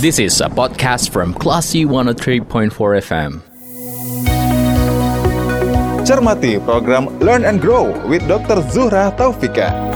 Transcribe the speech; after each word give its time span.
This 0.00 0.18
is 0.18 0.40
a 0.40 0.48
podcast 0.48 1.10
from 1.10 1.34
Classy 1.34 1.84
103.4 1.84 2.70
FM. 3.02 3.42
Cermati 6.06 6.56
program 6.64 7.18
Learn 7.18 7.44
and 7.44 7.60
Grow 7.60 7.92
with 8.08 8.26
Dr. 8.28 8.62
Zuhra 8.72 9.12
Taufika. 9.18 9.87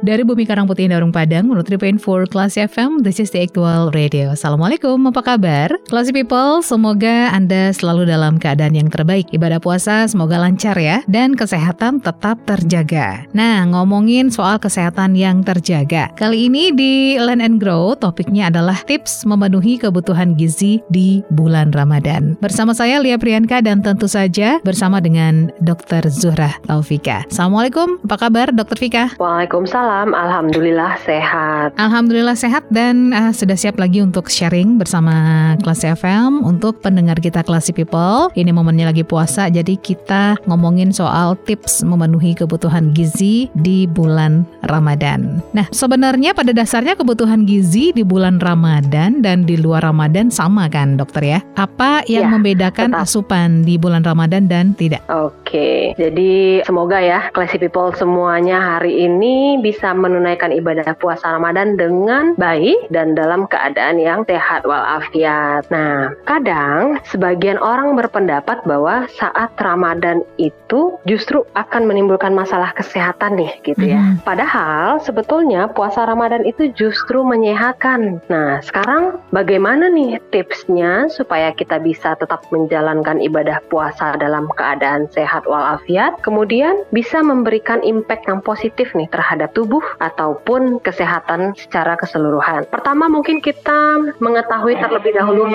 Dari 0.00 0.24
Bumi 0.24 0.48
Karangputih 0.48 0.88
Darung 0.88 1.12
Padang, 1.12 1.44
menurut 1.44 1.68
3.4 1.68 2.00
Kelas 2.32 2.56
FM, 2.56 3.04
this 3.04 3.20
is 3.20 3.28
the 3.36 3.44
actual 3.44 3.92
radio. 3.92 4.32
Assalamualaikum, 4.32 4.96
apa 5.12 5.20
kabar? 5.20 5.68
Classy 5.92 6.08
people, 6.08 6.64
semoga 6.64 7.28
Anda 7.36 7.68
selalu 7.76 8.08
dalam 8.08 8.40
keadaan 8.40 8.72
yang 8.72 8.88
terbaik. 8.88 9.28
Ibadah 9.28 9.60
puasa 9.60 10.08
semoga 10.08 10.40
lancar 10.40 10.80
ya, 10.80 11.04
dan 11.04 11.36
kesehatan 11.36 12.00
tetap 12.00 12.40
terjaga. 12.48 13.28
Nah, 13.36 13.68
ngomongin 13.68 14.32
soal 14.32 14.56
kesehatan 14.56 15.20
yang 15.20 15.44
terjaga. 15.44 16.08
Kali 16.16 16.48
ini 16.48 16.72
di 16.72 17.20
Learn 17.20 17.44
and 17.44 17.60
Grow, 17.60 17.92
topiknya 17.92 18.48
adalah 18.48 18.80
tips 18.88 19.28
memenuhi 19.28 19.76
kebutuhan 19.76 20.32
gizi 20.32 20.80
di 20.88 21.20
bulan 21.28 21.76
Ramadan. 21.76 22.40
Bersama 22.40 22.72
saya 22.72 23.04
Lia 23.04 23.20
Priyanka 23.20 23.60
dan 23.60 23.84
tentu 23.84 24.08
saja 24.08 24.64
bersama 24.64 25.04
dengan 25.04 25.52
Dr. 25.60 26.08
Zuhra 26.08 26.56
Taufika. 26.64 27.28
Assalamualaikum, 27.28 28.00
apa 28.08 28.16
kabar 28.16 28.48
Dr. 28.48 28.80
Fika? 28.80 29.04
Waalaikumsalam. 29.20 29.89
Alhamdulillah 29.90 30.94
sehat. 31.02 31.74
Alhamdulillah 31.74 32.38
sehat 32.38 32.62
dan 32.70 33.10
uh, 33.10 33.34
sudah 33.34 33.58
siap 33.58 33.74
lagi 33.74 33.98
untuk 33.98 34.30
sharing 34.30 34.78
bersama 34.78 35.12
Kelas 35.58 35.82
FM 35.82 36.46
untuk 36.46 36.78
pendengar 36.78 37.18
kita 37.18 37.42
Classy 37.42 37.74
People. 37.74 38.30
Ini 38.38 38.54
momennya 38.54 38.94
lagi 38.94 39.02
puasa 39.02 39.50
jadi 39.50 39.74
kita 39.74 40.38
ngomongin 40.46 40.94
soal 40.94 41.34
tips 41.42 41.82
memenuhi 41.82 42.38
kebutuhan 42.38 42.94
gizi 42.94 43.50
di 43.58 43.90
bulan 43.90 44.46
Ramadan. 44.70 45.42
Nah, 45.50 45.66
sebenarnya 45.74 46.38
pada 46.38 46.54
dasarnya 46.54 46.94
kebutuhan 46.94 47.42
gizi 47.42 47.90
di 47.90 48.06
bulan 48.06 48.38
Ramadan 48.38 49.18
dan 49.26 49.42
di 49.42 49.58
luar 49.58 49.82
Ramadan 49.82 50.30
sama 50.30 50.70
kan, 50.70 50.94
Dokter 50.94 51.26
ya? 51.26 51.40
Apa 51.58 52.06
yang 52.06 52.20
Ya, 52.20 52.28
membedakan 52.28 52.92
tetap. 52.92 53.08
asupan 53.08 53.64
di 53.64 53.80
bulan 53.80 54.04
Ramadan 54.04 54.44
dan 54.44 54.76
tidak? 54.76 55.00
Oke, 55.08 55.96
jadi 55.96 56.60
semoga 56.62 57.00
ya 57.00 57.32
Classy 57.32 57.56
People 57.56 57.90
semuanya 57.96 58.76
hari 58.76 59.08
ini 59.08 59.56
bisa 59.58 59.79
menunaikan 59.96 60.52
ibadah 60.52 60.92
puasa 61.00 61.40
Ramadan 61.40 61.80
dengan 61.80 62.36
baik 62.36 62.92
dan 62.92 63.16
dalam 63.16 63.48
keadaan 63.48 63.96
yang 63.96 64.20
sehat 64.28 64.68
walafiat. 64.68 65.64
Nah, 65.72 66.12
kadang 66.28 67.00
sebagian 67.08 67.56
orang 67.56 67.96
berpendapat 67.96 68.60
bahwa 68.68 69.08
saat 69.16 69.56
Ramadan 69.56 70.20
itu 70.36 71.00
justru 71.08 71.42
akan 71.56 71.88
menimbulkan 71.88 72.36
masalah 72.36 72.76
kesehatan 72.76 73.40
nih 73.40 73.52
gitu 73.64 73.96
ya. 73.96 74.00
Mhm. 74.00 74.26
Padahal 74.26 75.00
sebetulnya 75.00 75.70
puasa 75.72 76.04
Ramadan 76.04 76.44
itu 76.44 76.68
justru 76.76 77.24
menyehatkan. 77.24 78.20
Nah, 78.28 78.60
sekarang 78.60 79.22
bagaimana 79.32 79.88
nih 79.88 80.20
tipsnya 80.34 81.08
supaya 81.08 81.54
kita 81.56 81.80
bisa 81.80 82.18
tetap 82.18 82.44
menjalankan 82.50 83.22
ibadah 83.22 83.62
puasa 83.70 84.18
dalam 84.18 84.50
keadaan 84.58 85.06
sehat 85.14 85.46
walafiat, 85.46 86.18
kemudian 86.26 86.82
bisa 86.90 87.22
memberikan 87.22 87.78
impact 87.86 88.26
yang 88.26 88.42
positif 88.42 88.90
nih 88.98 89.06
terhadap 89.14 89.54
tubuh 89.54 89.69
ataupun 90.02 90.82
kesehatan 90.82 91.54
secara 91.54 91.94
keseluruhan. 91.94 92.66
Pertama 92.66 93.06
mungkin 93.06 93.38
kita 93.38 94.00
mengetahui 94.18 94.74
terlebih 94.80 95.12
dahulu 95.14 95.46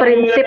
prinsip 0.00 0.46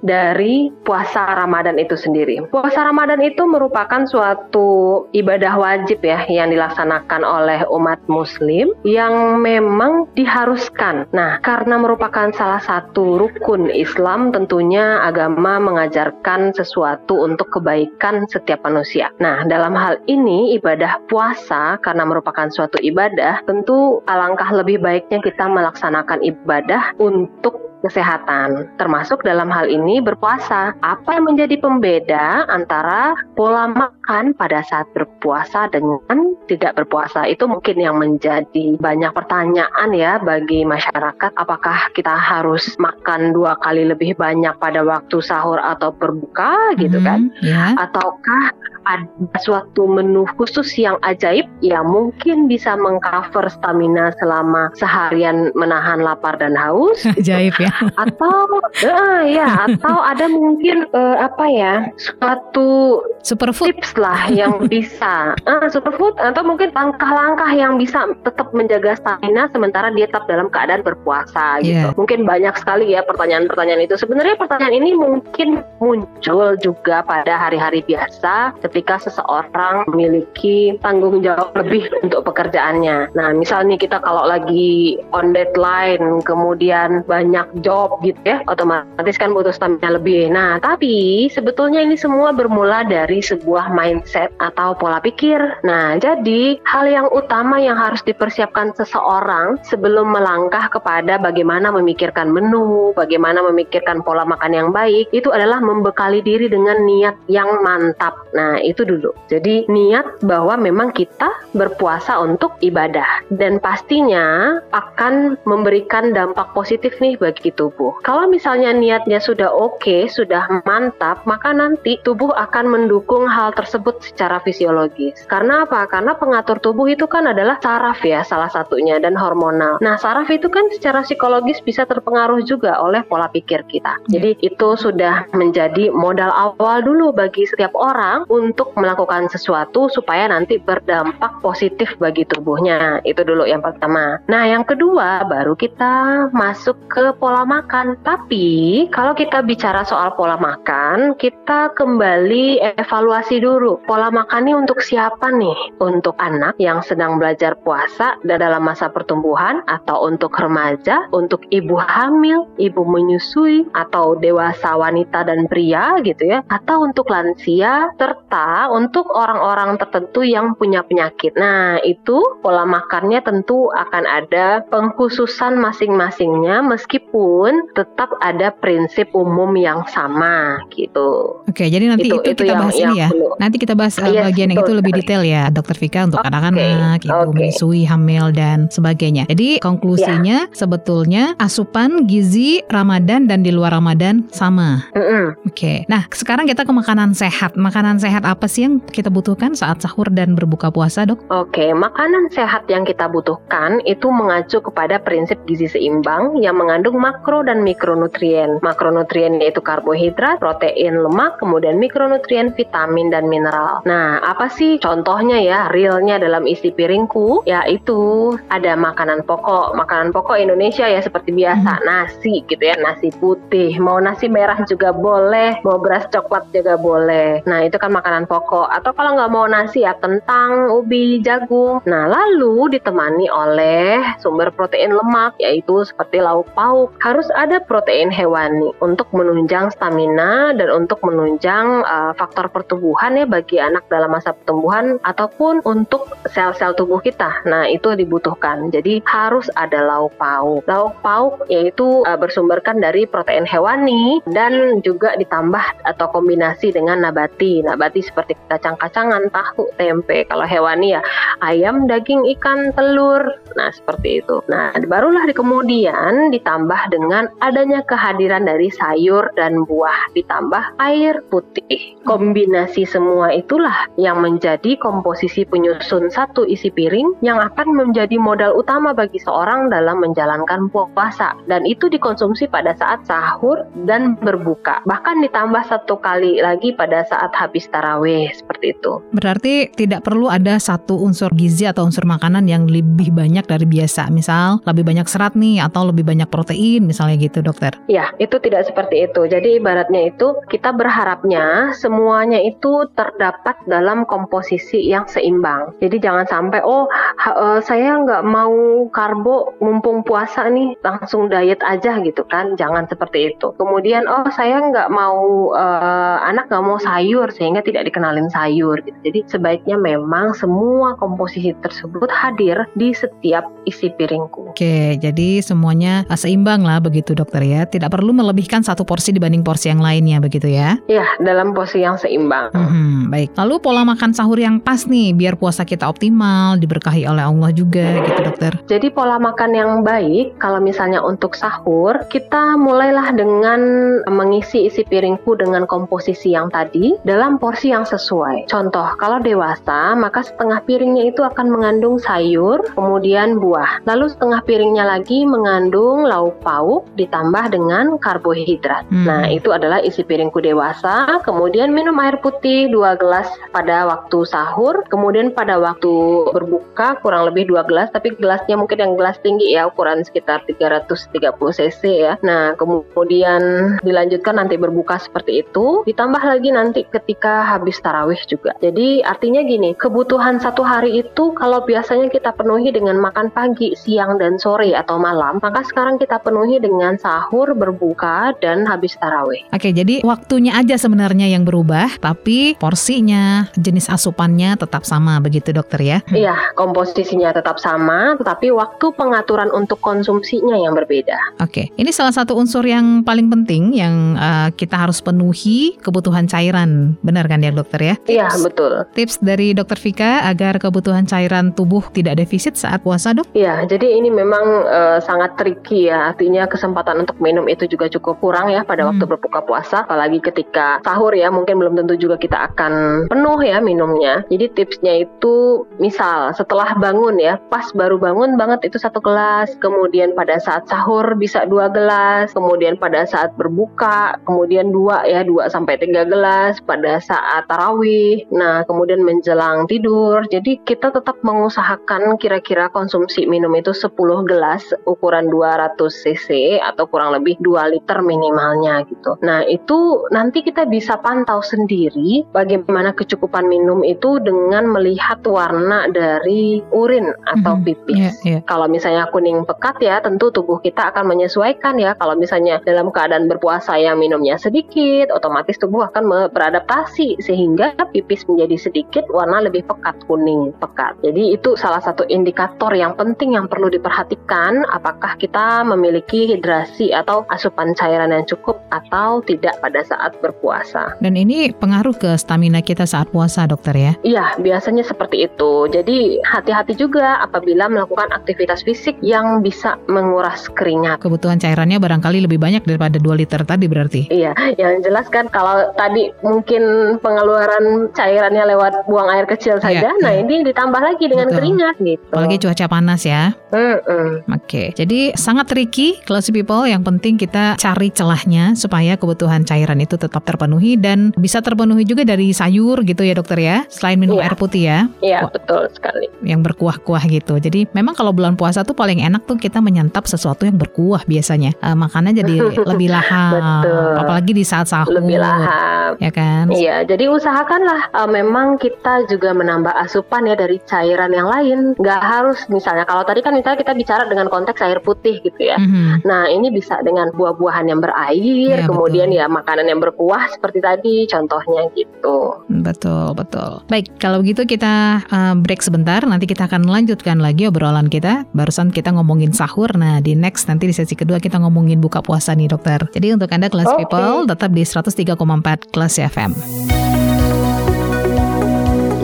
dari 0.00 0.72
puasa 0.86 1.36
Ramadan 1.36 1.76
itu 1.76 1.98
sendiri. 1.98 2.40
Puasa 2.48 2.86
Ramadan 2.86 3.20
itu 3.20 3.44
merupakan 3.44 4.06
suatu 4.08 5.04
ibadah 5.12 5.58
wajib 5.58 6.00
ya 6.00 6.24
yang 6.30 6.54
dilaksanakan 6.54 7.26
oleh 7.26 7.66
umat 7.74 7.98
muslim 8.06 8.70
yang 8.86 9.42
memang 9.42 10.06
diharuskan. 10.14 11.10
Nah, 11.10 11.42
karena 11.42 11.76
merupakan 11.80 12.30
salah 12.32 12.62
satu 12.62 13.18
rukun 13.18 13.68
Islam 13.72 14.30
tentunya 14.30 15.02
agama 15.02 15.58
mengajarkan 15.58 16.54
sesuatu 16.54 17.26
untuk 17.26 17.50
kebaikan 17.50 18.30
setiap 18.30 18.62
manusia. 18.62 19.10
Nah, 19.18 19.42
dalam 19.48 19.74
hal 19.74 19.98
ini 20.06 20.54
ibadah 20.54 21.02
puasa 21.10 21.80
karena 21.82 22.06
merupakan 22.06 22.46
suatu 22.54 22.78
ibadah, 22.78 23.42
tentu 23.44 23.98
alangkah 24.06 24.48
lebih 24.54 24.78
baiknya 24.78 25.18
kita 25.18 25.50
melaksanakan 25.50 26.22
ibadah 26.22 26.94
untuk 27.02 27.63
kesehatan, 27.84 28.64
termasuk 28.80 29.20
dalam 29.22 29.52
hal 29.52 29.68
ini 29.68 30.00
berpuasa. 30.00 30.72
Apa 30.80 31.20
yang 31.20 31.28
menjadi 31.28 31.60
pembeda 31.60 32.48
antara 32.48 33.12
pola 33.36 33.68
makan 33.68 34.32
pada 34.34 34.64
saat 34.64 34.88
berpuasa 34.96 35.68
dengan 35.68 36.34
tidak 36.48 36.80
berpuasa? 36.80 37.28
Itu 37.28 37.44
mungkin 37.44 37.76
yang 37.76 38.00
menjadi 38.00 38.80
banyak 38.80 39.12
pertanyaan 39.12 39.92
ya 39.92 40.16
bagi 40.16 40.64
masyarakat. 40.64 41.36
Apakah 41.36 41.92
kita 41.92 42.16
harus 42.16 42.72
makan 42.80 43.36
dua 43.36 43.60
kali 43.60 43.84
lebih 43.84 44.16
banyak 44.16 44.56
pada 44.56 44.80
waktu 44.80 45.20
sahur 45.20 45.60
atau 45.60 45.92
berbuka 45.92 46.72
gitu 46.80 46.96
kan? 47.04 47.28
Mhm, 47.28 47.42
Ya. 47.44 47.76
ataukah 47.76 48.54
ada 48.84 49.08
suatu 49.40 49.88
menu 49.88 50.28
khusus 50.36 50.76
yang 50.76 51.00
ajaib 51.02 51.48
yang 51.64 51.88
mungkin 51.88 52.46
bisa 52.46 52.76
mengcover 52.76 53.48
stamina 53.48 54.12
selama 54.20 54.68
seharian 54.76 55.48
menahan 55.56 56.04
lapar 56.04 56.36
dan 56.36 56.52
haus 56.52 57.00
Ajaib 57.18 57.56
ya. 57.56 57.72
Atau 57.96 58.60
eh, 58.82 59.34
ya 59.34 59.66
atau 59.68 59.96
ada 60.02 60.26
mungkin 60.30 60.86
eh, 60.90 61.16
apa 61.18 61.44
ya 61.50 61.74
suatu 61.96 63.00
Superfood. 63.24 63.74
tips 63.74 63.96
lah 63.96 64.28
yang 64.28 64.60
bisa 64.68 65.32
ah, 65.48 65.66
superfood 65.72 66.16
atau 66.20 66.44
mungkin 66.44 66.70
langkah-langkah 66.76 67.50
yang 67.56 67.80
bisa 67.80 68.04
tetap 68.22 68.52
menjaga 68.52 68.96
stamina 68.98 69.48
sementara 69.50 69.88
dia 69.92 70.06
tetap 70.08 70.28
dalam 70.28 70.52
keadaan 70.52 70.84
berpuasa 70.84 71.64
gitu. 71.64 71.90
Iya. 71.90 71.96
Mungkin 71.96 72.28
banyak 72.28 72.54
sekali 72.60 72.92
ya 72.92 73.00
pertanyaan-pertanyaan 73.06 73.88
itu. 73.88 73.96
Sebenarnya 73.96 74.36
pertanyaan 74.36 74.76
ini 74.76 74.90
mungkin 74.94 75.64
muncul 75.80 76.56
juga 76.60 77.00
pada 77.04 77.48
hari-hari 77.48 77.80
biasa 77.84 78.56
ketika 78.64 79.00
seseorang 79.00 79.88
memiliki 79.90 80.76
tanggung 80.84 81.24
jawab 81.24 81.52
lebih 81.56 81.88
untuk 82.04 82.26
pekerjaannya. 82.28 83.14
Nah, 83.16 83.28
misalnya 83.32 83.80
kita 83.80 84.00
kalau 84.04 84.28
lagi 84.28 85.00
on 85.14 85.32
deadline 85.32 86.20
kemudian 86.22 87.02
banyak 87.08 87.46
job 87.64 87.98
gitu 88.04 88.20
ya, 88.22 88.44
otomatis 88.46 89.16
kan 89.16 89.32
butuh 89.32 89.50
stamina 89.50 89.96
lebih. 89.96 90.28
Nah, 90.28 90.60
tapi 90.60 91.26
sebetulnya 91.32 91.80
ini 91.80 91.96
semua 91.96 92.30
bermula 92.36 92.84
dari 92.84 93.24
sebuah 93.24 93.72
mindset 93.72 94.28
atau 94.38 94.76
pola 94.76 95.00
pikir. 95.00 95.40
Nah, 95.64 95.96
jadi 95.96 96.60
hal 96.68 96.84
yang 96.84 97.08
utama 97.10 97.56
yang 97.56 97.80
harus 97.80 98.04
dipersiapkan 98.04 98.76
seseorang 98.76 99.56
sebelum 99.64 100.12
melangkah 100.12 100.68
kepada 100.68 101.16
bagaimana 101.16 101.72
memikirkan 101.72 102.28
menu, 102.28 102.92
bagaimana 102.92 103.40
memikirkan 103.48 104.04
pola 104.04 104.28
makan 104.28 104.52
yang 104.52 104.68
baik, 104.70 105.08
itu 105.16 105.32
adalah 105.32 105.58
membekali 105.64 106.20
diri 106.20 106.52
dengan 106.52 106.84
niat 106.84 107.16
yang 107.32 107.64
mantap. 107.64 108.12
Nah, 108.36 108.60
itu 108.60 108.84
dulu. 108.84 109.16
Jadi, 109.32 109.64
niat 109.72 110.20
bahwa 110.20 110.60
memang 110.60 110.92
kita 110.92 111.32
berpuasa 111.56 112.20
untuk 112.20 112.60
ibadah 112.60 113.24
dan 113.32 113.56
pastinya 113.56 114.58
akan 114.76 115.40
memberikan 115.48 116.12
dampak 116.12 116.52
positif 116.52 116.92
nih 117.00 117.16
bagi 117.16 117.43
tubuh. 117.52 118.00
Kalau 118.06 118.30
misalnya 118.30 118.72
niatnya 118.72 119.18
sudah 119.18 119.50
oke, 119.50 120.06
sudah 120.08 120.62
mantap, 120.64 121.26
maka 121.26 121.50
nanti 121.50 121.98
tubuh 122.06 122.30
akan 122.32 122.70
mendukung 122.70 123.26
hal 123.26 123.50
tersebut 123.56 124.00
secara 124.04 124.38
fisiologis. 124.40 125.26
Karena 125.26 125.66
apa? 125.66 125.88
Karena 125.90 126.14
pengatur 126.14 126.62
tubuh 126.62 126.86
itu 126.86 127.08
kan 127.10 127.26
adalah 127.26 127.58
saraf 127.58 127.98
ya 128.06 128.22
salah 128.22 128.48
satunya 128.52 129.02
dan 129.02 129.18
hormonal. 129.18 129.82
Nah, 129.82 129.98
saraf 129.98 130.30
itu 130.30 130.46
kan 130.46 130.70
secara 130.70 131.02
psikologis 131.02 131.58
bisa 131.64 131.82
terpengaruh 131.88 132.46
juga 132.46 132.78
oleh 132.78 133.02
pola 133.02 133.26
pikir 133.26 133.66
kita. 133.66 133.98
Jadi 134.06 134.38
itu 134.44 134.68
sudah 134.78 135.26
menjadi 135.34 135.90
modal 135.90 136.30
awal 136.30 136.84
dulu 136.86 137.10
bagi 137.10 137.48
setiap 137.50 137.74
orang 137.74 138.28
untuk 138.30 138.70
melakukan 138.78 139.26
sesuatu 139.26 139.90
supaya 139.90 140.30
nanti 140.30 140.62
berdampak 140.62 141.42
positif 141.42 141.90
bagi 141.98 142.22
tubuhnya. 142.28 143.02
Itu 143.02 143.26
dulu 143.26 143.48
yang 143.48 143.64
pertama. 143.64 144.22
Nah, 144.30 144.46
yang 144.46 144.62
kedua 144.62 145.26
baru 145.26 145.58
kita 145.58 146.28
masuk 146.30 146.76
ke 146.86 147.10
pola 147.18 147.33
makan. 147.42 147.98
Tapi 148.06 148.86
kalau 148.94 149.18
kita 149.18 149.42
bicara 149.42 149.82
soal 149.82 150.14
pola 150.14 150.38
makan, 150.38 151.18
kita 151.18 151.74
kembali 151.74 152.62
evaluasi 152.78 153.42
dulu. 153.42 153.82
Pola 153.82 154.14
makan 154.14 154.46
ini 154.46 154.54
untuk 154.54 154.78
siapa 154.78 155.34
nih? 155.34 155.74
Untuk 155.82 156.14
anak 156.22 156.54
yang 156.62 156.78
sedang 156.86 157.18
belajar 157.18 157.58
puasa 157.58 158.14
dan 158.22 158.38
dalam 158.38 158.62
masa 158.62 158.94
pertumbuhan 158.94 159.66
atau 159.66 160.06
untuk 160.06 160.30
remaja, 160.38 161.10
untuk 161.10 161.42
ibu 161.50 161.74
hamil, 161.74 162.46
ibu 162.62 162.86
menyusui 162.86 163.66
atau 163.74 164.14
dewasa 164.14 164.78
wanita 164.78 165.26
dan 165.26 165.50
pria 165.50 165.98
gitu 166.06 166.30
ya, 166.30 166.46
atau 166.46 166.86
untuk 166.86 167.10
lansia 167.10 167.90
serta 167.98 168.70
untuk 168.70 169.10
orang-orang 169.10 169.74
tertentu 169.82 170.22
yang 170.22 170.54
punya 170.54 170.86
penyakit. 170.86 171.34
Nah, 171.34 171.82
itu 171.82 172.22
pola 172.38 172.62
makannya 172.62 173.18
tentu 173.24 173.72
akan 173.72 174.04
ada 174.04 174.62
pengkhususan 174.68 175.56
masing-masingnya 175.56 176.60
meskipun 176.60 177.23
pun 177.24 177.72
tetap 177.72 178.12
ada 178.20 178.52
prinsip 178.52 179.08
umum 179.16 179.56
yang 179.56 179.80
sama 179.88 180.60
gitu. 180.68 181.40
Oke, 181.48 181.72
jadi 181.72 181.88
nanti 181.88 182.12
itu, 182.12 182.20
itu, 182.20 182.36
itu 182.36 182.42
kita 182.44 182.52
yang, 182.52 182.60
bahas 182.60 182.76
ini 182.76 182.96
ya. 183.00 183.08
Perlu. 183.08 183.28
Nanti 183.40 183.56
kita 183.56 183.72
bahas 183.72 183.96
yes, 183.96 184.28
bagian 184.28 184.48
yang 184.52 184.60
itu 184.60 184.72
lebih 184.76 184.92
detail 184.92 185.24
ya, 185.24 185.48
Dokter 185.48 185.72
Vika 185.80 186.04
untuk 186.04 186.20
anak-anak, 186.20 187.00
okay. 187.00 187.08
ibu 187.08 187.16
okay. 187.16 187.32
menyusui, 187.32 187.82
hamil 187.88 188.28
dan 188.36 188.68
sebagainya. 188.68 189.24
Jadi 189.32 189.56
konklusinya 189.64 190.44
yeah. 190.44 190.52
sebetulnya 190.52 191.32
asupan 191.40 192.04
gizi 192.04 192.60
Ramadan 192.68 193.24
dan 193.24 193.40
di 193.40 193.56
luar 193.56 193.72
Ramadan 193.72 194.28
sama. 194.28 194.84
Mm 194.92 195.00
-hmm. 195.00 195.24
Oke. 195.48 195.56
Okay. 195.56 195.78
Nah, 195.88 196.04
sekarang 196.12 196.44
kita 196.44 196.68
ke 196.68 196.72
makanan 196.76 197.16
sehat. 197.16 197.56
Makanan 197.56 197.96
sehat 198.04 198.28
apa 198.28 198.44
sih 198.44 198.68
yang 198.68 198.84
kita 198.84 199.08
butuhkan 199.08 199.56
saat 199.56 199.80
sahur 199.80 200.12
dan 200.12 200.36
berbuka 200.36 200.68
puasa, 200.68 201.08
Dok? 201.08 201.24
Oke, 201.32 201.56
okay. 201.56 201.70
makanan 201.72 202.28
sehat 202.36 202.68
yang 202.68 202.84
kita 202.84 203.08
butuhkan 203.08 203.80
itu 203.88 204.12
mengacu 204.12 204.60
kepada 204.60 205.00
prinsip 205.00 205.40
gizi 205.48 205.72
seimbang 205.72 206.36
yang 206.44 206.60
mengandung 206.60 207.00
makro 207.14 207.46
dan 207.46 207.62
mikronutrien. 207.62 208.58
Makronutrien 208.58 209.38
yaitu 209.38 209.62
karbohidrat, 209.62 210.42
protein, 210.42 210.98
lemak, 210.98 211.38
kemudian 211.38 211.78
mikronutrien, 211.78 212.50
vitamin 212.58 213.14
dan 213.14 213.30
mineral. 213.30 213.86
Nah, 213.86 214.18
apa 214.18 214.50
sih 214.50 214.82
contohnya 214.82 215.38
ya 215.38 215.70
realnya 215.70 216.18
dalam 216.18 216.42
isi 216.50 216.74
piringku? 216.74 217.46
Yaitu 217.46 218.34
ada 218.50 218.74
makanan 218.74 219.22
pokok. 219.22 219.78
Makanan 219.78 220.10
pokok 220.10 220.42
Indonesia 220.42 220.90
ya 220.90 220.98
seperti 220.98 221.30
biasa, 221.30 221.78
hmm. 221.78 221.84
nasi 221.86 222.42
gitu 222.50 222.64
ya, 222.66 222.74
nasi 222.82 223.14
putih. 223.14 223.78
Mau 223.78 224.02
nasi 224.02 224.26
merah 224.26 224.58
juga 224.66 224.90
boleh, 224.90 225.62
mau 225.62 225.78
beras 225.78 226.10
coklat 226.10 226.50
juga 226.50 226.74
boleh. 226.74 227.46
Nah, 227.46 227.62
itu 227.62 227.78
kan 227.78 227.94
makanan 227.94 228.26
pokok. 228.26 228.66
Atau 228.74 228.90
kalau 228.90 229.14
nggak 229.14 229.30
mau 229.30 229.46
nasi 229.46 229.86
ya 229.86 229.94
kentang, 230.02 230.74
ubi, 230.74 231.22
jagung. 231.22 231.78
Nah, 231.86 232.10
lalu 232.10 232.74
ditemani 232.74 233.30
oleh 233.30 234.02
sumber 234.18 234.50
protein 234.50 234.90
lemak 234.90 235.38
yaitu 235.38 235.86
seperti 235.86 236.18
lauk 236.18 236.50
pauk. 236.58 236.90
Harus 237.04 237.28
ada 237.36 237.60
protein 237.60 238.08
hewani 238.08 238.72
untuk 238.80 239.12
menunjang 239.12 239.68
stamina 239.76 240.56
dan 240.56 240.72
untuk 240.72 241.04
menunjang 241.04 241.84
uh, 241.84 242.16
faktor 242.16 242.48
pertumbuhan 242.48 243.12
ya 243.20 243.28
bagi 243.28 243.60
anak 243.60 243.84
dalam 243.92 244.08
masa 244.08 244.32
pertumbuhan 244.32 244.96
ataupun 245.04 245.60
untuk 245.68 246.08
sel-sel 246.32 246.72
tubuh 246.72 247.04
kita. 247.04 247.44
Nah, 247.44 247.68
itu 247.68 247.92
dibutuhkan. 247.92 248.72
Jadi 248.72 249.04
harus 249.04 249.52
ada 249.52 249.84
lauk 249.84 250.16
pauk. 250.16 250.64
Lauk 250.64 250.96
pauk 251.04 251.44
yaitu 251.52 252.00
uh, 252.08 252.16
bersumberkan 252.16 252.80
dari 252.80 253.04
protein 253.04 253.44
hewani 253.44 254.24
dan 254.32 254.80
juga 254.80 255.12
ditambah 255.20 255.84
atau 255.84 256.08
kombinasi 256.08 256.72
dengan 256.72 257.04
nabati. 257.04 257.60
Nabati 257.68 258.00
seperti 258.00 258.32
kacang-kacangan, 258.48 259.28
tahu, 259.28 259.68
tempe. 259.76 260.24
Kalau 260.24 260.48
hewani 260.48 260.96
ya 260.96 261.04
ayam, 261.44 261.84
daging, 261.84 262.24
ikan, 262.40 262.72
telur. 262.72 263.28
Nah, 263.60 263.68
seperti 263.76 264.24
itu. 264.24 264.40
Nah, 264.48 264.72
barulah 264.88 265.28
di 265.28 265.36
kemudian 265.36 266.32
ditambah 266.32 266.93
dengan 266.94 267.26
adanya 267.42 267.82
kehadiran 267.82 268.46
dari 268.46 268.70
sayur 268.70 269.26
dan 269.34 269.66
buah 269.66 270.14
ditambah 270.14 270.78
air 270.78 271.18
putih. 271.26 271.98
Kombinasi 272.06 272.86
semua 272.86 273.34
itulah 273.34 273.90
yang 273.98 274.22
menjadi 274.22 274.78
komposisi 274.78 275.42
penyusun 275.42 276.06
satu 276.14 276.46
isi 276.46 276.70
piring 276.70 277.18
yang 277.26 277.42
akan 277.42 277.74
menjadi 277.74 278.14
modal 278.14 278.54
utama 278.54 278.94
bagi 278.94 279.18
seorang 279.18 279.66
dalam 279.74 279.98
menjalankan 279.98 280.70
puasa 280.70 281.34
dan 281.50 281.66
itu 281.66 281.90
dikonsumsi 281.90 282.46
pada 282.46 282.78
saat 282.78 283.02
sahur 283.08 283.66
dan 283.88 284.14
berbuka. 284.22 284.86
Bahkan 284.86 285.24
ditambah 285.26 285.62
satu 285.66 285.98
kali 285.98 286.38
lagi 286.38 286.70
pada 286.76 287.02
saat 287.08 287.34
habis 287.34 287.66
tarawih 287.72 288.30
seperti 288.30 288.76
itu. 288.76 289.02
Berarti 289.10 289.72
tidak 289.74 290.06
perlu 290.06 290.30
ada 290.30 290.60
satu 290.60 291.00
unsur 291.02 291.32
gizi 291.34 291.66
atau 291.66 291.88
unsur 291.88 292.04
makanan 292.06 292.46
yang 292.46 292.68
lebih 292.68 293.10
banyak 293.10 293.42
dari 293.48 293.66
biasa. 293.66 294.12
Misal 294.12 294.60
lebih 294.68 294.84
banyak 294.84 295.08
serat 295.08 295.34
nih 295.34 295.64
atau 295.64 295.88
lebih 295.88 296.04
banyak 296.04 296.28
protein 296.28 296.83
misalnya 296.84 297.16
gitu 297.18 297.40
dokter 297.40 297.72
ya 297.88 298.12
itu 298.20 298.36
tidak 298.38 298.68
seperti 298.68 299.08
itu 299.08 299.26
jadi 299.26 299.58
ibaratnya 299.58 300.12
itu 300.12 300.36
kita 300.52 300.70
berharapnya 300.76 301.74
semuanya 301.74 302.40
itu 302.40 302.86
terdapat 302.94 303.56
dalam 303.66 304.04
komposisi 304.04 304.84
yang 304.84 305.08
seimbang. 305.08 305.72
Jadi 305.80 306.00
jangan 306.00 306.26
sampai 306.28 306.60
oh 306.64 306.86
ha, 306.92 307.30
uh, 307.34 307.60
saya 307.60 308.00
nggak 308.00 308.24
mau 308.26 308.86
karbo 308.92 309.56
mumpung 309.60 310.04
puasa 310.04 310.46
nih 310.48 310.76
langsung 310.84 311.28
diet 311.32 311.60
aja 311.64 311.98
gitu 312.04 312.22
kan. 312.28 312.54
Jangan 312.60 312.86
seperti 312.88 313.34
itu. 313.34 313.52
Kemudian 313.56 314.04
oh 314.06 314.28
saya 314.32 314.60
nggak 314.60 314.88
mau 314.92 315.52
uh, 315.52 316.18
anak 316.24 316.48
nggak 316.52 316.64
mau 316.64 316.78
sayur 316.80 317.28
sehingga 317.32 317.64
tidak 317.64 317.88
dikenalin 317.88 318.28
sayur. 318.30 318.78
Gitu. 318.84 318.96
Jadi 319.04 319.20
sebaiknya 319.28 319.76
memang 319.80 320.36
semua 320.36 320.96
komposisi 321.00 321.56
tersebut 321.64 322.08
hadir 322.12 322.68
di 322.76 322.92
setiap 322.92 323.46
isi 323.64 323.90
piringku. 323.94 324.54
Oke, 324.54 324.96
jadi 325.00 325.40
semuanya 325.40 326.04
seimbang 326.14 326.62
lah 326.62 326.73
begitu 326.80 327.12
dokter 327.12 327.42
ya. 327.44 327.66
Tidak 327.68 327.90
perlu 327.90 328.14
melebihkan 328.14 328.62
satu 328.62 328.86
porsi 328.86 329.14
dibanding 329.14 329.42
porsi 329.44 329.70
yang 329.70 329.82
lainnya 329.82 330.22
begitu 330.22 330.48
ya? 330.48 330.78
Iya, 330.88 331.04
dalam 331.20 331.52
porsi 331.52 331.82
yang 331.82 332.00
seimbang. 332.00 332.54
Hmm, 332.54 333.12
baik. 333.12 333.36
Lalu 333.36 333.54
pola 333.60 333.82
makan 333.84 334.16
sahur 334.16 334.40
yang 334.40 334.62
pas 334.62 334.88
nih 334.88 335.12
biar 335.12 335.36
puasa 335.36 335.68
kita 335.68 335.84
optimal, 335.84 336.56
diberkahi 336.56 337.04
oleh 337.04 337.24
Allah 337.26 337.50
juga 337.52 338.00
gitu 338.00 338.20
dokter. 338.24 338.52
Jadi 338.70 338.88
pola 338.88 339.20
makan 339.20 339.50
yang 339.52 339.72
baik 339.84 340.40
kalau 340.40 340.58
misalnya 340.58 341.04
untuk 341.04 341.36
sahur, 341.36 342.00
kita 342.08 342.56
mulailah 342.56 343.12
dengan 343.12 343.60
mengisi 344.08 344.66
isi 344.70 344.80
piringku 344.86 345.36
dengan 345.36 345.68
komposisi 345.68 346.32
yang 346.32 346.48
tadi 346.48 346.96
dalam 347.04 347.36
porsi 347.36 347.74
yang 347.74 347.84
sesuai. 347.84 348.48
Contoh, 348.48 348.96
kalau 348.96 349.20
dewasa, 349.20 349.92
maka 349.92 350.24
setengah 350.24 350.64
piringnya 350.64 351.12
itu 351.12 351.20
akan 351.20 351.52
mengandung 351.52 352.00
sayur, 352.00 352.64
kemudian 352.72 353.36
buah. 353.36 353.84
Lalu 353.84 354.08
setengah 354.08 354.40
piringnya 354.48 354.88
lagi 354.88 355.28
mengandung 355.28 356.08
lauk 356.08 356.40
pauk 356.40 356.63
ditambah 356.98 357.44
dengan 357.54 357.96
karbohidrat. 357.98 358.86
Hmm. 358.90 359.06
Nah, 359.06 359.24
itu 359.30 359.50
adalah 359.50 359.80
isi 359.80 360.06
piringku 360.06 360.38
dewasa. 360.38 361.22
Kemudian 361.26 361.72
minum 361.72 361.96
air 362.02 362.18
putih 362.20 362.68
2 362.70 363.00
gelas 363.00 363.26
pada 363.50 363.88
waktu 363.88 364.24
sahur, 364.28 364.84
kemudian 364.86 365.32
pada 365.32 365.56
waktu 365.58 365.94
berbuka 366.30 367.00
kurang 367.00 367.30
lebih 367.30 367.48
dua 367.48 367.64
gelas, 367.66 367.88
tapi 367.90 368.14
gelasnya 368.14 368.54
mungkin 368.54 368.78
yang 368.78 368.94
gelas 368.94 369.16
tinggi 369.24 369.56
ya 369.56 369.66
ukuran 369.66 370.04
sekitar 370.04 370.44
330 370.46 371.34
cc 371.58 371.82
ya. 371.82 372.14
Nah 372.20 372.54
kemudian 372.54 373.74
dilanjutkan 373.80 374.36
nanti 374.38 374.60
berbuka 374.60 375.00
seperti 375.00 375.42
itu, 375.46 375.82
ditambah 375.88 376.20
lagi 376.20 376.52
nanti 376.52 376.84
ketika 376.86 377.42
habis 377.48 377.80
tarawih 377.80 378.20
juga. 378.28 378.54
Jadi 378.60 379.00
artinya 379.00 379.40
gini, 379.42 379.72
kebutuhan 379.74 380.38
satu 380.38 380.62
hari 380.62 381.00
itu 381.00 381.32
kalau 381.34 381.64
biasanya 381.64 382.12
kita 382.12 382.36
penuhi 382.36 382.70
dengan 382.70 383.00
makan 383.00 383.32
pagi, 383.32 383.72
siang 383.74 384.20
dan 384.20 384.36
sore 384.36 384.76
atau 384.76 385.00
malam, 385.00 385.40
maka 385.40 385.64
sekarang 385.64 385.96
kita 385.96 386.20
penuhi 386.20 386.43
dengan 386.60 386.98
sahur, 386.98 387.54
berbuka 387.54 388.34
dan 388.42 388.66
habis 388.66 388.96
tarawih. 388.98 389.46
Oke, 389.54 389.70
jadi 389.70 390.02
waktunya 390.02 390.56
aja 390.56 390.74
sebenarnya 390.76 391.30
yang 391.30 391.46
berubah, 391.46 392.02
tapi 392.02 392.58
porsinya, 392.58 393.48
jenis 393.54 393.86
asupannya 393.88 394.58
tetap 394.58 394.82
sama 394.82 395.20
begitu 395.22 395.54
dokter 395.54 395.80
ya? 395.80 395.98
Iya, 396.10 396.34
komposisinya 396.58 397.30
tetap 397.30 397.62
sama, 397.62 398.18
tetapi 398.18 398.50
waktu 398.50 398.90
pengaturan 398.98 399.54
untuk 399.54 399.78
konsumsinya 399.78 400.58
yang 400.58 400.74
berbeda. 400.74 401.16
Oke, 401.38 401.70
ini 401.78 401.94
salah 401.94 402.10
satu 402.10 402.34
unsur 402.34 402.66
yang 402.66 403.06
paling 403.06 403.30
penting 403.30 403.76
yang 403.78 404.18
uh, 404.18 404.50
kita 404.50 404.74
harus 404.74 404.98
penuhi 404.98 405.78
kebutuhan 405.78 406.26
cairan, 406.26 406.98
benar 407.06 407.30
kan 407.30 407.38
ya 407.38 407.54
dokter 407.54 407.80
ya? 407.80 407.94
Iya, 408.10 408.28
betul. 408.42 408.82
Tips 408.98 409.22
dari 409.22 409.54
dokter 409.54 409.78
Vika 409.78 410.26
agar 410.26 410.58
kebutuhan 410.58 411.06
cairan 411.06 411.54
tubuh 411.54 411.86
tidak 411.94 412.18
defisit 412.18 412.58
saat 412.58 412.82
puasa 412.82 413.14
dok? 413.14 413.30
Iya, 413.36 413.62
jadi 413.70 414.02
ini 414.02 414.10
memang 414.10 414.66
uh, 414.66 414.98
sangat 414.98 415.38
tricky 415.38 415.86
ya, 415.86 416.10
artinya 416.10 416.33
kesempatan 416.50 417.06
untuk 417.06 417.22
minum 417.22 417.46
itu 417.46 417.70
juga 417.70 417.86
cukup 417.86 418.18
kurang 418.18 418.50
ya 418.50 418.66
pada 418.66 418.82
hmm. 418.82 418.90
waktu 418.98 419.04
berbuka 419.06 419.40
puasa, 419.46 419.86
apalagi 419.86 420.18
ketika 420.18 420.82
sahur 420.82 421.14
ya, 421.14 421.30
mungkin 421.30 421.62
belum 421.62 421.78
tentu 421.78 421.94
juga 421.94 422.18
kita 422.18 422.50
akan 422.50 423.06
penuh 423.06 423.38
ya 423.46 423.62
minumnya. 423.62 424.26
Jadi 424.26 424.50
tipsnya 424.58 425.06
itu 425.06 425.62
misal 425.78 426.34
setelah 426.34 426.74
bangun 426.74 427.22
ya, 427.22 427.38
pas 427.46 427.70
baru 427.70 428.02
bangun 428.02 428.34
banget 428.34 428.66
itu 428.66 428.82
satu 428.82 428.98
gelas, 428.98 429.54
kemudian 429.62 430.18
pada 430.18 430.42
saat 430.42 430.66
sahur 430.66 431.14
bisa 431.14 431.46
dua 431.46 431.70
gelas, 431.70 432.34
kemudian 432.34 432.74
pada 432.74 433.06
saat 433.06 433.30
berbuka 433.38 434.18
kemudian 434.24 434.72
dua 434.72 435.04
ya 435.04 435.22
dua 435.22 435.52
sampai 435.52 435.76
tiga 435.78 436.02
gelas 436.08 436.58
pada 436.64 436.98
saat 436.98 437.46
tarawih. 437.46 438.24
Nah 438.32 438.64
kemudian 438.64 439.04
menjelang 439.04 439.68
tidur. 439.68 440.24
Jadi 440.32 440.64
kita 440.64 440.90
tetap 440.90 441.20
mengusahakan 441.20 442.16
kira-kira 442.16 442.72
konsumsi 442.72 443.28
minum 443.28 443.52
itu 443.54 443.70
10 443.76 443.92
gelas 444.24 444.64
ukuran 444.88 445.28
200 445.28 445.76
cc 445.76 446.23
atau 446.60 446.86
kurang 446.88 447.16
lebih 447.16 447.36
2 447.42 447.72
liter 447.74 447.98
minimalnya 448.04 448.84
gitu. 448.86 449.16
Nah 449.24 449.42
itu 449.48 450.06
nanti 450.14 450.44
kita 450.44 450.68
bisa 450.68 451.00
pantau 451.00 451.40
sendiri 451.44 452.24
bagaimana 452.30 452.94
kecukupan 452.94 453.48
minum 453.48 453.82
itu 453.82 454.22
dengan 454.22 454.70
melihat 454.70 455.20
warna 455.26 455.90
dari 455.90 456.62
urin 456.70 457.10
atau 457.26 457.58
mm-hmm. 457.58 457.66
pipis. 457.66 458.14
Yeah, 458.22 458.38
yeah. 458.38 458.40
Kalau 458.46 458.70
misalnya 458.70 459.10
kuning 459.10 459.42
pekat 459.48 459.80
ya, 459.82 459.98
tentu 459.98 460.30
tubuh 460.30 460.62
kita 460.62 460.94
akan 460.94 461.10
menyesuaikan 461.10 461.76
ya. 461.80 461.98
Kalau 461.98 462.14
misalnya 462.14 462.62
dalam 462.62 462.94
keadaan 462.94 463.26
berpuasa 463.26 463.76
yang 463.80 463.98
minumnya 463.98 464.38
sedikit, 464.38 465.10
otomatis 465.10 465.58
tubuh 465.58 465.88
akan 465.90 466.30
beradaptasi 466.30 467.18
sehingga 467.18 467.74
pipis 467.90 468.26
menjadi 468.30 468.70
sedikit, 468.70 469.04
warna 469.10 469.42
lebih 469.44 469.66
pekat 469.66 469.98
kuning 470.06 470.54
pekat. 470.62 470.94
Jadi 471.02 471.34
itu 471.34 471.58
salah 471.58 471.82
satu 471.82 472.06
indikator 472.06 472.70
yang 472.72 472.94
penting 472.94 473.34
yang 473.34 473.50
perlu 473.50 473.66
diperhatikan 473.68 474.62
apakah 474.70 475.18
kita 475.18 475.66
memiliki 475.66 476.13
memiliki 476.14 476.38
hidrasi 476.38 476.94
atau 476.94 477.26
asupan 477.34 477.74
cairan 477.74 478.14
yang 478.14 478.22
cukup 478.30 478.62
atau 478.70 479.18
tidak 479.26 479.58
pada 479.58 479.82
saat 479.82 480.14
berpuasa. 480.22 480.94
Dan 481.02 481.18
ini 481.18 481.50
pengaruh 481.50 481.94
ke 481.98 482.14
stamina 482.14 482.62
kita 482.62 482.86
saat 482.86 483.10
puasa, 483.10 483.50
dokter 483.50 483.74
ya? 483.74 483.92
Iya, 484.06 484.38
biasanya 484.38 484.86
seperti 484.86 485.26
itu. 485.26 485.66
Jadi 485.74 486.22
hati-hati 486.22 486.78
juga 486.78 487.18
apabila 487.18 487.66
melakukan 487.66 488.14
aktivitas 488.14 488.62
fisik 488.62 488.94
yang 489.02 489.42
bisa 489.42 489.74
menguras 489.90 490.46
keringat. 490.54 491.02
Kebutuhan 491.02 491.42
cairannya 491.42 491.82
barangkali 491.82 492.22
lebih 492.22 492.38
banyak 492.38 492.62
daripada 492.62 493.02
2 493.02 493.20
liter 493.20 493.42
tadi 493.42 493.66
berarti. 493.66 494.06
Iya, 494.14 494.32
yang 494.54 494.86
jelas 494.86 495.10
kan 495.10 495.26
kalau 495.34 495.74
tadi 495.74 496.14
mungkin 496.22 496.96
pengeluaran 497.02 497.90
cairannya 497.98 498.54
lewat 498.54 498.86
buang 498.86 499.10
air 499.10 499.26
kecil 499.26 499.58
saja, 499.58 499.90
Iya, 499.90 499.90
nah 499.98 500.14
iya. 500.14 500.22
ini 500.22 500.46
ditambah 500.46 500.78
lagi 500.80 501.10
dengan 501.10 501.26
Betul. 501.32 501.36
keringat 501.42 501.76
gitu. 501.82 502.12
Apalagi 502.14 502.36
cuaca 502.38 502.66
panas 502.70 503.02
ya. 503.02 503.34
Mm-mm. 503.50 504.28
Oke, 504.30 504.70
jadi 504.76 505.16
sangat 505.16 505.50
tricky, 505.50 506.03
classy 506.04 506.30
people. 506.30 506.64
Yang 506.64 506.82
penting 506.86 507.14
kita 507.16 507.56
cari 507.56 507.88
celahnya 507.88 508.52
supaya 508.54 508.94
kebutuhan 508.94 509.42
cairan 509.42 509.80
itu 509.80 509.96
tetap 509.96 510.22
terpenuhi 510.22 510.76
dan 510.76 511.10
bisa 511.16 511.40
terpenuhi 511.40 511.82
juga 511.82 512.04
dari 512.04 512.30
sayur 512.30 512.84
gitu 512.84 513.02
ya 513.02 513.14
dokter 513.14 513.38
ya. 513.40 513.56
Selain 513.68 513.96
minum 513.96 514.16
Iya. 514.16 514.24
air 514.24 514.34
putih 514.36 514.62
ya, 514.62 514.78
Iya, 515.00 515.26
betul 515.26 515.66
sekali. 515.72 516.06
yang 516.22 516.40
berkuah-kuah 516.40 517.02
gitu. 517.08 517.36
Jadi 517.36 517.66
memang 517.72 517.92
kalau 517.92 518.12
bulan 518.12 518.36
puasa 518.36 518.62
tuh 518.62 518.72
paling 518.72 519.00
enak 519.00 519.24
tuh 519.24 519.34
kita 519.34 519.58
menyantap 519.58 520.04
sesuatu 520.04 520.44
yang 520.44 520.54
berkuah 520.54 521.02
biasanya. 521.04 521.56
Eh, 521.58 521.74
makannya 521.74 522.14
jadi 522.14 522.34
lebih 522.70 522.88
lahap. 522.88 523.64
Betul. 523.64 523.94
Apalagi 523.98 524.32
di 524.32 524.44
saat 524.44 524.68
sahur. 524.68 524.92
Lebih 524.92 525.18
lahap. 525.18 525.96
Ya 525.98 526.10
kan? 526.10 526.50
Iya, 526.50 526.82
jadi 526.84 527.06
usahakanlah 527.06 527.94
uh, 527.94 528.10
memang 528.10 528.58
kita 528.58 529.06
juga 529.06 529.30
menambah 529.30 529.70
asupan 529.78 530.26
ya 530.26 530.34
dari 530.34 530.58
cairan 530.60 531.10
yang 531.10 531.26
lain. 531.26 531.58
Nggak 531.78 532.02
harus 532.02 532.38
misalnya 532.48 532.82
kalau 532.82 533.02
tadi 533.02 533.22
kan 533.22 533.32
misalnya 533.32 533.56
kita 533.56 533.72
bicara 533.72 534.02
dengan 534.04 534.26
konteks 534.26 534.58
air 534.60 534.78
putih 534.78 535.22
gitu 535.22 535.38
ya. 535.40 535.54
Mhm. 535.56 535.93
Nah 536.02 536.26
ini 536.26 536.50
bisa 536.50 536.82
dengan 536.82 537.14
buah-buahan 537.14 537.70
yang 537.70 537.78
berair, 537.78 538.58
Iya, 538.58 538.66
kemudian 538.66 539.08
betul. 539.12 539.20
ya 539.20 539.26
makanan 539.30 539.66
yang 539.70 539.78
berkuah 539.78 540.26
seperti 540.34 540.58
tadi 540.58 540.94
contohnya 541.06 541.70
gitu. 541.78 542.42
Betul, 542.50 543.14
betul. 543.14 543.62
Baik, 543.70 543.86
kalau 544.02 544.18
begitu 544.24 544.48
kita 544.48 545.04
uh, 545.08 545.34
break 545.38 545.62
sebentar. 545.62 546.02
Nanti 546.04 546.24
kita 546.24 546.48
akan 546.48 546.66
melanjutkan 546.66 547.20
lagi 547.20 547.46
obrolan 547.46 547.92
kita. 547.92 548.24
Barusan 548.32 548.72
kita 548.72 548.90
ngomongin 548.94 549.30
sahur. 549.36 549.70
Nah, 549.76 550.00
di 550.00 550.16
next 550.16 550.48
nanti 550.48 550.66
di 550.70 550.74
sesi 550.74 550.96
kedua 550.96 551.20
kita 551.20 551.38
ngomongin 551.38 551.78
buka 551.78 552.00
puasa 552.00 552.32
nih, 552.34 552.50
dokter. 552.50 552.82
Jadi 552.90 553.14
untuk 553.14 553.30
Anda 553.30 553.52
kelas 553.52 553.74
Oke. 553.74 553.84
people 553.84 554.26
tetap 554.30 554.50
di 554.54 554.62
103,4 554.64 555.70
kelas 555.70 555.94
FM. 556.00 556.32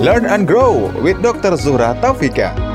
Learn 0.01 0.25
and 0.25 0.49
grow 0.49 0.89
with 1.05 1.21
Dr. 1.21 1.61
Zuhra 1.61 1.93
Taufika. 2.01 2.70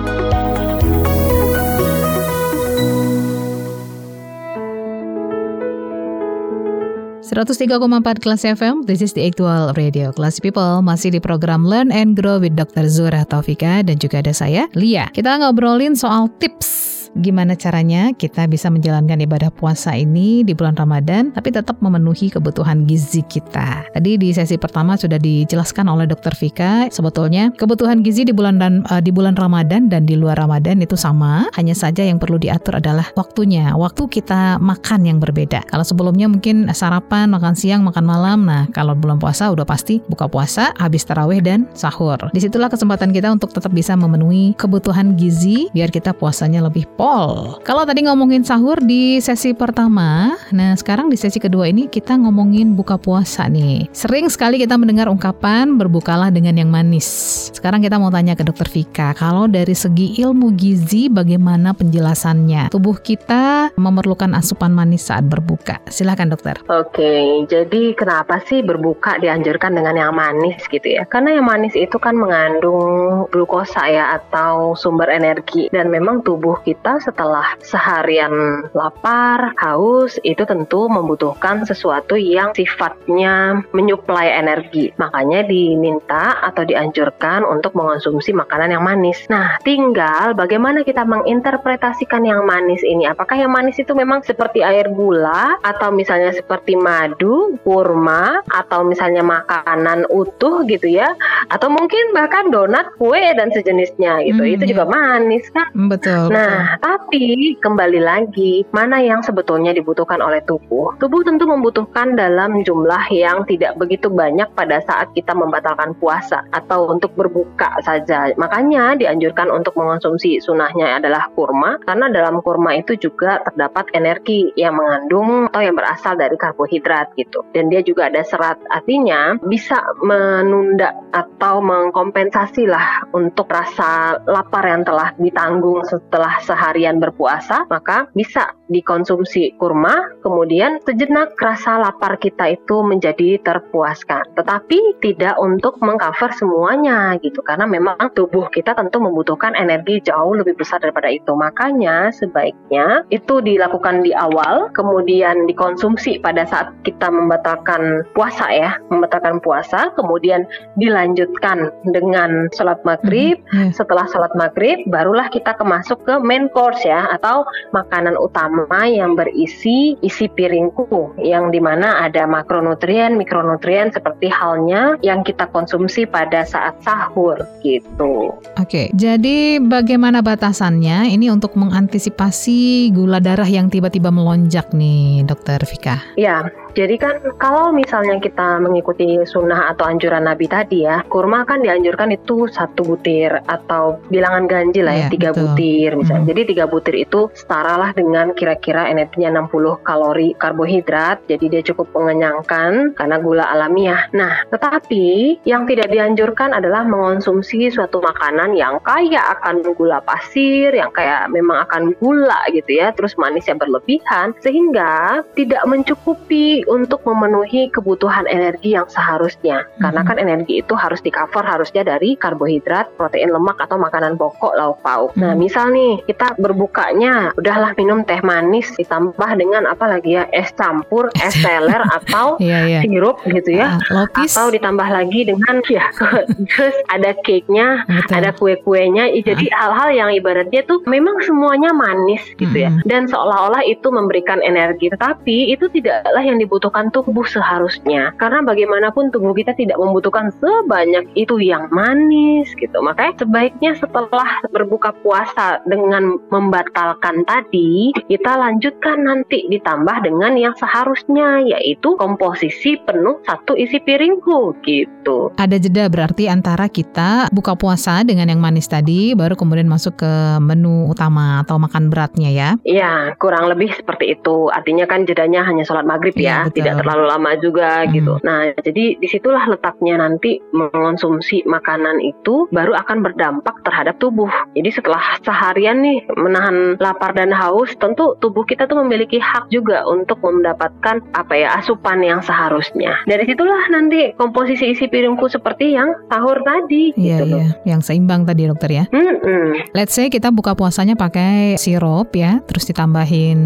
103,4 7.26 8.22
kelas 8.22 8.46
FM, 8.46 8.86
this 8.86 9.02
is 9.02 9.18
the 9.18 9.26
actual 9.26 9.74
radio. 9.74 10.14
Kelas 10.14 10.38
people 10.38 10.86
masih 10.86 11.10
di 11.10 11.18
program 11.18 11.66
Learn 11.66 11.90
and 11.90 12.14
Grow 12.14 12.38
with 12.38 12.54
Dr. 12.54 12.86
Zura 12.86 13.26
Taufika 13.26 13.82
dan 13.82 13.98
juga 13.98 14.22
ada 14.22 14.30
saya, 14.30 14.70
Lia. 14.78 15.10
Kita 15.10 15.42
ngobrolin 15.42 15.98
soal 15.98 16.30
tips 16.38 16.95
gimana 17.20 17.56
caranya 17.56 18.12
kita 18.12 18.46
bisa 18.46 18.68
menjalankan 18.68 19.24
ibadah 19.24 19.52
puasa 19.52 19.96
ini 19.96 20.44
di 20.44 20.52
bulan 20.52 20.76
Ramadan 20.76 21.32
tapi 21.32 21.52
tetap 21.52 21.80
memenuhi 21.80 22.28
kebutuhan 22.32 22.84
gizi 22.84 23.24
kita. 23.24 23.88
Tadi 23.92 24.20
di 24.20 24.30
sesi 24.36 24.60
pertama 24.60 25.00
sudah 25.00 25.20
dijelaskan 25.20 25.88
oleh 25.88 26.06
Dr. 26.06 26.36
Vika 26.36 26.92
sebetulnya 26.92 27.56
kebutuhan 27.56 28.04
gizi 28.04 28.28
di 28.28 28.36
bulan 28.36 28.60
dan 28.60 28.84
eh, 28.92 29.02
di 29.02 29.16
bulan 29.16 29.40
Ramadan 29.40 29.88
dan 29.88 30.04
di 30.04 30.20
luar 30.20 30.36
Ramadan 30.36 30.84
itu 30.84 31.00
sama, 31.00 31.48
hanya 31.56 31.74
saja 31.74 32.04
yang 32.04 32.20
perlu 32.20 32.36
diatur 32.36 32.80
adalah 32.80 33.08
waktunya. 33.16 33.72
Waktu 33.76 34.08
kita 34.12 34.60
makan 34.60 35.08
yang 35.08 35.18
berbeda. 35.24 35.64
Kalau 35.68 35.86
sebelumnya 35.88 36.28
mungkin 36.28 36.68
sarapan, 36.76 37.32
makan 37.32 37.56
siang, 37.56 37.82
makan 37.86 38.04
malam. 38.04 38.44
Nah, 38.46 38.68
kalau 38.76 38.94
bulan 38.98 39.18
puasa 39.18 39.50
udah 39.50 39.64
pasti 39.64 40.04
buka 40.12 40.28
puasa, 40.28 40.76
habis 40.76 41.08
tarawih 41.08 41.40
dan 41.40 41.70
sahur. 41.72 42.20
Di 42.36 42.44
situlah 42.44 42.68
kesempatan 42.68 43.16
kita 43.16 43.32
untuk 43.32 43.56
tetap 43.56 43.72
bisa 43.72 43.96
memenuhi 43.96 44.58
kebutuhan 44.60 45.16
gizi 45.16 45.72
biar 45.72 45.90
kita 45.90 46.12
puasanya 46.12 46.66
lebih 46.66 46.88
pol. 47.06 47.62
Kalau 47.62 47.86
tadi 47.86 48.02
ngomongin 48.10 48.42
sahur 48.42 48.82
di 48.82 49.22
sesi 49.22 49.54
pertama, 49.54 50.34
nah 50.50 50.74
sekarang 50.74 51.14
di 51.14 51.18
sesi 51.22 51.38
kedua 51.38 51.70
ini 51.70 51.86
kita 51.86 52.18
ngomongin 52.18 52.74
buka 52.74 52.98
puasa 52.98 53.46
nih. 53.46 53.86
Sering 53.94 54.26
sekali 54.26 54.58
kita 54.58 54.74
mendengar 54.74 55.06
ungkapan 55.14 55.78
berbukalah 55.78 56.34
dengan 56.34 56.58
yang 56.58 56.74
manis. 56.74 57.06
Sekarang 57.54 57.86
kita 57.86 58.02
mau 58.02 58.10
tanya 58.10 58.34
ke 58.34 58.42
dokter 58.42 58.66
Vika, 58.66 59.14
kalau 59.14 59.46
dari 59.46 59.78
segi 59.78 60.18
ilmu 60.18 60.58
gizi 60.58 61.06
bagaimana 61.06 61.78
penjelasannya? 61.78 62.74
Tubuh 62.74 62.98
kita 62.98 63.70
memerlukan 63.78 64.34
asupan 64.34 64.74
manis 64.74 65.06
saat 65.06 65.30
berbuka. 65.30 65.86
Silahkan 65.86 66.26
dokter. 66.26 66.58
Oke, 66.66 67.46
jadi 67.46 67.94
kenapa 67.94 68.42
sih 68.50 68.66
berbuka 68.66 69.22
dianjurkan 69.22 69.78
dengan 69.78 69.94
yang 69.94 70.14
manis 70.18 70.58
gitu 70.74 70.90
ya? 70.90 71.06
Karena 71.06 71.38
yang 71.38 71.46
manis 71.46 71.78
itu 71.78 72.02
kan 72.02 72.18
mengandung 72.18 73.30
glukosa 73.30 73.86
ya 73.94 74.18
atau 74.18 74.74
sumber 74.74 75.14
energi 75.14 75.70
dan 75.70 75.94
memang 75.94 76.26
tubuh 76.26 76.58
kita 76.66 76.95
setelah 77.00 77.58
seharian 77.62 78.66
lapar, 78.72 79.54
haus 79.60 80.18
itu 80.22 80.44
tentu 80.46 80.88
membutuhkan 80.88 81.66
sesuatu 81.66 82.16
yang 82.20 82.54
sifatnya 82.54 83.64
menyuplai 83.74 84.32
energi. 84.32 84.92
Makanya 85.00 85.48
diminta 85.48 86.40
atau 86.44 86.64
dianjurkan 86.64 87.44
untuk 87.44 87.74
mengonsumsi 87.78 88.32
makanan 88.32 88.76
yang 88.76 88.84
manis. 88.84 89.26
Nah, 89.28 89.58
tinggal 89.64 90.34
bagaimana 90.38 90.82
kita 90.86 91.04
menginterpretasikan 91.04 92.24
yang 92.24 92.44
manis 92.46 92.82
ini. 92.86 93.10
Apakah 93.10 93.40
yang 93.40 93.52
manis 93.52 93.80
itu 93.80 93.92
memang 93.96 94.22
seperti 94.24 94.62
air 94.62 94.90
gula 94.92 95.58
atau 95.62 95.92
misalnya 95.92 96.32
seperti 96.36 96.78
madu, 96.78 97.58
kurma 97.64 98.44
atau 98.52 98.86
misalnya 98.86 99.26
makanan 99.26 100.08
utuh 100.12 100.64
gitu 100.68 100.88
ya 100.88 101.14
atau 101.50 101.68
mungkin 101.70 102.14
bahkan 102.14 102.50
donat, 102.50 102.90
kue 102.98 103.20
dan 103.36 103.52
sejenisnya 103.52 104.24
gitu. 104.26 104.42
Hmm, 104.44 104.54
itu 104.56 104.64
juga 104.72 104.86
manis 104.88 105.46
kan. 105.52 105.68
Hmm, 105.74 105.90
Betul. 105.92 106.32
Nah, 106.32 106.78
tapi 106.86 107.58
kembali 107.58 107.98
lagi, 107.98 108.62
mana 108.70 109.02
yang 109.02 109.26
sebetulnya 109.26 109.74
dibutuhkan 109.74 110.22
oleh 110.22 110.38
tubuh? 110.46 110.94
Tubuh 111.02 111.26
tentu 111.26 111.50
membutuhkan 111.50 112.14
dalam 112.14 112.62
jumlah 112.62 113.10
yang 113.10 113.42
tidak 113.50 113.74
begitu 113.82 114.06
banyak 114.06 114.46
pada 114.54 114.78
saat 114.86 115.10
kita 115.18 115.34
membatalkan 115.34 115.98
puasa 115.98 116.46
atau 116.54 116.94
untuk 116.94 117.18
berbuka 117.18 117.74
saja. 117.82 118.30
Makanya 118.38 119.02
dianjurkan 119.02 119.50
untuk 119.50 119.74
mengonsumsi 119.82 120.38
sunahnya 120.38 121.02
adalah 121.02 121.26
kurma, 121.34 121.82
karena 121.90 122.06
dalam 122.14 122.38
kurma 122.46 122.78
itu 122.78 122.94
juga 123.02 123.42
terdapat 123.50 123.90
energi 123.98 124.54
yang 124.54 124.78
mengandung 124.78 125.50
atau 125.50 125.66
yang 125.66 125.74
berasal 125.74 126.14
dari 126.14 126.38
karbohidrat 126.38 127.18
gitu. 127.18 127.42
Dan 127.50 127.74
dia 127.74 127.82
juga 127.82 128.14
ada 128.14 128.22
serat, 128.22 128.62
artinya 128.70 129.42
bisa 129.42 129.82
menunda 130.06 130.94
atau 131.18 131.66
mengkompensasi 131.66 132.70
lah 132.70 133.10
untuk 133.10 133.50
rasa 133.50 134.22
lapar 134.30 134.70
yang 134.70 134.86
telah 134.86 135.18
ditanggung 135.18 135.82
setelah 135.90 136.38
seharian 136.66 136.98
berpuasa, 136.98 137.70
maka 137.70 138.10
bisa 138.18 138.58
dikonsumsi 138.74 139.54
kurma, 139.62 140.18
kemudian 140.26 140.82
sejenak 140.82 141.38
rasa 141.38 141.78
lapar 141.78 142.18
kita 142.18 142.58
itu 142.58 142.82
menjadi 142.82 143.38
terpuaskan. 143.46 144.34
Tetapi 144.34 144.98
tidak 145.06 145.38
untuk 145.38 145.78
mengcover 145.86 146.34
semuanya 146.34 147.14
gitu, 147.22 147.46
karena 147.46 147.70
memang 147.70 148.02
tubuh 148.18 148.50
kita 148.50 148.74
tentu 148.74 148.98
membutuhkan 148.98 149.54
energi 149.54 150.02
jauh 150.02 150.34
lebih 150.34 150.58
besar 150.58 150.82
daripada 150.82 151.14
itu. 151.14 151.38
Makanya 151.38 152.10
sebaiknya 152.10 153.06
itu 153.14 153.38
dilakukan 153.46 154.02
di 154.02 154.10
awal, 154.18 154.74
kemudian 154.74 155.46
dikonsumsi 155.46 156.18
pada 156.26 156.50
saat 156.50 156.74
kita 156.82 157.14
membatalkan 157.14 158.02
puasa 158.18 158.50
ya, 158.50 158.82
membatalkan 158.90 159.38
puasa, 159.46 159.94
kemudian 159.94 160.50
dilanjutkan 160.82 161.70
dengan 161.94 162.50
sholat 162.58 162.82
maghrib, 162.82 163.38
Iya. 163.54 163.76
setelah 163.78 164.10
sholat 164.10 164.34
maghrib 164.34 164.82
barulah 164.90 165.30
kita 165.30 165.54
ke 165.54 165.62
masuk 165.62 166.02
ke 166.08 166.18
main 166.24 166.48
course 166.56 166.88
ya 166.88 167.12
atau 167.12 167.44
makanan 167.76 168.16
utama 168.16 168.88
yang 168.88 169.20
berisi 169.20 170.00
isi 170.00 170.32
piringku 170.32 171.20
yang 171.20 171.52
di 171.52 171.60
mana 171.60 172.08
ada 172.08 172.24
makronutrien 172.24 173.20
mikronutrien 173.20 173.92
seperti 173.92 174.32
halnya 174.32 174.96
yang 175.04 175.22
kita 175.28 175.52
konsumsi 175.52 176.08
pada 176.08 176.48
saat 176.48 176.80
sahur 176.80 177.44
gitu 177.60 178.32
Oke, 178.56 178.88
jadi 178.96 179.60
bagaimana 179.60 180.24
batasannya 180.24 181.12
ini 181.12 181.28
untuk 181.28 181.60
mengantisipasi 181.60 182.90
gula 182.96 183.20
darah 183.20 183.48
yang 183.48 183.68
tiba-tiba 183.68 184.08
melonjak 184.08 184.72
nih, 184.72 185.28
Dokter 185.28 185.60
Vika? 185.68 186.00
ya 186.16 186.48
Jadi 186.76 187.00
kan 187.00 187.16
kalau 187.40 187.72
misalnya 187.72 188.20
kita 188.20 188.60
mengikuti 188.60 189.24
sunnah 189.24 189.72
atau 189.72 189.88
anjuran 189.88 190.28
Nabi 190.28 190.52
tadi 190.52 190.84
ya, 190.84 191.08
kurma 191.08 191.48
kan 191.48 191.64
dianjurkan 191.64 192.12
itu 192.12 192.52
satu 192.52 192.84
butir 192.84 193.32
atau 193.48 194.04
bilangan 194.12 194.44
ganjil 194.44 194.84
lah 194.84 194.92
ya, 194.92 195.08
Iya, 195.08 195.14
tiga 195.16 195.30
betul. 195.32 195.56
butir 195.56 195.90
misalnya. 195.96 196.24
Mhm. 196.28 196.32
Jadi 196.36 196.42
tiga 196.52 196.66
butir 196.68 196.96
itu 197.00 197.22
setara 197.32 197.80
lah 197.80 197.96
dengan 197.96 198.36
kira-kira 198.36 198.92
energinya 198.92 199.40
60 199.40 199.80
kalori 199.88 200.36
karbohidrat. 200.36 201.24
Jadi 201.32 201.46
dia 201.48 201.62
cukup 201.64 201.96
mengenyangkan 201.96 202.92
karena 203.00 203.18
gula 203.24 203.48
alamiah. 203.48 204.12
Nah, 204.12 204.44
tetapi 204.52 205.40
yang 205.48 205.64
tidak 205.64 205.88
dianjurkan 205.88 206.52
adalah 206.52 206.84
mengonsumsi 206.84 207.72
suatu 207.72 208.04
makanan 208.04 208.52
yang 208.60 208.84
kaya 208.84 209.24
akan 209.40 209.64
gula 209.80 210.04
pasir, 210.04 210.76
yang 210.76 210.92
kayak 210.92 211.32
memang 211.32 211.64
akan 211.64 211.96
gula 212.04 212.44
gitu 212.52 212.84
ya, 212.84 212.92
terus 212.92 213.16
manisnya 213.16 213.56
berlebihan 213.56 214.36
sehingga 214.44 215.24
tidak 215.40 215.64
mencukupi 215.64 216.65
untuk 216.68 217.02
memenuhi 217.06 217.70
kebutuhan 217.70 218.26
energi 218.26 218.74
yang 218.74 218.88
seharusnya. 218.88 219.66
Karena 219.78 220.02
Mhm. 220.02 220.08
kan 220.08 220.18
energi 220.18 220.54
itu 220.62 220.74
harus 220.74 221.00
di 221.00 221.10
cover 221.10 221.44
harusnya 221.44 221.82
dari 221.82 222.16
karbohidrat, 222.16 222.96
protein 222.96 223.30
lemak 223.30 223.58
atau 223.60 223.78
makanan 223.78 224.16
pokok 224.16 224.54
lauk 224.56 224.80
pauk. 224.82 225.12
Nah, 225.16 225.34
Mhm. 225.34 225.40
misal 225.40 225.70
nih 225.72 226.02
kita 226.06 226.36
berbukanya 226.38 227.32
udahlah 227.36 227.76
minum 227.76 228.02
teh 228.04 228.20
manis 228.22 228.72
ditambah 228.76 229.30
dengan 229.36 229.68
apa 229.68 229.86
lagi 229.88 230.16
ya 230.16 230.26
es 230.32 230.50
campur, 230.54 231.10
es 231.20 231.34
teler 231.46 231.82
atau 231.92 232.38
Iya, 232.40 232.60
iya. 232.66 232.80
sirup 232.82 233.22
gitu 233.24 233.52
ya. 233.54 233.78
Ah, 233.78 233.80
lopis. 233.94 234.34
Atau 234.34 234.50
ditambah 234.50 234.88
lagi 234.88 235.26
dengan 235.26 235.56
ya 235.68 235.86
terus 236.52 236.76
ada 236.88 237.12
cake-nya, 237.22 237.84
Betul. 237.86 238.14
ada 238.16 238.30
kue-kuenya. 238.34 239.12
Jadi 239.26 239.50
hal-hal 239.52 239.90
yang 239.92 240.10
ibaratnya 240.14 240.62
tuh 240.64 240.82
memang 240.86 241.18
semuanya 241.22 241.74
manis 241.74 242.22
gitu 242.38 242.54
ya. 242.54 242.70
Mm-mm. 242.70 242.86
Dan 242.86 243.10
seolah-olah 243.10 243.66
itu 243.66 243.88
memberikan 243.90 244.40
energi, 244.40 244.88
tetapi 244.90 245.50
itu 245.52 245.66
tidaklah 245.70 246.22
yang 246.22 246.38
dibutuhkan 246.38 246.55
tubuh 246.60 247.26
seharusnya. 247.26 248.12
Karena 248.20 248.44
bagaimanapun 248.44 249.10
tubuh 249.10 249.32
kita 249.32 249.56
tidak 249.56 249.80
membutuhkan 249.80 250.34
sebanyak 250.40 251.08
itu 251.16 251.40
yang 251.40 251.72
manis 251.72 252.52
gitu. 252.58 252.78
Makanya 252.84 253.14
sebaiknya 253.22 253.72
setelah 253.80 254.44
berbuka 254.52 254.92
puasa 255.00 255.64
dengan 255.70 256.20
membatalkan 256.34 257.24
tadi, 257.24 257.96
kita 258.10 258.32
lanjutkan 258.36 259.06
nanti 259.06 259.48
ditambah 259.48 260.04
dengan 260.04 260.36
yang 260.36 260.56
seharusnya 260.58 261.46
yaitu 261.46 261.96
komposisi 261.96 262.76
penuh 262.84 263.22
satu 263.24 263.56
isi 263.56 263.80
piringku 263.80 264.58
gitu. 264.66 265.32
Ada 265.40 265.62
jeda 265.62 265.88
berarti 265.88 266.28
antara 266.28 266.68
kita 266.68 267.30
buka 267.32 267.54
puasa 267.56 268.04
dengan 268.04 268.28
yang 268.28 268.42
manis 268.42 268.68
tadi, 268.68 269.14
baru 269.14 269.38
kemudian 269.38 269.70
masuk 269.70 270.02
ke 270.02 270.14
menu 270.42 270.90
utama 270.90 271.46
atau 271.46 271.62
makan 271.62 271.88
beratnya 271.88 272.30
ya. 272.32 272.50
Ya, 272.66 273.14
kurang 273.22 273.48
lebih 273.48 273.72
seperti 273.76 274.18
itu. 274.18 274.50
Artinya 274.50 274.90
kan 274.90 275.06
jedanya 275.06 275.46
hanya 275.46 275.64
sholat 275.64 275.86
maghrib 275.86 276.16
Iya, 276.16 276.45
ya, 276.45 276.45
betul. 276.48 276.56
tidak 276.58 276.74
terlalu 276.82 277.04
lama 277.06 277.32
juga 277.38 277.70
Hmm. 277.86 277.92
gitu. 277.92 278.14
Nah, 278.22 278.40
jadi 278.58 278.86
di 278.96 279.08
situlah 279.08 279.46
letaknya 279.46 279.96
nanti 279.98 280.38
mengonsumsi 280.52 281.46
makanan 281.46 282.00
itu 282.00 282.48
baru 282.50 282.74
akan 282.76 282.98
berdampak 283.02 283.56
terhadap 283.62 283.96
tubuh. 283.98 284.30
Jadi 284.54 284.70
setelah 284.72 285.02
seharian 285.22 285.80
nih 285.80 286.04
menahan 286.14 286.76
lapar 286.78 287.14
dan 287.14 287.30
haus, 287.30 287.72
tentu 287.78 288.18
tubuh 288.18 288.44
kita 288.44 288.66
tuh 288.66 288.82
memiliki 288.82 289.18
hak 289.18 289.48
juga 289.48 289.86
untuk 289.86 290.18
mendapatkan 290.20 291.00
apa 291.14 291.34
ya 291.34 291.56
asupan 291.56 292.02
yang 292.02 292.20
seharusnya. 292.20 292.98
Dari 293.06 293.24
situlah 293.24 293.70
nanti 293.70 294.12
komposisi 294.16 294.72
isi 294.72 294.88
piringku 294.88 295.30
seperti 295.30 295.76
yang 295.76 295.94
sahur 296.10 296.42
tadi 296.42 296.92
Iya, 296.96 297.22
gitu 297.22 297.24
loh. 297.30 297.42
iya. 297.44 297.76
Yang 297.76 297.82
seimbang 297.88 298.26
tadi 298.26 298.50
dokter 298.50 298.72
ya. 298.72 298.84
Mm-mm. 298.90 299.70
Let's 299.78 299.94
say 299.94 300.10
kita 300.10 300.34
buka 300.34 300.58
puasanya 300.58 300.98
pakai 300.98 301.56
sirup 301.56 302.10
ya, 302.12 302.42
terus 302.44 302.66
ditambahin 302.66 303.38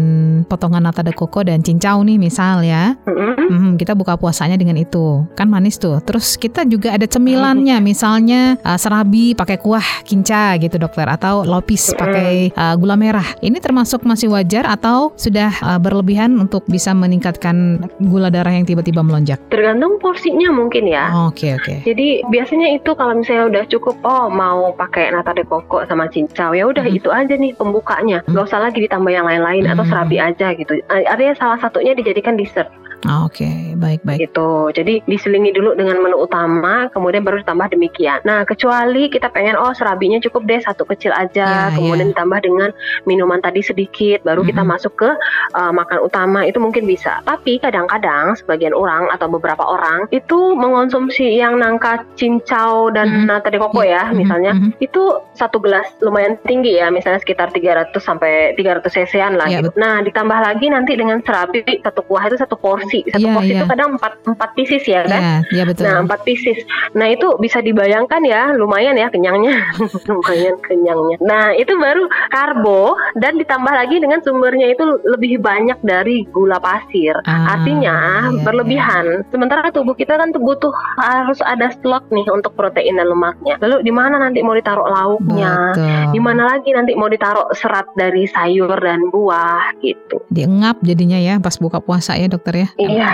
potongan 0.48 0.80
nata 0.82 1.04
de 1.04 1.12
coco 1.12 1.44
dan 1.44 1.60
cincau 1.60 2.00
nih 2.00 2.16
misal 2.16 2.64
ya. 2.64 2.79
Mm-mm. 3.06 3.48
Hmm, 3.48 3.69
kita 3.80 3.96
buka 3.96 4.20
puasanya 4.20 4.60
dengan 4.60 4.76
itu. 4.76 5.24
Kan 5.32 5.48
manis 5.48 5.80
tuh. 5.80 6.04
Terus 6.04 6.36
kita 6.36 6.68
juga 6.68 6.92
ada 6.92 7.08
cemilannya, 7.08 7.80
misalnya 7.80 8.60
uh, 8.60 8.76
serabi 8.76 9.32
pakai 9.32 9.56
kuah 9.56 10.04
kinca 10.04 10.60
gitu 10.60 10.76
dokter 10.76 11.08
atau 11.08 11.48
lopis 11.48 11.96
pakai 11.96 12.52
uh, 12.52 12.76
gula 12.76 13.00
merah. 13.00 13.24
Ini 13.40 13.56
termasuk 13.56 14.04
masih 14.04 14.28
wajar 14.28 14.68
atau 14.68 15.16
sudah 15.16 15.48
uh, 15.64 15.80
berlebihan 15.80 16.36
untuk 16.36 16.68
bisa 16.68 16.92
meningkatkan 16.92 17.80
gula 18.04 18.28
darah 18.28 18.52
yang 18.52 18.68
tiba-tiba 18.68 19.00
melonjak? 19.00 19.40
Tergantung 19.48 19.96
porsinya 19.96 20.52
mungkin 20.52 20.84
ya. 20.84 21.08
Oke, 21.32 21.56
oke. 21.56 21.88
Jadi 21.88 22.20
biasanya 22.28 22.76
itu 22.76 22.92
kalau 22.92 23.16
misalnya 23.16 23.48
udah 23.48 23.64
cukup, 23.72 23.96
oh 24.04 24.28
mau 24.28 24.76
pakai 24.76 25.08
nata 25.14 25.32
de 25.32 25.48
coco 25.48 25.80
sama 25.88 26.10
cincau, 26.12 26.52
ya 26.52 26.68
udah 26.68 26.84
Mhm. 26.84 26.98
itu 27.00 27.08
aja 27.08 27.34
nih 27.38 27.56
pembukanya. 27.56 28.20
Mhm. 28.26 28.36
Gak 28.36 28.44
usah 28.52 28.60
lagi 28.60 28.84
ditambah 28.84 29.08
yang 29.08 29.24
lain-lain 29.24 29.64
atau 29.64 29.86
Mhm. 29.86 29.90
serabi 29.90 30.16
aja 30.20 30.52
gitu. 30.52 30.72
Artinya 30.90 31.34
salah 31.38 31.58
satunya 31.62 31.96
dijadikan 31.96 32.36
dessert 32.36 32.68
Ah, 33.08 33.24
Oke, 33.70 33.78
baik-baik. 33.78 34.18
gitu. 34.26 34.50
Jadi 34.74 34.94
diselingi 35.06 35.50
dulu 35.50 35.74
dengan 35.74 36.00
menu 36.00 36.18
utama, 36.18 36.90
kemudian 36.90 37.22
baru 37.22 37.40
ditambah 37.40 37.70
demikian. 37.70 38.18
Nah 38.24 38.42
kecuali 38.42 39.06
kita 39.06 39.30
pengen 39.30 39.54
oh 39.54 39.70
serabinya 39.70 40.18
cukup 40.18 40.46
deh 40.46 40.60
satu 40.60 40.82
kecil 40.84 41.12
aja, 41.12 41.70
Ya, 41.70 41.74
kemudian 41.74 42.10
ditambah 42.10 42.40
dengan 42.42 42.70
minuman 43.04 43.38
tadi 43.38 43.60
sedikit, 43.60 44.22
baru 44.22 44.42
kita 44.42 44.62
Mhm. 44.62 44.68
masuk 44.68 44.92
ke 44.96 45.10
uh, 45.54 45.72
makan 45.72 45.98
utama 46.02 46.44
itu 46.44 46.58
mungkin 46.58 46.84
bisa. 46.84 47.22
Tapi 47.22 47.58
kadang-kadang 47.58 48.34
sebagian 48.36 48.72
orang 48.72 49.08
atau 49.10 49.26
beberapa 49.26 49.62
orang 49.62 50.10
itu 50.10 50.54
mengonsumsi 50.54 51.36
yang 51.36 51.56
nangka 51.56 52.02
cincau 52.14 52.90
dan 52.90 53.08
Mhm. 53.08 53.26
nata 53.26 53.48
de 53.50 53.58
coco 53.58 53.82
ya, 53.82 54.10
mhm, 54.10 54.14
misalnya 54.16 54.52
mhm. 54.54 54.78
itu 54.78 55.02
satu 55.34 55.58
gelas 55.58 55.86
lumayan 56.00 56.36
tinggi 56.44 56.76
ya, 56.76 56.90
misalnya 56.90 57.20
sekitar 57.20 57.50
300 57.50 58.00
sampai 58.00 58.52
300 58.54 58.92
cc-an 58.92 59.34
lah. 59.36 59.46
Iya, 59.46 59.64
gitu. 59.64 59.70
Nah 59.76 60.00
ditambah 60.00 60.38
lagi 60.38 60.66
nanti 60.68 60.92
dengan 60.94 61.20
serabi 61.20 61.62
satu 61.80 62.00
kuah 62.04 62.24
itu 62.26 62.36
satu 62.36 62.56
porsi, 62.56 63.04
satu 63.08 63.26
Iya, 63.26 63.34
porsi 63.36 63.52
iya. 63.52 63.59
Itu 63.60 63.66
kadang 63.68 63.88
empat 64.00 64.12
empat 64.24 64.50
pieces 64.56 64.84
ya 64.88 65.04
kan. 65.04 65.20
Iya, 65.20 65.36
iya 65.52 65.62
betul. 65.68 65.84
Nah, 65.84 65.96
empat 66.08 66.20
pieces. 66.24 66.58
Nah, 66.96 67.06
itu 67.12 67.28
bisa 67.36 67.60
dibayangkan 67.60 68.22
ya, 68.24 68.56
lumayan 68.56 68.96
ya 68.96 69.12
kenyangnya. 69.12 69.60
lumayan 70.10 70.56
kenyangnya. 70.64 71.16
Nah, 71.20 71.52
itu 71.54 71.76
baru 71.76 72.08
karbo 72.32 72.96
dan 73.20 73.36
ditambah 73.36 73.72
lagi 73.72 74.00
dengan 74.00 74.24
sumbernya 74.24 74.72
itu 74.72 74.84
lebih 75.04 75.38
banyak 75.44 75.78
dari 75.84 76.24
gula 76.32 76.56
pasir. 76.56 77.14
Ah, 77.28 77.58
Artinya 77.58 77.96
iya, 78.32 78.42
berlebihan. 78.42 79.26
Sementara 79.28 79.68
tubuh 79.68 79.92
kita 79.92 80.16
kan 80.16 80.32
tuh 80.32 80.40
butuh 80.40 80.72
harus 80.98 81.38
ada 81.44 81.68
slot 81.80 82.08
nih 82.08 82.26
untuk 82.32 82.56
protein 82.56 82.96
dan 82.96 83.10
lemaknya. 83.10 83.60
Lalu 83.60 83.84
di 83.84 83.92
mana 83.92 84.16
nanti 84.16 84.40
mau 84.40 84.56
ditaruh 84.56 84.88
lauknya? 84.88 85.76
Di 86.10 86.20
mana 86.20 86.56
lagi 86.56 86.70
nanti 86.72 86.96
mau 86.96 87.10
ditaruh 87.10 87.52
serat 87.54 87.86
dari 87.94 88.24
sayur 88.24 88.72
dan 88.80 89.10
buah 89.10 89.76
gitu. 89.82 90.22
Diengap 90.30 90.80
jadinya 90.80 91.18
ya 91.18 91.36
pas 91.42 91.56
buka 91.58 91.82
puasa 91.82 92.16
ya 92.16 92.30
dokter 92.30 92.66
ya. 92.66 92.68
Iya. 92.78 93.12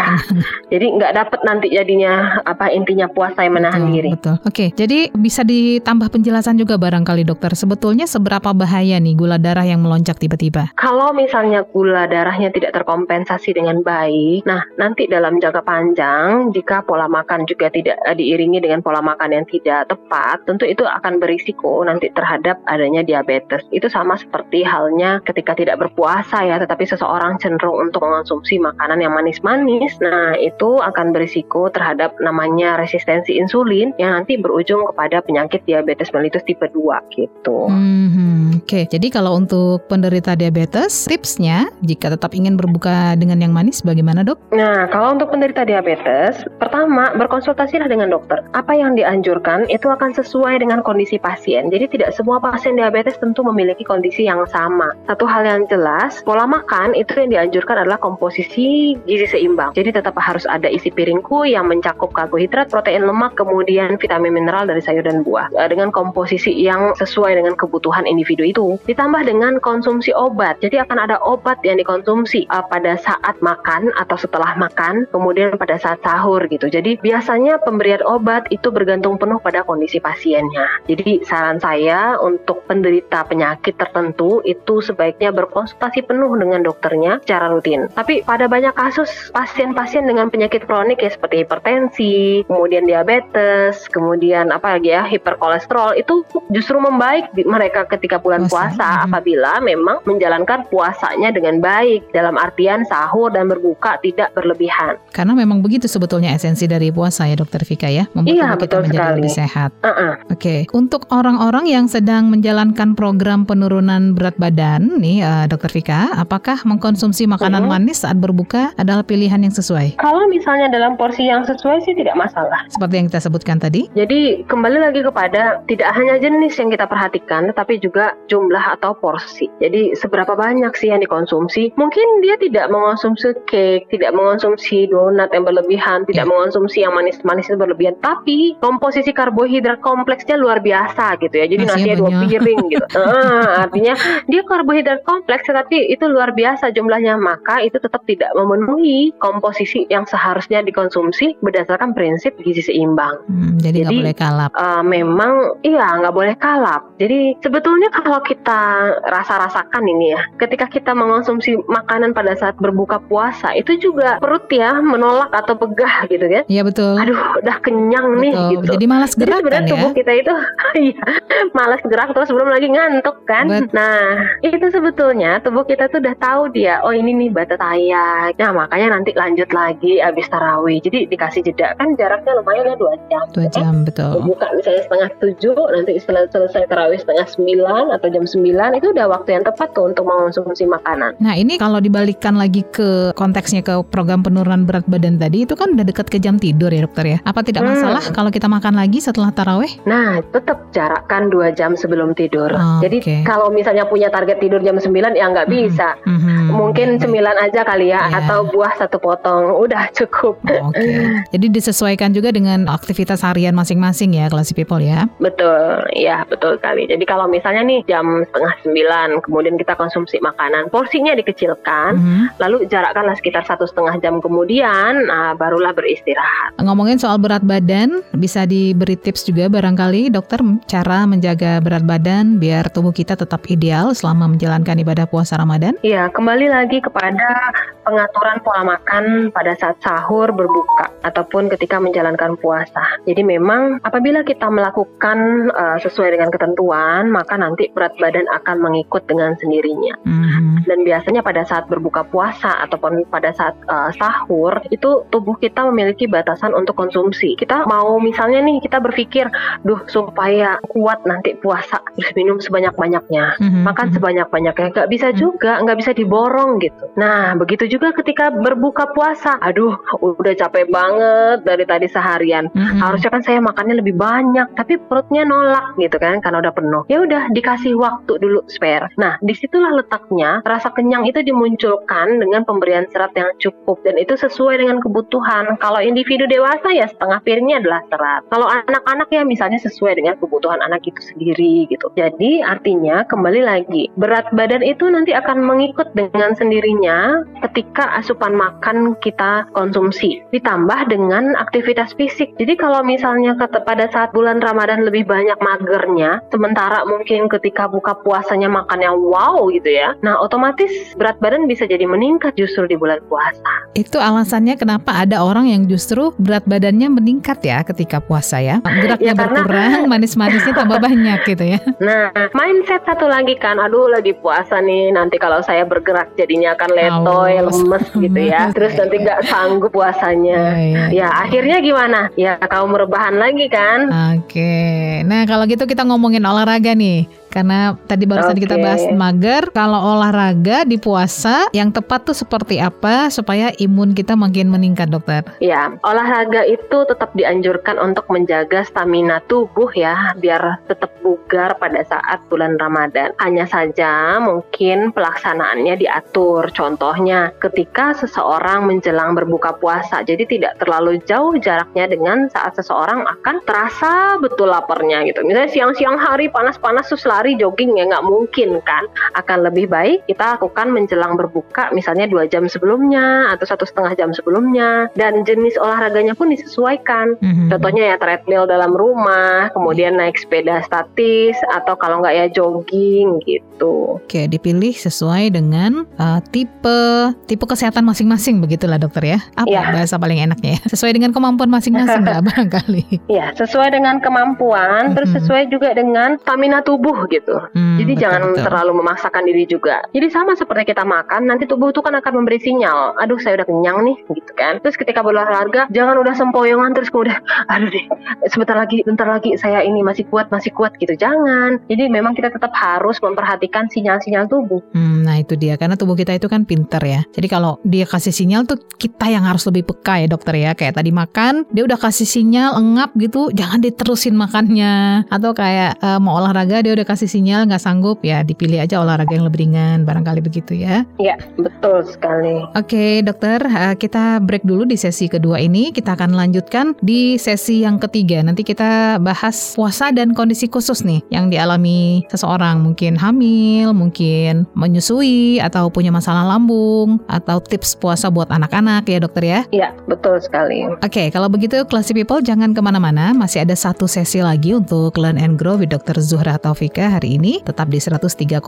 Jadi 0.72 0.86
nggak 0.98 1.12
dapet 1.14 1.40
nanti 1.46 1.66
jadinya 1.70 2.42
apa 2.42 2.72
intinya 2.72 3.06
puasa 3.06 3.46
yang 3.46 3.56
menahan 3.58 3.86
betul, 3.86 3.94
diri. 3.94 4.10
Betul. 4.16 4.36
Oke, 4.42 4.66
jadi 4.74 4.98
bisa 5.14 5.42
ditambah 5.46 6.08
penjelasan 6.10 6.58
juga 6.58 6.76
barangkali 6.76 7.22
dokter. 7.22 7.54
Sebetulnya 7.54 8.08
seberapa 8.10 8.50
bahaya 8.50 8.98
nih 8.98 9.14
gula 9.14 9.38
darah 9.38 9.64
yang 9.64 9.84
melonjak 9.84 10.18
tiba-tiba? 10.18 10.72
Kalau 10.74 11.14
misalnya 11.14 11.62
gula 11.70 12.10
darahnya 12.10 12.50
tidak 12.50 12.74
terkompensasi 12.74 13.54
dengan 13.54 13.84
baik, 13.86 14.42
nah 14.48 14.64
nanti 14.80 15.06
dalam 15.06 15.38
jangka 15.38 15.62
panjang 15.62 16.50
jika 16.50 16.82
pola 16.82 17.06
makan 17.06 17.46
juga 17.46 17.70
tidak 17.70 17.96
eh, 18.08 18.16
diiringi 18.16 18.58
dengan 18.58 18.82
pola 18.82 18.98
makan 19.04 19.30
yang 19.36 19.46
tidak 19.46 19.86
tepat, 19.92 20.42
tentu 20.48 20.66
itu 20.66 20.82
akan 20.82 21.22
berisiko 21.22 21.86
nanti 21.86 22.10
terhadap 22.10 22.58
adanya 22.66 23.06
diabetes. 23.06 23.62
Itu 23.70 23.86
sama 23.86 24.18
seperti 24.18 24.66
halnya 24.66 25.22
ketika 25.22 25.54
tidak 25.54 25.78
berpuasa 25.78 26.42
ya, 26.42 26.58
tetapi 26.58 26.82
seseorang 26.88 27.38
cenderung 27.38 27.86
untuk 27.86 28.02
mengonsumsi 28.02 28.58
makanan 28.58 28.98
yang 29.04 29.14
manis-manis. 29.14 29.94
Nah, 30.02 30.25
itu 30.34 30.82
akan 30.82 31.14
berisiko 31.14 31.70
terhadap 31.70 32.16
namanya 32.18 32.74
resistensi 32.74 33.38
insulin 33.38 33.94
yang 34.02 34.18
nanti 34.18 34.34
berujung 34.34 34.82
kepada 34.90 35.22
penyakit 35.22 35.62
diabetes 35.68 36.10
mellitus 36.10 36.42
tipe 36.42 36.66
2 36.66 37.14
gitu. 37.14 37.70
Hmm, 37.70 38.56
Oke, 38.66 38.82
jadi 38.88 39.12
kalau 39.14 39.38
untuk 39.38 39.86
penderita 39.86 40.34
diabetes, 40.34 41.06
tipsnya 41.06 41.70
jika 41.86 42.10
tetap 42.10 42.34
ingin 42.34 42.58
berbuka 42.58 43.14
dengan 43.14 43.38
yang 43.38 43.54
manis, 43.54 43.84
bagaimana 43.84 44.26
dok? 44.26 44.42
Nah, 44.50 44.90
kalau 44.90 45.14
untuk 45.14 45.30
penderita 45.30 45.62
diabetes, 45.62 46.42
pertama 46.58 47.14
berkonsultasilah 47.14 47.86
dengan 47.86 48.10
dokter. 48.10 48.42
Apa 48.58 48.74
yang 48.74 48.96
dianjurkan 48.96 49.68
itu 49.68 49.86
akan 49.86 50.16
sesuai 50.16 50.64
dengan 50.64 50.80
kondisi 50.80 51.20
pasien. 51.20 51.68
Jadi 51.68 51.94
tidak 51.94 52.16
semua 52.16 52.40
pasien 52.40 52.74
diabetes 52.74 53.20
tentu 53.20 53.44
memiliki 53.44 53.84
kondisi 53.84 54.24
yang 54.24 54.42
sama. 54.48 54.96
Satu 55.06 55.28
hal 55.28 55.46
yang 55.46 55.62
jelas, 55.68 56.24
pola 56.26 56.48
makan 56.48 56.96
itu 56.96 57.12
yang 57.22 57.30
dianjurkan 57.30 57.86
adalah 57.86 58.00
komposisi 58.00 58.96
gizi 59.04 59.30
seimbang. 59.30 59.76
Jadi 59.76 59.94
tetap 60.06 60.22
harus 60.22 60.46
ada 60.46 60.70
isi 60.70 60.94
piringku 60.94 61.42
yang 61.50 61.66
mencakup 61.66 62.14
karbohidrat, 62.14 62.70
protein 62.70 63.02
lemak, 63.02 63.34
kemudian 63.34 63.98
vitamin 63.98 64.38
mineral 64.38 64.70
dari 64.70 64.78
sayur 64.78 65.02
dan 65.02 65.26
buah. 65.26 65.50
Eh, 65.58 65.66
Dengan 65.66 65.90
komposisi 65.90 66.54
yang 66.54 66.94
sesuai 66.94 67.42
dengan 67.42 67.58
kebutuhan 67.58 68.06
individu 68.06 68.46
itu. 68.46 68.66
Ditambah 68.86 69.26
dengan 69.26 69.58
konsumsi 69.58 70.14
obat. 70.14 70.62
Jadi 70.62 70.78
akan 70.78 71.10
ada 71.10 71.18
obat 71.26 71.58
yang 71.66 71.82
dikonsumsi 71.82 72.46
eh, 72.46 72.64
pada 72.70 72.94
saat 73.02 73.34
makan 73.42 73.90
atau 73.98 74.14
setelah 74.14 74.54
makan, 74.54 75.10
kemudian 75.10 75.58
pada 75.58 75.74
saat 75.74 75.98
sahur 76.06 76.46
gitu. 76.46 76.70
Jadi 76.70 77.02
biasanya 77.02 77.58
pemberian 77.66 78.06
obat 78.06 78.46
itu 78.52 78.70
bergantung 78.70 79.18
penuh 79.18 79.40
pada 79.42 79.66
kondisi 79.66 79.98
pasiennya. 79.98 80.86
Jadi 80.86 81.24
saran 81.26 81.58
saya 81.58 82.14
untuk 82.20 82.62
penderita 82.70 83.26
penyakit 83.26 83.74
tertentu 83.74 84.38
itu 84.46 84.78
sebaiknya 84.84 85.32
berkonsultasi 85.32 86.04
penuh 86.06 86.30
dengan 86.38 86.62
dokternya 86.62 87.18
secara 87.24 87.50
rutin. 87.50 87.88
Tapi 87.96 88.22
pada 88.22 88.46
banyak 88.46 88.76
kasus 88.76 89.32
pasien-pasien 89.32 89.95
dengan 90.04 90.28
penyakit 90.28 90.68
kronik 90.68 91.00
ya 91.00 91.08
seperti 91.08 91.40
hipertensi, 91.40 92.44
kemudian 92.44 92.84
diabetes, 92.84 93.88
kemudian 93.88 94.52
apa 94.52 94.76
lagi 94.76 94.92
ya 94.92 95.08
hiperkolesterol 95.08 95.96
itu 95.96 96.20
justru 96.50 96.76
membaik 96.76 97.32
di 97.32 97.42
mereka 97.42 97.88
ketika 97.88 98.18
bulan 98.18 98.44
Puasa. 98.44 98.76
puasa 98.76 98.88
Mhm. 98.90 99.04
apabila 99.06 99.52
memang 99.60 99.96
menjalankan 100.04 100.68
puasanya 100.68 101.30
dengan 101.30 101.60
baik 101.60 102.10
dalam 102.10 102.36
artian 102.36 102.84
sahur 102.84 103.30
dan 103.30 103.46
berbuka 103.46 103.96
tidak 104.02 104.34
berlebihan. 104.34 104.98
Karena 105.14 105.32
memang 105.32 105.62
begitu 105.62 105.86
sebetulnya 105.86 106.34
esensi 106.34 106.66
dari 106.66 106.90
puasa 106.90 107.24
ya 107.24 107.38
Dokter 107.38 107.62
Vika 107.62 107.86
ya, 107.86 108.04
membuat 108.12 108.34
Iya, 108.34 108.46
kita 108.52 108.60
betul 108.60 108.80
menjadi 108.84 108.98
sekali. 108.98 109.16
lebih 109.22 109.32
sehat. 109.32 109.70
Uh-uh. 109.80 110.12
Oke, 110.28 110.56
untuk 110.74 111.06
orang-orang 111.08 111.64
yang 111.64 111.86
sedang 111.86 112.26
menjalankan 112.26 112.98
program 112.98 113.46
penurunan 113.46 114.12
berat 114.12 114.34
badan 114.36 114.98
nih 114.98 115.22
eh, 115.22 115.44
Dokter 115.46 115.70
Vika, 115.70 116.10
apakah 116.16 116.58
mengkonsumsi 116.66 117.28
makanan 117.28 117.62
Mhm. 117.62 117.70
manis 117.70 118.02
saat 118.02 118.18
berbuka 118.18 118.74
adalah 118.74 119.06
pilihan 119.06 119.38
yang 119.38 119.54
sesuai? 119.54 119.85
Kalau 119.94 120.26
misalnya 120.26 120.66
dalam 120.66 120.98
porsi 120.98 121.30
yang 121.30 121.46
sesuai 121.46 121.86
sih 121.86 121.94
tidak 121.94 122.18
masalah. 122.18 122.66
Seperti 122.66 122.94
yang 122.98 123.06
kita 123.06 123.20
sebutkan 123.22 123.56
tadi? 123.62 123.86
Jadi 123.94 124.42
kembali 124.50 124.78
lagi 124.82 125.00
kepada 125.06 125.62
tidak 125.70 125.90
hanya 125.94 126.18
jenis 126.18 126.58
yang 126.58 126.72
kita 126.72 126.90
perhatikan, 126.90 127.46
tetapi 127.52 127.78
juga 127.78 128.18
jumlah 128.26 128.74
atau 128.80 128.96
porsi. 128.98 129.46
Jadi 129.60 129.92
seberapa 129.94 130.32
banyak 130.34 130.72
sih 130.74 130.88
yang 130.90 130.98
dikonsumsi? 131.04 131.76
Mungkin 131.76 132.24
dia 132.24 132.40
tidak 132.40 132.72
mengonsumsi 132.72 133.36
cake, 133.46 133.86
tidak 133.92 134.16
mengonsumsi 134.16 134.88
donat 134.88 135.28
yang 135.30 135.44
berlebihan, 135.44 136.08
tidak 136.08 136.24
Iya. 136.24 136.30
mengonsumsi 136.32 136.78
yang 136.80 136.96
manis-manis 136.96 137.46
yang 137.52 137.60
berlebihan, 137.60 137.94
tapi 138.00 138.56
komposisi 138.58 139.12
karbohidrat 139.12 139.84
kompleksnya 139.84 140.40
luar 140.40 140.64
biasa 140.64 141.20
gitu 141.20 141.36
ya. 141.36 141.44
Jadi 141.44 141.62
nasinya 141.68 141.96
dua 142.00 142.10
piring 142.24 142.60
gitu. 142.72 142.86
Ah, 142.96 143.68
artinya 143.68 143.92
dia 144.26 144.40
karbohidrat 144.42 145.04
kompleks, 145.04 145.44
tetapi 145.44 145.92
itu 145.92 146.08
luar 146.08 146.32
biasa 146.32 146.72
jumlahnya. 146.72 147.18
Maka 147.20 147.60
itu 147.60 147.76
tetap 147.76 148.02
tidak 148.08 148.32
memenuhi 148.32 149.12
komposisi 149.20 149.75
yang 149.86 150.04
seharusnya 150.04 150.62
dikonsumsi 150.62 151.36
berdasarkan 151.38 151.92
prinsip 151.92 152.32
gizi 152.40 152.62
seimbang 152.62 153.18
Hmm, 153.26 153.58
jadi 153.58 153.82
nggak 153.82 153.92
Jadi, 153.92 154.00
boleh 154.00 154.16
kalap. 154.16 154.50
uh, 154.54 154.80
memang 154.80 155.32
iya 155.60 155.98
nggak 155.98 156.14
boleh 156.14 156.34
kalap. 156.36 156.82
Jadi 156.96 157.36
sebetulnya 157.38 157.90
kalau 157.90 158.20
kita 158.20 158.60
rasa-rasakan 159.04 159.82
ini 159.84 160.14
ya, 160.14 160.22
ketika 160.38 160.66
kita 160.66 160.92
mengonsumsi 160.92 161.58
makanan 161.66 162.12
pada 162.12 162.32
saat 162.34 162.54
berbuka 162.56 163.02
puasa 163.02 163.52
itu 163.52 163.74
juga 163.76 164.16
perut 164.16 164.46
ya 164.48 164.78
menolak 164.78 165.32
atau 165.32 165.56
begah 165.56 166.06
gitu 166.06 166.22
kan. 166.22 166.44
Iya 166.46 166.62
betul. 166.62 166.94
Aduh, 166.94 167.18
udah 167.42 167.56
kenyang 167.60 168.06
nih 168.16 168.32
Betul. 168.32 168.50
gitu. 168.52 168.64
Jadi 168.72 168.86
malas 168.86 169.12
Jadi 169.12 169.20
gerak 169.20 169.34
kan 169.34 169.42
sebenarnya 169.42 169.66
ya? 169.66 169.72
tubuh 169.74 169.90
kita 169.92 170.12
itu 170.14 170.32
iya, 170.86 171.04
malas 171.52 171.82
gerak 171.82 172.08
terus 172.12 172.30
belum 172.30 172.48
lagi 172.48 172.68
ngantuk 172.70 173.16
kan. 173.24 173.44
Bet- 173.48 173.64
Nah, 173.72 174.06
itu 174.40 174.66
sebetulnya 174.70 175.42
tubuh 175.42 175.66
kita 175.66 175.90
tuh 175.90 175.98
udah 175.98 176.16
tahu 176.16 176.42
dia, 176.48 176.80
oh 176.80 176.94
ini 176.94 177.12
nih 177.12 177.30
batas 177.30 177.58
saya. 177.58 178.30
Nah, 178.32 178.50
makanya 178.54 178.94
nanti 178.94 179.10
lanjut 179.12 179.50
lagi 179.50 179.65
habis 179.74 180.26
tarawih. 180.28 180.78
Jadi 180.78 181.10
dikasih 181.10 181.42
jeda 181.42 181.74
kan 181.74 181.94
jaraknya 181.94 182.32
lumayan 182.38 182.70
ya 182.70 182.76
dua 182.76 182.94
jam. 183.08 183.24
Dua 183.32 183.46
jam 183.50 183.72
betul. 183.82 184.22
Buka 184.22 184.46
misalnya 184.54 184.82
setengah 184.86 185.10
tujuh, 185.18 185.56
nanti 185.72 185.92
setelah 185.98 186.22
selesai 186.28 186.62
tarawih 186.68 186.98
setengah 186.98 187.26
sembilan 187.26 187.84
atau 187.94 188.06
jam 188.10 188.24
sembilan 188.24 188.70
itu 188.76 188.92
udah 188.92 189.06
waktu 189.08 189.34
yang 189.34 189.44
tepat 189.44 189.72
tuh 189.72 189.90
untuk 189.90 190.04
mengonsumsi 190.04 190.64
makanan. 190.66 191.18
Nah 191.18 191.34
ini 191.34 191.56
kalau 191.56 191.80
dibalikkan 191.80 192.36
lagi 192.36 192.62
ke 192.68 193.10
konteksnya 193.14 193.62
ke 193.62 193.80
program 193.88 194.20
penurunan 194.20 194.66
berat 194.66 194.84
badan 194.86 195.16
tadi 195.16 195.42
itu 195.42 195.54
kan 195.56 195.72
udah 195.72 195.84
dekat 195.86 196.06
ke 196.06 196.18
jam 196.18 196.36
tidur 196.36 196.68
ya 196.70 196.84
dokter 196.84 197.04
ya. 197.06 197.18
Apa 197.24 197.40
tidak 197.42 197.64
Hmm. 197.64 197.72
masalah 197.72 198.04
kalau 198.12 198.30
kita 198.30 198.46
makan 198.46 198.76
lagi 198.76 199.00
setelah 199.00 199.32
taraweh? 199.32 199.70
Nah, 199.88 200.20
tetap 200.30 200.70
jarakkan 200.70 201.32
dua 201.32 201.50
jam 201.50 201.74
sebelum 201.74 202.12
tidur. 202.12 202.52
Oh, 202.52 202.78
Jadi 202.78 203.00
oke. 203.00 203.16
kalau 203.24 203.48
misalnya 203.48 203.88
punya 203.88 204.12
target 204.12 204.38
tidur 204.38 204.60
jam 204.60 204.76
sembilan 204.76 205.16
ya 205.16 205.26
nggak 205.32 205.48
Mhm. 205.48 205.54
bisa. 205.56 205.88
Mhm. 206.04 206.52
Mungkin 206.52 206.88
sembilan 207.00 207.36
aja 207.40 207.60
kali 207.64 207.88
ya, 207.88 208.02
Iya. 208.06 208.18
atau 208.22 208.46
buah 208.46 208.76
satu 208.76 208.98
potong, 208.98 209.55
udah 209.56 209.88
cukup. 209.96 210.36
Oh, 210.60 210.70
Oke, 210.70 210.84
jadi 211.32 211.46
disesuaikan 211.48 212.12
juga 212.12 212.30
dengan 212.30 212.68
aktivitas 212.68 213.24
harian 213.24 213.56
masing-masing 213.56 214.16
ya, 214.16 214.28
classy 214.28 214.52
people 214.52 214.80
ya. 214.80 215.08
Betul, 215.18 215.84
ya 215.96 216.22
betul 216.28 216.60
sekali. 216.60 216.84
Jadi 216.84 217.04
kalau 217.08 217.26
misalnya 217.26 217.64
nih 217.64 217.80
jam 217.88 218.24
setengah 218.28 218.54
sembilan, 218.62 219.08
kemudian 219.24 219.56
kita 219.56 219.74
konsumsi 219.74 220.20
makanan, 220.20 220.68
porsinya 220.68 221.16
dikecilkan, 221.16 221.96
Mhm. 221.96 222.22
lalu 222.40 222.56
jarakkanlah 222.68 223.16
sekitar 223.16 223.42
satu 223.48 223.64
setengah 223.64 223.96
jam 224.00 224.20
kemudian, 224.20 225.06
nah, 225.08 225.32
barulah 225.34 225.72
beristirahat. 225.72 226.58
Ngomongin 226.60 227.00
soal 227.00 227.16
berat 227.16 227.42
badan, 227.44 228.04
bisa 228.16 228.44
diberi 228.44 228.96
tips 228.98 229.26
juga 229.28 229.48
barangkali 229.48 230.10
dokter 230.10 230.38
cara 230.66 231.06
menjaga 231.06 231.62
berat 231.62 231.84
badan 231.86 232.36
biar 232.42 232.68
tubuh 232.68 232.92
kita 232.92 233.14
tetap 233.16 233.46
ideal 233.48 233.94
selama 233.94 234.28
menjalankan 234.28 234.76
ibadah 234.82 235.06
puasa 235.06 235.38
Ramadan. 235.38 235.78
Ya, 235.86 236.10
kembali 236.10 236.50
lagi 236.50 236.82
kepada 236.82 237.52
pengaturan 237.86 238.42
pola 238.42 238.62
makan 238.66 239.30
pada 239.46 239.62
saat 239.62 239.78
sahur, 239.78 240.34
berbuka, 240.34 240.90
ataupun 241.06 241.46
ketika 241.54 241.78
menjalankan 241.78 242.34
puasa. 242.42 242.98
Jadi 243.06 243.22
memang 243.22 243.78
apabila 243.86 244.26
kita 244.26 244.50
melakukan 244.50 245.48
uh, 245.54 245.78
sesuai 245.78 246.18
dengan 246.18 246.34
ketentuan, 246.34 247.14
maka 247.14 247.38
nanti 247.38 247.70
berat 247.70 247.94
badan 248.02 248.26
akan 248.42 248.58
mengikut 248.58 249.06
dengan 249.06 249.38
sendirinya. 249.38 249.94
Mhm. 250.02 250.66
Dan 250.66 250.82
biasanya 250.82 251.22
pada 251.22 251.46
saat 251.46 251.70
berbuka 251.70 252.02
puasa 252.10 252.58
ataupun 252.66 253.06
pada 253.06 253.30
saat 253.30 253.54
uh, 253.70 253.94
sahur, 253.94 254.58
itu 254.74 255.06
tubuh 255.14 255.38
kita 255.38 255.62
memiliki 255.70 256.10
batasan 256.10 256.50
untuk 256.50 256.74
konsumsi. 256.74 257.38
Kita 257.38 257.70
mau 257.70 258.02
misalnya 258.02 258.42
nih, 258.42 258.58
kita 258.58 258.82
berpikir, 258.82 259.30
duh 259.62 259.78
supaya 259.86 260.58
kuat 260.66 261.06
nanti 261.06 261.38
puasa, 261.38 261.78
terus 261.94 262.10
minum 262.18 262.42
sebanyak-banyaknya 262.42 263.38
Mhm. 263.38 263.62
makan 263.62 263.94
sebanyak-banyaknya 263.94 264.74
nggak 264.74 264.90
bisa 264.90 265.14
Hmm. 265.14 265.18
juga 265.18 265.52
nggak 265.62 265.78
bisa 265.78 265.92
diborong 265.94 266.58
gitu 266.58 266.90
nah 266.96 267.36
begitu 267.36 267.68
juga 267.68 267.92
ketika 267.92 268.32
berbuka 268.32 268.90
puasa 268.96 269.35
aduh 269.42 269.76
udah 270.00 270.34
capek 270.36 270.68
banget 270.70 271.42
dari 271.44 271.64
tadi 271.64 271.86
seharian. 271.90 272.48
Mhm. 272.52 272.78
harusnya 272.82 273.10
kan 273.10 273.22
saya 273.24 273.38
makannya 273.40 273.80
lebih 273.80 273.96
banyak 273.96 274.52
tapi 274.54 274.76
perutnya 274.78 275.26
nolak 275.26 275.76
gitu 275.80 275.96
kan 275.96 276.20
karena 276.20 276.42
udah 276.44 276.54
penuh. 276.54 276.82
Ya 276.86 277.02
udah 277.02 277.32
dikasih 277.32 277.74
waktu 277.78 278.18
dulu 278.20 278.44
spare. 278.46 278.92
Nah 279.00 279.18
di 279.22 279.32
situlah 279.32 279.72
letaknya 279.74 280.44
rasa 280.44 280.70
kenyang 280.72 281.08
itu 281.08 281.22
dimunculkan 281.24 282.20
dengan 282.20 282.44
pemberian 282.44 282.86
serat 282.92 283.12
yang 283.16 283.32
cukup. 283.40 283.80
Dan 283.82 283.96
itu 283.96 284.14
sesuai 284.16 284.60
dengan 284.60 284.78
kebutuhan. 284.82 285.56
Kalau 285.58 285.80
individu 285.80 286.28
dewasa 286.28 286.72
ya 286.72 286.86
setengah 286.90 287.18
piringnya 287.24 287.64
adalah 287.64 287.80
serat. 287.88 288.22
Kalau 288.28 288.46
anak-anak 288.46 289.08
ya 289.10 289.22
misalnya 289.24 289.58
sesuai 289.62 289.98
dengan 289.98 290.20
kebutuhan 290.20 290.60
anak 290.60 290.84
itu 290.84 291.00
sendiri 291.00 291.70
gitu. 291.70 291.88
Jadi 291.96 292.44
artinya 292.44 293.06
kembali 293.08 293.40
lagi 293.40 293.88
berat 293.96 294.28
badan 294.36 294.60
itu 294.60 294.84
nanti 294.90 295.16
akan 295.16 295.40
mengikut 295.42 295.96
dengan 295.96 296.36
sendirinya 296.36 297.24
ketika 297.48 297.96
asupan 297.96 298.36
makan 298.36 298.98
kita 299.00 299.15
konsumsi 299.52 300.22
ditambah 300.30 300.90
dengan 300.90 301.34
aktivitas 301.36 301.96
fisik 301.96 302.34
jadi 302.36 302.54
kalau 302.54 302.84
misalnya 302.84 303.34
pada 303.64 303.88
saat 303.90 304.12
bulan 304.12 304.38
Ramadan 304.38 304.84
lebih 304.84 305.08
banyak 305.08 305.36
magernya 305.40 306.20
sementara 306.30 306.84
mungkin 306.84 307.26
ketika 307.32 307.66
buka 307.66 307.96
puasanya 308.04 308.46
makan 308.48 308.80
yang 308.82 308.96
wow 308.98 309.48
gitu 309.48 309.68
ya 309.68 309.96
nah 310.04 310.18
otomatis 310.20 310.70
berat 310.94 311.16
badan 311.18 311.48
bisa 311.48 311.64
jadi 311.64 311.88
meningkat 311.88 312.36
justru 312.36 312.66
di 312.66 312.76
bulan 312.76 313.00
puasa 313.08 313.52
Itu 313.76 314.00
alasannya 314.00 314.56
kenapa 314.56 315.04
ada 315.04 315.20
orang 315.20 315.52
yang 315.52 315.68
justru 315.68 316.12
berat 316.16 316.44
badannya 316.48 316.88
meningkat 316.88 317.44
ya 317.44 317.60
ketika 317.60 318.00
puasa 318.00 318.40
ya. 318.40 318.56
Geraknya 318.64 319.04
Ya, 319.06 319.12
karena- 319.14 319.44
berkurang, 319.44 319.80
manis-manisnya 319.92 320.54
tambah 320.56 320.80
banyak 320.80 321.18
gitu 321.28 321.44
ya. 321.44 321.58
Nah, 321.78 322.10
mindset 322.32 322.82
satu 322.88 323.06
lagi 323.06 323.36
kan, 323.36 323.60
aduh 323.60 323.86
lagi 323.86 324.16
puasa 324.18 324.58
nih, 324.58 324.90
nanti 324.96 325.20
kalau 325.20 325.44
saya 325.44 325.62
bergerak 325.68 326.10
jadinya 326.16 326.56
akan 326.56 326.70
letoy, 326.72 327.32
lemes 327.38 327.84
gitu 327.94 328.20
ya. 328.20 328.48
Terus 328.56 328.72
nanti 328.74 328.96
nggak 329.06 329.22
sanggup 329.30 329.70
puasanya. 329.70 330.58
Iya, 330.58 330.84
iya. 330.90 331.06
Ya, 331.06 331.08
akhirnya 331.14 331.62
gimana? 331.62 332.10
Ya, 332.18 332.34
kaum 332.42 332.74
rebahan 332.74 333.14
lagi 333.14 333.46
kan? 333.46 333.86
Oke, 334.18 335.06
nah 335.06 335.22
kalau 335.30 335.46
gitu 335.46 335.62
kita 335.62 335.86
ngomongin 335.86 336.26
olahraga 336.26 336.74
nih. 336.74 337.06
Karena 337.36 337.76
tadi 337.84 338.08
barusan 338.08 338.40
kita 338.40 338.56
Oke. 338.56 338.64
bahas 338.64 338.84
mager, 338.96 339.44
kalau 339.52 339.76
olahraga 339.76 340.64
di 340.64 340.80
puasa 340.80 341.52
yang 341.52 341.68
tepat 341.68 342.08
tuh 342.08 342.16
seperti 342.16 342.56
apa 342.56 343.12
supaya 343.12 343.52
imun 343.60 343.92
kita 343.92 344.16
makin 344.16 344.48
meningkat 344.48 344.88
dokter? 344.88 345.20
Ya, 345.44 345.68
olahraga 345.84 346.48
itu 346.48 346.88
tetap 346.88 347.12
dianjurkan 347.12 347.76
untuk 347.76 348.08
menjaga 348.08 348.64
stamina 348.64 349.20
tubuh 349.28 349.68
ya, 349.76 350.16
biar 350.16 350.64
tetap 350.64 350.88
bugar 351.04 351.60
pada 351.60 351.84
saat 351.84 352.24
bulan 352.32 352.56
Ramadan. 352.56 353.12
Hanya 353.20 353.44
saja 353.44 354.16
mungkin 354.16 354.96
pelaksanaannya 354.96 355.76
diatur. 355.76 356.48
Contohnya, 356.56 357.36
ketika 357.44 357.92
seseorang 358.00 358.64
menjelang 358.64 359.12
berbuka 359.12 359.60
puasa, 359.60 360.00
jadi 360.00 360.24
tidak 360.24 360.56
terlalu 360.62 361.02
jauh 361.04 361.36
jaraknya 361.36 361.84
dengan 361.90 362.32
saat 362.32 362.56
seseorang 362.56 363.04
akan 363.04 363.36
terasa 363.44 364.16
betul 364.22 364.48
laparnya 364.48 365.02
gitu. 365.04 365.20
Misalnya 365.26 365.50
siang-siang 365.50 365.98
hari 365.98 366.30
panas-panas 366.30 366.86
terus 366.86 367.02
lari 367.02 367.25
lari 367.26 367.34
jogging 367.34 367.74
ya 367.74 367.90
nggak 367.90 368.06
mungkin 368.06 368.62
kan. 368.62 368.86
Akan 369.18 369.42
lebih 369.42 369.66
baik 369.66 370.06
kita 370.06 370.38
lakukan 370.38 370.70
menjelang 370.70 371.18
berbuka 371.18 371.74
misalnya 371.74 372.06
dua 372.06 372.30
jam 372.30 372.46
sebelumnya 372.46 373.34
atau 373.34 373.42
satu 373.42 373.66
setengah 373.66 373.98
jam 373.98 374.14
sebelumnya 374.14 374.86
dan 374.94 375.26
jenis 375.26 375.58
olahraganya 375.58 376.14
pun 376.14 376.30
disesuaikan. 376.30 377.18
Mhm. 377.18 377.50
Contohnya 377.50 377.90
ya 377.90 377.96
treadmill 377.98 378.46
dalam 378.46 378.70
rumah, 378.70 379.50
kemudian 379.50 379.98
naik 379.98 380.14
sepeda 380.14 380.62
statis 380.62 381.34
atau 381.50 381.74
kalau 381.74 381.98
nggak 381.98 382.14
ya 382.14 382.26
jogging 382.30 383.18
gitu. 383.26 383.98
Oke, 383.98 384.30
dipilih 384.30 384.70
sesuai 384.70 385.34
dengan 385.34 385.82
uh, 385.98 386.22
tipe 386.30 386.78
tipe 387.26 387.42
kesehatan 387.42 387.82
masing-masing 387.82 388.38
begitulah 388.38 388.78
dokter 388.78 389.02
ya. 389.02 389.18
Apa 389.34 389.50
Iya. 389.50 389.62
bahasa 389.74 389.98
paling 389.98 390.22
enaknya 390.22 390.62
ya? 390.62 390.70
Sesuai 390.70 390.94
dengan 390.94 391.10
kemampuan 391.10 391.50
masing-masing 391.50 392.02
nggak 392.06 392.22
barangkali. 392.22 392.84
Ya, 393.10 393.34
sesuai 393.34 393.74
dengan 393.74 393.98
kemampuan, 393.98 394.94
terus 394.94 395.10
Mhm. 395.10 395.16
sesuai 395.18 395.42
juga 395.50 395.74
dengan 395.74 396.20
stamina 396.22 396.60
tubuh 396.62 397.08
gitu. 397.08 397.15
Hmm, 397.54 397.78
Jadi 397.80 397.92
betul, 397.94 398.02
jangan 398.02 398.20
betul. 398.32 398.44
terlalu 398.44 398.72
memaksakan 398.82 399.22
diri 399.24 399.44
juga. 399.48 399.76
Jadi 399.94 400.06
sama 400.12 400.32
seperti 400.34 400.74
kita 400.74 400.84
makan, 400.84 401.30
nanti 401.30 401.48
tubuh 401.48 401.70
itu 401.70 401.80
kan 401.80 401.94
akan 401.96 402.12
memberi 402.22 402.42
sinyal, 402.42 402.98
aduh 403.00 403.16
saya 403.20 403.40
udah 403.40 403.46
kenyang 403.48 403.78
nih, 403.86 403.96
gitu 404.12 404.32
kan. 404.36 404.58
Terus 404.60 404.76
ketika 404.76 405.00
berolahraga, 405.00 405.68
jangan 405.72 405.96
udah 406.00 406.14
sempoyongan 406.16 406.76
terus 406.76 406.88
kemudian, 406.92 407.20
aduh 407.52 407.68
deh, 407.70 407.84
sebentar 408.28 408.56
lagi, 408.56 408.82
bentar 408.84 409.08
lagi 409.08 409.34
saya 409.38 409.62
ini 409.62 409.80
masih 409.80 410.04
kuat, 410.08 410.28
masih 410.28 410.52
kuat 410.52 410.74
gitu. 410.76 410.92
Jangan. 410.96 411.60
Jadi 411.70 411.88
memang 411.88 412.12
kita 412.16 412.32
tetap 412.32 412.52
harus 412.56 412.98
memperhatikan 413.00 413.68
sinyal-sinyal 413.70 414.26
tubuh. 414.26 414.60
Hmm, 414.72 415.06
nah 415.06 415.16
itu 415.20 415.34
dia 415.38 415.56
karena 415.56 415.78
tubuh 415.78 415.94
kita 415.94 416.16
itu 416.16 416.26
kan 416.26 416.44
pinter 416.44 416.82
ya. 416.82 417.00
Jadi 417.14 417.26
kalau 417.30 417.58
dia 417.62 417.84
kasih 417.84 418.12
sinyal 418.12 418.44
tuh 418.44 418.60
kita 418.76 419.08
yang 419.08 419.24
harus 419.24 419.44
lebih 419.48 419.66
peka 419.68 420.02
ya 420.02 420.06
dokter 420.10 420.34
ya. 420.36 420.52
Kayak 420.52 420.80
tadi 420.80 420.90
makan 420.92 421.48
dia 421.52 421.64
udah 421.64 421.78
kasih 421.78 422.08
sinyal 422.08 422.58
engap 422.58 422.90
gitu, 422.98 423.28
jangan 423.32 423.62
diterusin 423.62 424.14
makannya. 424.14 425.06
Atau 425.08 425.32
kayak 425.32 425.78
eh, 425.80 425.98
mau 426.00 426.18
olahraga 426.18 426.60
dia 426.60 426.72
udah 426.76 426.86
kasih 426.86 427.05
sinyal 427.08 427.48
nggak 427.48 427.62
sanggup 427.62 428.02
ya 428.04 428.20
dipilih 428.26 428.62
aja 428.62 428.82
olahraga 428.82 429.16
yang 429.16 429.26
lebih 429.26 429.46
ringan 429.46 429.86
barangkali 429.86 430.20
begitu 430.20 430.58
ya. 430.58 430.82
Ya, 430.98 431.16
betul 431.38 431.86
sekali. 431.86 432.42
Oke 432.58 433.00
dokter 433.06 433.38
eh, 433.46 433.74
kita 433.78 434.18
break 434.22 434.42
dulu 434.42 434.66
di 434.66 434.74
sesi 434.74 435.06
kedua 435.06 435.38
ini. 435.38 435.70
Kita 435.70 435.94
akan 435.94 436.12
lanjutkan 436.16 436.74
di 436.82 437.16
sesi 437.16 437.62
yang 437.62 437.78
ketiga. 437.78 438.20
Nanti 438.24 438.42
kita 438.42 438.98
bahas 438.98 439.54
puasa 439.54 439.94
dan 439.94 440.12
kondisi 440.12 440.50
khusus 440.50 440.82
nih 440.82 441.00
yang 441.14 441.30
dialami 441.30 442.02
seseorang 442.10 442.60
mungkin 442.64 442.98
hamil, 442.98 443.70
mungkin 443.72 444.48
menyusui 444.58 445.38
atau 445.38 445.70
punya 445.70 445.94
masalah 445.94 446.26
lambung 446.26 446.98
atau 447.06 447.38
tips 447.38 447.78
puasa 447.78 448.10
buat 448.10 448.28
anak-anak 448.32 448.88
ya 448.88 448.98
dokter 448.98 449.24
ya. 449.24 449.40
Ya, 449.54 449.68
betul 449.86 450.18
sekali. 450.18 450.66
Oke, 450.82 451.08
kalau 451.14 451.30
begitu 451.30 451.62
Classy 451.68 451.94
People 451.94 452.24
jangan 452.24 452.56
ke 452.56 452.60
mana-mana. 452.60 453.12
Masih 453.14 453.44
ada 453.44 453.54
satu 453.54 453.86
sesi 453.86 454.24
lagi 454.24 454.56
untuk 454.56 454.96
Learn 454.98 455.20
and 455.20 455.38
Grow 455.38 455.60
with 455.60 455.70
Dr. 455.70 456.00
Zuhra 456.02 456.40
Taufika 456.40 456.85
hari 456.92 457.18
ini. 457.18 457.42
Tetap 457.42 457.66
di 457.70 457.78
103,4 457.78 458.42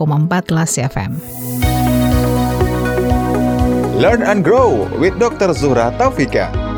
Classy 0.45 0.85
FM. 0.85 1.11
Learn 3.99 4.23
and 4.23 4.47
Grow 4.47 4.87
with 4.95 5.19
Dr. 5.19 5.51
Zuhra 5.51 5.91
Taufika. 5.99 6.68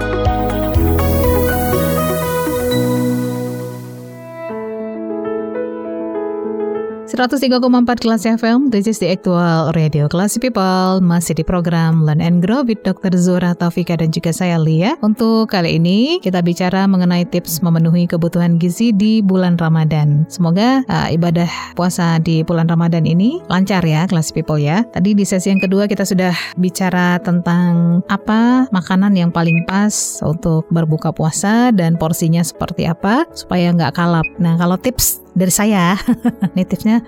103,4 7.12 7.60
Kelas 8.00 8.24
FM, 8.24 8.72
this 8.72 8.88
is 8.88 8.96
the 9.04 9.12
actual 9.12 9.76
radio 9.76 10.08
Kelas 10.08 10.40
People, 10.40 11.04
masih 11.04 11.36
di 11.36 11.44
program 11.44 12.08
Learn 12.08 12.24
and 12.24 12.40
Grow 12.40 12.64
with 12.64 12.80
Dr. 12.88 13.12
Zura 13.20 13.52
Taufika 13.52 14.00
dan 14.00 14.16
juga 14.16 14.32
saya 14.32 14.56
Lia. 14.56 14.96
Untuk 15.04 15.52
kali 15.52 15.76
ini 15.76 16.24
kita 16.24 16.40
bicara 16.40 16.88
mengenai 16.88 17.28
tips 17.28 17.60
memenuhi 17.60 18.08
kebutuhan 18.08 18.56
gizi 18.56 18.96
di 18.96 19.20
bulan 19.20 19.60
Ramadan. 19.60 20.24
Semoga 20.32 20.88
uh, 20.88 21.12
ibadah 21.12 21.52
puasa 21.76 22.16
di 22.24 22.48
bulan 22.48 22.72
Ramadan 22.72 23.04
ini 23.04 23.44
lancar 23.52 23.84
ya 23.84 24.08
Kelas 24.08 24.32
People 24.32 24.64
ya. 24.64 24.88
Tadi 24.96 25.12
di 25.12 25.28
sesi 25.28 25.52
yang 25.52 25.60
kedua 25.60 25.92
kita 25.92 26.08
sudah 26.08 26.32
bicara 26.56 27.20
tentang 27.20 28.00
apa 28.08 28.72
makanan 28.72 29.20
yang 29.20 29.36
paling 29.36 29.68
pas 29.68 30.24
untuk 30.24 30.64
berbuka 30.72 31.12
puasa 31.12 31.76
dan 31.76 32.00
porsinya 32.00 32.40
seperti 32.40 32.88
apa 32.88 33.28
supaya 33.36 33.76
nggak 33.76 34.00
kalap. 34.00 34.24
Nah 34.40 34.56
kalau 34.56 34.80
tips 34.80 35.21
dari 35.32 35.54
saya, 35.54 35.96
nih 36.56 36.66
tipsnya 36.68 37.00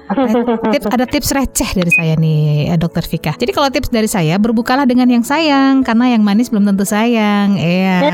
tips 0.71 0.88
ada 0.88 1.05
tips 1.07 1.29
receh 1.36 1.69
dari 1.75 1.91
saya 1.91 2.13
nih 2.15 2.71
eh, 2.71 2.77
dokter 2.79 3.03
Vika. 3.03 3.36
Jadi 3.36 3.51
kalau 3.51 3.69
tips 3.69 3.91
dari 3.91 4.07
saya 4.07 4.39
berbukalah 4.39 4.88
dengan 4.88 5.12
yang 5.12 5.23
sayang 5.23 5.83
karena 5.83 6.15
yang 6.15 6.23
manis 6.23 6.47
belum 6.47 6.71
tentu 6.71 6.88
sayang. 6.88 7.59
Iya. 7.59 7.99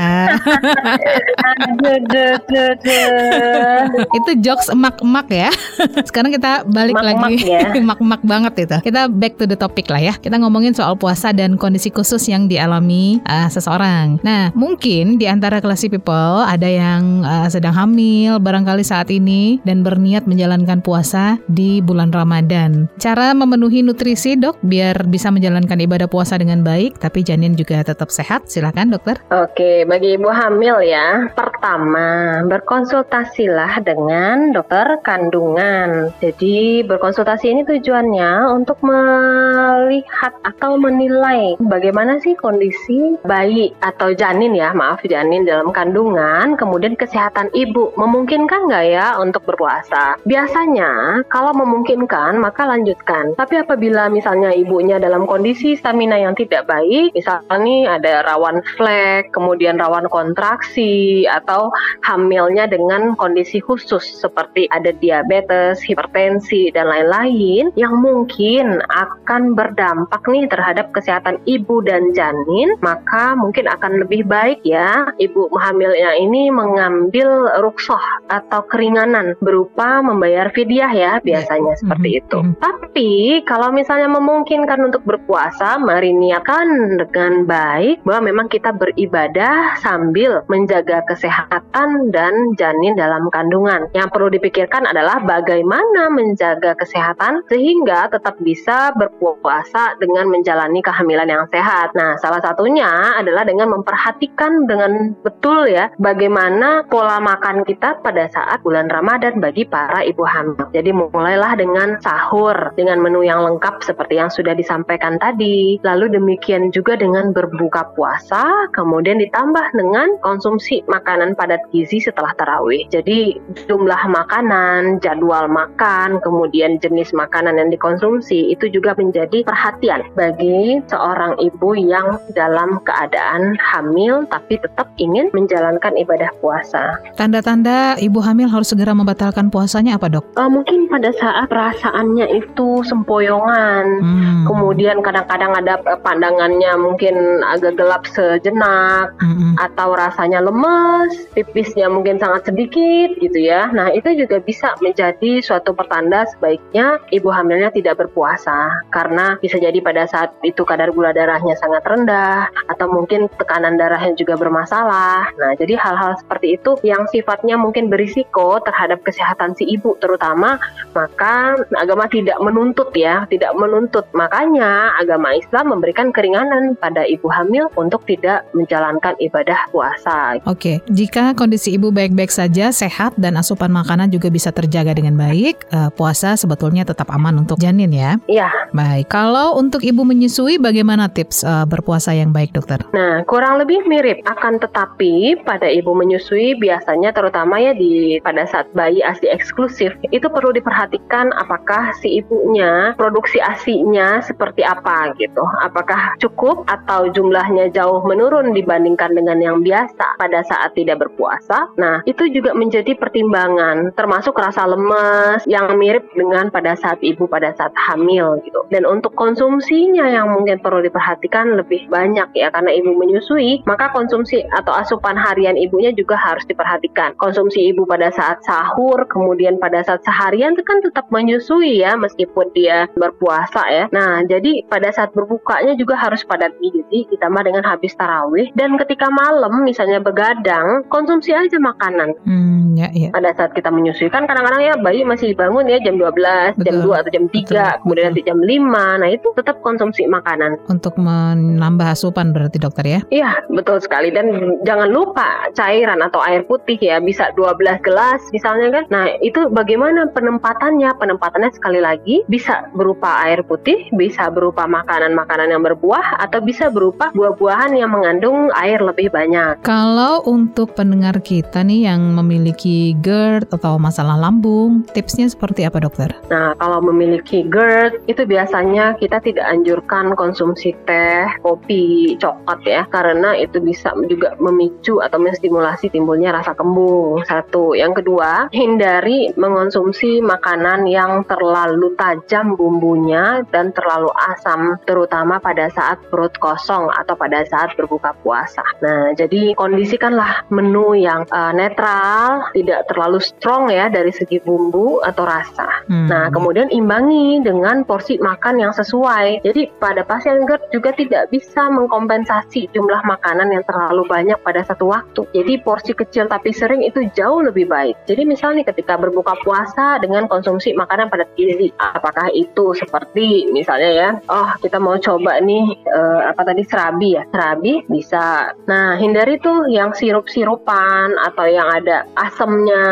Itu 4.18 4.30
jokes 4.42 4.68
emak-emak 4.72 5.26
ya. 5.30 5.50
Sekarang 6.08 6.34
kita 6.34 6.66
balik 6.66 6.98
Emak-emak 6.98 7.30
lagi 7.30 7.36
ya. 7.46 7.60
emak-emak 7.78 8.22
banget 8.24 8.54
itu. 8.66 8.76
Kita 8.90 9.08
back 9.08 9.38
to 9.38 9.44
the 9.46 9.56
topic 9.56 9.86
lah 9.90 10.00
ya. 10.00 10.14
Kita 10.16 10.36
ngomongin 10.40 10.74
soal 10.74 10.96
puasa 10.96 11.32
dan 11.34 11.56
kondisi 11.56 11.92
khusus 11.92 12.28
yang 12.28 12.46
dialami 12.46 13.20
uh, 13.26 13.48
seseorang. 13.48 14.18
Nah, 14.24 14.50
mungkin 14.54 15.18
di 15.20 15.26
antara 15.26 15.60
classy 15.62 15.88
people 15.88 16.44
ada 16.44 16.66
yang 16.66 17.24
uh, 17.24 17.48
sedang 17.50 17.74
hamil 17.74 18.40
barangkali 18.40 18.84
saat 18.84 19.10
ini 19.12 19.60
dan 19.64 19.82
berniat 20.00 20.24
menjalankan 20.24 20.80
puasa 20.80 21.36
di 21.44 21.84
bulan 21.84 22.08
Ramadan. 22.08 22.88
Cara 22.96 23.36
memenuhi 23.36 23.84
nutrisi, 23.84 24.32
Dok, 24.32 24.56
biar 24.64 25.04
bisa 25.04 25.28
menjalankan 25.28 25.76
ibadah 25.76 26.08
puasa 26.08 26.40
dengan 26.40 26.64
baik 26.64 26.96
tapi 26.96 27.20
janin 27.20 27.52
juga 27.52 27.84
tetap 27.84 28.08
sehat. 28.08 28.48
Silakan, 28.48 28.96
Dokter. 28.96 29.20
Oke, 29.28 29.84
bagi 29.84 30.16
ibu 30.16 30.32
hamil 30.32 30.80
ya, 30.88 31.28
pertama 31.36 32.40
berkonsultasilah 32.48 33.84
dengan 33.84 34.56
dokter 34.56 34.88
kandungan. 35.04 36.16
Jadi 36.24 36.80
berkonsultasi 36.88 37.52
ini 37.52 37.62
tujuannya 37.68 38.56
untuk 38.56 38.80
melihat 38.80 40.32
atau 40.48 40.80
menilai 40.80 41.60
bagaimana 41.60 42.16
sih 42.24 42.32
kondisi 42.40 43.20
bayi 43.28 43.76
atau 43.84 44.16
janin 44.16 44.56
ya, 44.56 44.72
maaf 44.72 45.04
janin 45.04 45.44
dalam 45.44 45.76
kandungan, 45.76 46.56
kemudian 46.56 46.96
kesehatan 46.96 47.52
ibu 47.52 47.92
memungkinkan 48.00 48.64
nggak 48.64 48.86
ya 48.88 49.20
untuk 49.20 49.44
berpuasa. 49.44 49.89
Biasanya 50.24 51.24
kalau 51.32 51.56
memungkinkan 51.56 52.38
maka 52.38 52.66
lanjutkan. 52.68 53.34
Tapi 53.34 53.60
apabila 53.62 54.06
misalnya 54.12 54.54
ibunya 54.54 55.00
dalam 55.00 55.24
kondisi 55.24 55.74
stamina 55.74 56.16
yang 56.20 56.36
tidak 56.36 56.68
baik, 56.70 57.14
misalnya 57.16 57.56
nih 57.60 57.80
ada 57.88 58.12
rawan 58.26 58.62
flek, 58.76 59.34
kemudian 59.34 59.76
rawan 59.76 60.06
kontraksi 60.08 61.24
atau 61.26 61.72
hamilnya 62.06 62.70
dengan 62.70 63.18
kondisi 63.18 63.58
khusus 63.58 64.02
seperti 64.02 64.70
ada 64.70 64.94
diabetes, 64.96 65.82
hipertensi 65.82 66.72
dan 66.72 66.88
lain-lain 66.88 67.72
yang 67.74 67.94
mungkin 67.98 68.80
akan 68.88 69.58
berdampak 69.58 70.22
nih 70.28 70.46
terhadap 70.48 70.92
kesehatan 70.94 71.40
ibu 71.44 71.82
dan 71.84 72.12
janin, 72.14 72.76
maka 72.80 73.34
mungkin 73.36 73.66
akan 73.68 74.06
lebih 74.06 74.24
baik 74.26 74.62
ya 74.62 75.10
ibu 75.18 75.50
hamilnya 75.56 76.16
ini 76.16 76.48
mengambil 76.52 77.50
ruksoh 77.60 78.00
atau 78.28 78.60
keringanan 78.68 79.36
berupa 79.40 79.79
membayar 80.04 80.52
fidyah 80.52 80.92
ya 80.92 81.12
biasanya 81.24 81.74
seperti 81.80 82.08
Mhm, 82.10 82.18
itu. 82.20 82.38
mhm. 82.44 82.54
Tapi 82.60 83.10
kalau 83.46 83.70
misalnya 83.70 84.10
memungkinkan 84.10 84.82
untuk 84.82 85.06
berpuasa, 85.06 85.78
mari 85.78 86.10
niatkan 86.10 86.98
dengan 86.98 87.46
baik 87.46 88.02
bahwa 88.02 88.20
memang 88.26 88.46
kita 88.50 88.74
beribadah 88.74 89.78
sambil 89.78 90.42
menjaga 90.50 91.06
kesehatan 91.06 92.10
dan 92.10 92.34
janin 92.58 92.98
dalam 92.98 93.30
kandungan. 93.30 93.86
Yang 93.94 94.08
perlu 94.10 94.28
dipikirkan 94.34 94.90
adalah 94.90 95.22
bagaimana 95.22 96.10
menjaga 96.10 96.74
kesehatan 96.74 97.46
sehingga 97.46 98.10
tetap 98.10 98.34
bisa 98.42 98.90
berpuasa 98.98 99.94
dengan 100.02 100.26
menjalani 100.26 100.82
kehamilan 100.82 101.30
yang 101.30 101.44
sehat. 101.54 101.94
Nah, 101.94 102.18
salah 102.18 102.42
satunya 102.42 103.14
adalah 103.14 103.46
dengan 103.46 103.70
memperhatikan 103.70 104.66
dengan 104.66 105.14
betul 105.22 105.70
ya 105.70 105.94
bagaimana 106.02 106.84
pola 106.90 107.22
makan 107.22 107.62
kita 107.62 108.02
pada 108.02 108.26
saat 108.34 108.60
bulan 108.66 108.90
Ramadan 108.90 109.38
bagi 109.38 109.69
para 109.70 110.02
ibu 110.04 110.26
hamil. 110.26 110.68
Jadi 110.74 110.90
mulailah 110.92 111.56
dengan 111.56 111.96
sahur 112.02 112.74
dengan 112.74 113.00
menu 113.00 113.22
yang 113.22 113.40
lengkap 113.46 113.80
seperti 113.86 114.18
yang 114.18 114.28
sudah 114.28 114.52
disampaikan 114.52 115.16
tadi. 115.22 115.78
Lalu 115.86 116.12
demikian 116.12 116.74
juga 116.74 116.98
dengan 116.98 117.30
berbuka 117.30 117.94
puasa, 117.94 118.68
kemudian 118.74 119.22
ditambah 119.22 119.66
dengan 119.72 120.18
konsumsi 120.20 120.82
makanan 120.90 121.38
padat 121.38 121.62
gizi 121.70 122.02
setelah 122.02 122.34
tarawih. 122.36 122.84
Jadi 122.90 123.38
jumlah 123.70 124.02
makanan, 124.10 124.98
jadwal 125.00 125.46
makan, 125.46 126.18
kemudian 126.20 126.82
jenis 126.82 127.14
makanan 127.14 127.56
yang 127.56 127.70
dikonsumsi 127.70 128.50
itu 128.50 128.66
juga 128.68 128.92
menjadi 128.98 129.46
perhatian 129.46 130.02
bagi 130.18 130.82
seorang 130.90 131.38
ibu 131.38 131.78
yang 131.78 132.18
dalam 132.34 132.82
keadaan 132.82 133.54
hamil 133.60 134.26
tapi 134.28 134.58
tetap 134.58 134.90
ingin 134.98 135.30
menjalankan 135.30 135.94
ibadah 135.94 136.30
puasa. 136.42 136.98
Tanda-tanda 137.14 138.00
ibu 138.02 138.18
hamil 138.18 138.50
harus 138.50 138.72
segera 138.72 138.96
membatalkan 138.96 139.52
puasanya 139.60 140.00
apa 140.00 140.08
dok? 140.08 140.24
Uh, 140.40 140.48
mungkin 140.48 140.88
pada 140.88 141.12
saat 141.20 141.52
perasaannya 141.52 142.32
itu 142.32 142.80
sempoyongan, 142.88 143.84
hmm. 144.00 144.48
kemudian 144.48 145.04
kadang-kadang 145.04 145.52
ada 145.52 145.76
pandangannya 146.00 146.72
mungkin 146.80 147.44
agak 147.44 147.76
gelap 147.76 148.08
sejenak, 148.08 149.12
hmm. 149.20 149.60
atau 149.60 149.92
rasanya 149.92 150.40
lemes, 150.40 151.28
pipisnya 151.36 151.92
mungkin 151.92 152.16
sangat 152.16 152.48
sedikit 152.48 153.20
gitu 153.20 153.36
ya. 153.36 153.68
Nah 153.76 153.92
itu 153.92 154.16
juga 154.16 154.40
bisa 154.40 154.72
menjadi 154.80 155.44
suatu 155.44 155.76
pertanda 155.76 156.24
sebaiknya 156.32 156.96
ibu 157.12 157.28
hamilnya 157.28 157.68
tidak 157.76 158.00
berpuasa 158.00 158.72
karena 158.96 159.36
bisa 159.44 159.60
jadi 159.60 159.76
pada 159.84 160.08
saat 160.08 160.32
itu 160.40 160.64
kadar 160.64 160.88
gula 160.96 161.12
darahnya 161.12 161.52
sangat 161.60 161.84
rendah 161.84 162.48
atau 162.72 162.88
mungkin 162.88 163.28
tekanan 163.36 163.76
darahnya 163.76 164.16
juga 164.16 164.40
bermasalah. 164.40 165.28
Nah 165.36 165.52
jadi 165.60 165.76
hal-hal 165.76 166.16
seperti 166.16 166.56
itu 166.56 166.80
yang 166.80 167.04
sifatnya 167.12 167.60
mungkin 167.60 167.92
berisiko 167.92 168.56
terhadap 168.64 169.04
kesehatan 169.04 169.49
si 169.54 169.66
ibu 169.66 169.96
terutama 170.00 170.58
maka 170.92 171.54
agama 171.78 172.10
tidak 172.10 172.38
menuntut 172.42 172.90
ya, 172.94 173.24
tidak 173.30 173.54
menuntut. 173.54 174.06
Makanya 174.12 174.98
agama 174.98 175.34
Islam 175.34 175.76
memberikan 175.76 176.10
keringanan 176.10 176.74
pada 176.78 177.06
ibu 177.06 177.30
hamil 177.30 177.70
untuk 177.78 178.02
tidak 178.06 178.46
menjalankan 178.56 179.14
ibadah 179.22 179.70
puasa. 179.70 180.42
Oke, 180.46 180.82
jika 180.90 181.32
kondisi 181.38 181.74
ibu 181.78 181.94
baik-baik 181.94 182.30
saja, 182.32 182.74
sehat 182.74 183.14
dan 183.16 183.38
asupan 183.38 183.70
makanan 183.70 184.10
juga 184.10 184.28
bisa 184.28 184.50
terjaga 184.50 184.94
dengan 184.94 185.14
baik, 185.14 185.70
uh, 185.70 185.90
puasa 185.94 186.34
sebetulnya 186.34 186.82
tetap 186.82 187.10
aman 187.14 187.46
untuk 187.46 187.58
janin 187.62 187.90
ya? 187.94 188.18
Iya. 188.26 188.50
Baik, 188.74 189.10
kalau 189.10 189.58
untuk 189.58 189.82
ibu 189.86 190.02
menyusui 190.02 190.58
bagaimana 190.58 191.10
tips 191.10 191.42
uh, 191.46 191.66
berpuasa 191.66 192.14
yang 192.14 192.34
baik 192.34 192.54
dokter? 192.54 192.82
Nah, 192.90 193.22
kurang 193.26 193.62
lebih 193.62 193.86
mirip 193.86 194.22
akan 194.26 194.58
tetapi 194.58 195.42
pada 195.46 195.70
ibu 195.70 195.94
menyusui 195.94 196.58
biasanya 196.58 197.14
terutama 197.14 197.58
ya 197.62 197.72
di 197.74 198.18
pada 198.22 198.46
saat 198.46 198.70
bayi 198.74 199.02
ASI 199.02 199.30
eksklusif 199.40 199.96
itu 200.12 200.28
perlu 200.28 200.52
diperhatikan 200.52 201.32
apakah 201.40 201.96
si 202.04 202.20
ibunya 202.20 202.92
produksi 203.00 203.40
ASINya 203.40 204.20
seperti 204.20 204.60
apa 204.60 205.16
gitu. 205.16 205.40
Apakah 205.64 206.20
cukup 206.20 206.68
atau 206.68 207.08
jumlahnya 207.08 207.72
jauh 207.72 208.04
menurun 208.04 208.52
dibandingkan 208.52 209.16
dengan 209.16 209.40
yang 209.40 209.64
biasa 209.64 210.20
pada 210.20 210.44
saat 210.44 210.76
tidak 210.76 211.00
berpuasa. 211.00 211.72
Nah, 211.80 212.04
itu 212.04 212.28
juga 212.28 212.52
menjadi 212.52 212.92
pertimbangan 212.98 213.96
termasuk 213.96 214.36
rasa 214.36 214.68
lemas 214.68 215.40
yang 215.48 215.72
mirip 215.80 216.04
dengan 216.12 216.52
pada 216.52 216.76
saat 216.76 217.00
ibu 217.00 217.24
pada 217.24 217.56
saat 217.56 217.72
hamil 217.78 218.36
gitu. 218.44 218.60
Dan 218.68 218.84
untuk 218.84 219.16
konsumsinya 219.16 220.04
yang 220.10 220.28
mungkin 220.34 220.60
perlu 220.60 220.84
diperhatikan 220.84 221.56
lebih 221.56 221.88
banyak 221.88 222.28
ya 222.36 222.52
karena 222.52 222.74
ibu 222.74 222.92
menyusui, 222.92 223.64
maka 223.64 223.88
konsumsi 223.94 224.44
atau 224.52 224.74
asupan 224.76 225.16
harian 225.16 225.56
ibunya 225.56 225.94
juga 225.94 226.18
harus 226.18 226.44
diperhatikan. 226.44 227.16
Konsumsi 227.16 227.70
ibu 227.72 227.86
pada 227.86 228.10
saat 228.12 228.42
sahur, 228.42 229.06
kemudian 229.06 229.29
pada 229.60 229.84
saat 229.84 230.02
seharian 230.02 230.56
itu 230.56 230.64
kan 230.64 230.80
tetap 230.80 231.06
menyusui 231.12 231.82
ya 231.82 231.94
meskipun 231.94 232.50
dia 232.56 232.88
berpuasa 232.96 233.62
ya. 233.68 233.84
Nah, 233.92 234.24
jadi 234.26 234.64
pada 234.66 234.90
saat 234.90 235.12
berbukanya 235.12 235.76
juga 235.76 235.98
harus 235.98 236.24
padat 236.24 236.54
gizi 236.62 237.06
ditambah 237.12 237.42
dengan 237.44 237.62
habis 237.66 237.92
tarawih 237.94 238.50
dan 238.56 238.74
ketika 238.80 239.06
malam 239.12 239.62
misalnya 239.62 240.00
begadang, 240.00 240.84
konsumsi 240.88 241.34
aja 241.34 241.60
makanan. 241.60 242.16
Hmm, 242.24 242.74
ya, 242.78 242.88
ya. 242.94 243.10
Pada 243.12 243.34
saat 243.36 243.52
kita 243.52 243.68
menyusui 243.68 244.08
kan 244.08 244.24
kadang-kadang 244.24 244.62
ya 244.62 244.74
bayi 244.80 245.02
masih 245.04 245.34
bangun 245.36 245.68
ya 245.68 245.78
jam 245.82 245.98
12 245.98 246.58
Betul. 246.58 246.64
jam 246.66 246.76
2 246.86 247.00
atau 247.00 247.10
jam 247.10 247.24
3, 247.28 247.34
Betul. 247.34 247.64
kemudian 247.84 248.04
nanti 248.10 248.22
jam 248.24 248.38
5. 248.38 249.00
Nah, 249.00 249.08
itu 249.10 249.28
tetap 249.36 249.56
konsumsi 249.60 250.06
makanan. 250.06 250.60
Untuk 250.70 250.94
menambah 250.96 251.88
asupan 251.92 252.32
berarti 252.32 252.58
dokter 252.62 252.84
ya? 252.86 253.00
Iya, 253.10 253.32
betul 253.50 253.82
sekali. 253.82 254.14
Dan 254.14 254.58
jangan 254.62 254.88
lupa 254.90 255.50
cairan 255.54 256.00
atau 256.04 256.20
air 256.22 256.46
putih 256.46 256.78
ya, 256.78 256.98
bisa 257.02 257.30
12 257.34 257.80
gelas 257.82 258.20
misalnya 258.30 258.80
kan. 258.80 258.84
Nah, 258.90 259.04
itu 259.18 259.50
bagaimana 259.50 260.06
penempatannya? 260.14 260.94
Penempatannya 260.94 261.50
sekali 261.50 261.82
lagi 261.82 262.22
bisa 262.30 262.70
berupa 262.76 263.26
air 263.26 263.42
putih, 263.42 263.90
bisa 263.98 264.30
berupa 264.30 264.70
makanan-makanan 264.70 265.50
yang 265.50 265.62
berbuah 265.66 266.22
atau 266.22 266.38
bisa 266.38 266.70
berupa 266.70 267.10
buah-buahan 267.10 267.74
yang 267.74 267.90
mengandung 267.90 268.52
air 268.54 268.78
lebih 268.78 269.10
banyak. 269.10 269.64
Kalau 269.66 270.20
untuk 270.28 270.76
pendengar 270.76 271.18
kita 271.24 271.64
nih 271.64 271.90
yang 271.90 272.14
memiliki 272.14 272.94
GERD 273.00 273.50
atau 273.50 273.80
masalah 273.80 274.20
lambung, 274.20 274.84
tipsnya 274.92 275.26
seperti 275.26 275.64
apa 275.64 275.80
dokter? 275.80 276.12
Nah, 276.28 276.52
kalau 276.60 276.84
memiliki 276.84 277.48
GERD 277.48 278.04
itu 278.06 278.22
biasanya 278.28 278.94
kita 279.00 279.18
tidak 279.24 279.48
anjurkan 279.48 280.12
konsumsi 280.14 280.76
teh, 280.84 281.24
kopi, 281.40 282.14
coklat 282.20 282.60
ya, 282.68 282.82
karena 282.92 283.32
itu 283.40 283.56
bisa 283.58 283.96
juga 284.06 284.36
memicu 284.36 285.00
atau 285.00 285.16
menstimulasi 285.16 285.88
timbulnya 285.88 286.36
rasa 286.36 286.52
kembung. 286.52 287.24
Satu, 287.24 287.72
yang 287.72 287.96
kedua, 287.96 288.52
hindari 288.52 288.99
mengonsumsi 289.36 290.20
makanan 290.20 290.88
yang 290.88 291.22
terlalu 291.28 291.94
tajam 291.96 292.58
bumbunya 292.58 293.44
dan 293.54 293.72
terlalu 293.72 294.10
asam, 294.32 294.76
terutama 294.84 295.38
pada 295.38 295.68
saat 295.72 296.00
perut 296.08 296.34
kosong 296.38 296.90
atau 296.96 297.14
pada 297.14 297.44
saat 297.46 297.72
berbuka 297.76 298.16
puasa. 298.24 298.62
Nah, 298.82 299.12
jadi 299.14 299.54
kondisikanlah 299.54 300.48
menu 300.50 300.96
yang 300.96 301.24
uh, 301.30 301.52
netral, 301.54 302.48
tidak 302.56 302.88
terlalu 302.90 303.18
strong 303.22 303.70
ya 303.70 303.86
dari 303.92 304.10
segi 304.10 304.40
bumbu 304.42 305.00
atau 305.04 305.24
rasa. 305.24 305.68
Hmm. 305.86 306.08
Nah, 306.08 306.32
kemudian 306.32 306.72
imbangi 306.72 307.42
dengan 307.44 307.84
porsi 307.84 308.16
makan 308.18 308.60
yang 308.62 308.72
sesuai. 308.74 309.44
Jadi 309.44 309.70
pada 309.78 310.02
pasien 310.02 310.42
GERD 310.48 310.62
juga 310.72 310.90
tidak 310.96 311.28
bisa 311.30 311.68
mengkompensasi 311.70 312.70
jumlah 312.74 313.02
makanan 313.06 313.52
yang 313.52 313.64
terlalu 313.66 314.06
banyak 314.08 314.38
pada 314.42 314.64
satu 314.66 314.90
waktu. 314.90 315.22
Jadi 315.30 315.62
porsi 315.62 315.92
kecil 315.94 316.26
tapi 316.26 316.50
sering 316.50 316.82
itu 316.82 317.06
jauh 317.14 317.44
lebih 317.44 317.68
baik. 317.68 317.94
Jadi 318.08 318.22
misalnya 318.26 318.66
ketika 318.66 318.89
berbuka 318.96 319.36
puasa 319.44 319.98
dengan 320.00 320.26
konsumsi 320.26 320.74
makanan 320.74 321.10
pada 321.10 321.26
gizi, 321.34 321.70
apakah 321.78 322.30
itu 322.34 322.72
seperti 322.74 323.50
misalnya 323.52 323.90
ya, 323.90 324.10
oh 324.30 324.50
kita 324.62 324.78
mau 324.80 324.96
coba 324.98 325.38
nih 325.42 325.76
uh, 325.90 326.30
apa 326.32 326.42
tadi 326.46 326.62
serabi 326.66 327.18
ya, 327.18 327.22
serabi 327.30 327.84
bisa. 327.86 328.54
Nah 328.66 328.96
hindari 328.96 329.36
tuh 329.42 329.68
yang 329.70 329.92
sirup-sirupan 329.94 331.14
atau 331.30 331.46
yang 331.46 331.68
ada 331.70 332.06
asemnya 332.18 332.86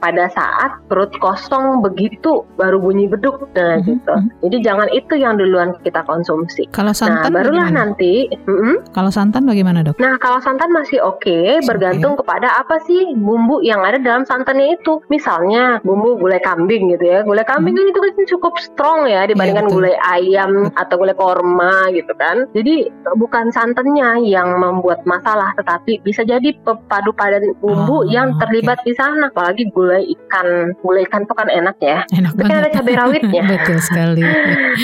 pada 0.00 0.30
saat 0.32 0.70
perut 0.86 1.10
kosong 1.18 1.82
begitu 1.82 2.46
baru 2.56 2.78
bunyi 2.78 3.10
beduk 3.10 3.50
nah 3.56 3.76
mm-hmm. 3.78 3.88
gitu 3.88 4.14
mhm. 4.14 4.28
jadi 4.46 4.56
jangan 4.62 4.88
itu 4.94 5.14
yang 5.18 5.34
duluan 5.36 5.74
kita 5.82 6.00
konsumsi 6.06 6.68
kalau 6.70 6.94
santan 6.94 7.32
nah 7.32 7.42
barulah 7.42 7.68
bagaimana? 7.68 7.80
nanti 7.90 8.12
mm-hmm. 8.30 8.74
kalau 8.94 9.10
santan 9.10 9.42
bagaimana 9.44 9.82
dok 9.82 9.98
nah 9.98 10.14
kalau 10.20 10.38
santan 10.40 10.70
masih 10.72 11.02
oke 11.02 11.20
okay, 11.22 11.58
bergantung 11.64 12.14
okay. 12.14 12.20
kepada 12.24 12.48
apa 12.60 12.76
sih 12.86 13.12
bumbu 13.16 13.60
yang 13.64 13.82
ada 13.82 13.98
dalam 13.98 14.22
santannya 14.24 14.78
itu 14.78 15.02
misalnya 15.36 15.84
bumbu 15.84 16.16
gulai 16.16 16.40
kambing 16.40 16.96
gitu 16.96 17.04
ya 17.04 17.20
gulai 17.20 17.44
kambing 17.44 17.76
mm-hmm. 17.76 17.92
itu 17.92 18.00
kan 18.00 18.12
cukup 18.24 18.54
strong 18.56 19.04
ya 19.04 19.28
dibandingkan 19.28 19.68
yeah, 19.68 19.74
gulai 19.76 19.94
ayam 20.00 20.72
atau 20.72 20.96
gulai 20.96 21.12
korma 21.12 21.92
gitu 21.92 22.12
kan 22.16 22.48
jadi 22.56 22.88
bukan 23.20 23.52
santannya 23.52 24.24
yang 24.24 24.56
membuat 24.56 25.04
masalah 25.04 25.52
tetapi 25.60 26.00
bisa 26.00 26.24
jadi 26.24 26.56
padu 26.64 27.12
padan 27.12 27.52
bumbu 27.60 28.00
oh, 28.00 28.08
yang 28.08 28.32
terlibat 28.40 28.80
okay. 28.80 28.92
di 28.92 28.92
sana 28.96 29.28
apalagi 29.28 29.68
gulai 29.76 30.08
ikan 30.08 30.72
gulai 30.80 31.04
ikan 31.04 31.28
itu 31.28 31.34
kan 31.36 31.48
enak 31.52 31.76
ya 31.84 32.00
enak 32.18 32.32
banget 32.32 32.72
cabai 32.86 32.94
rawitnya. 32.96 33.42
Betul 33.52 33.78
sekali. 33.82 34.22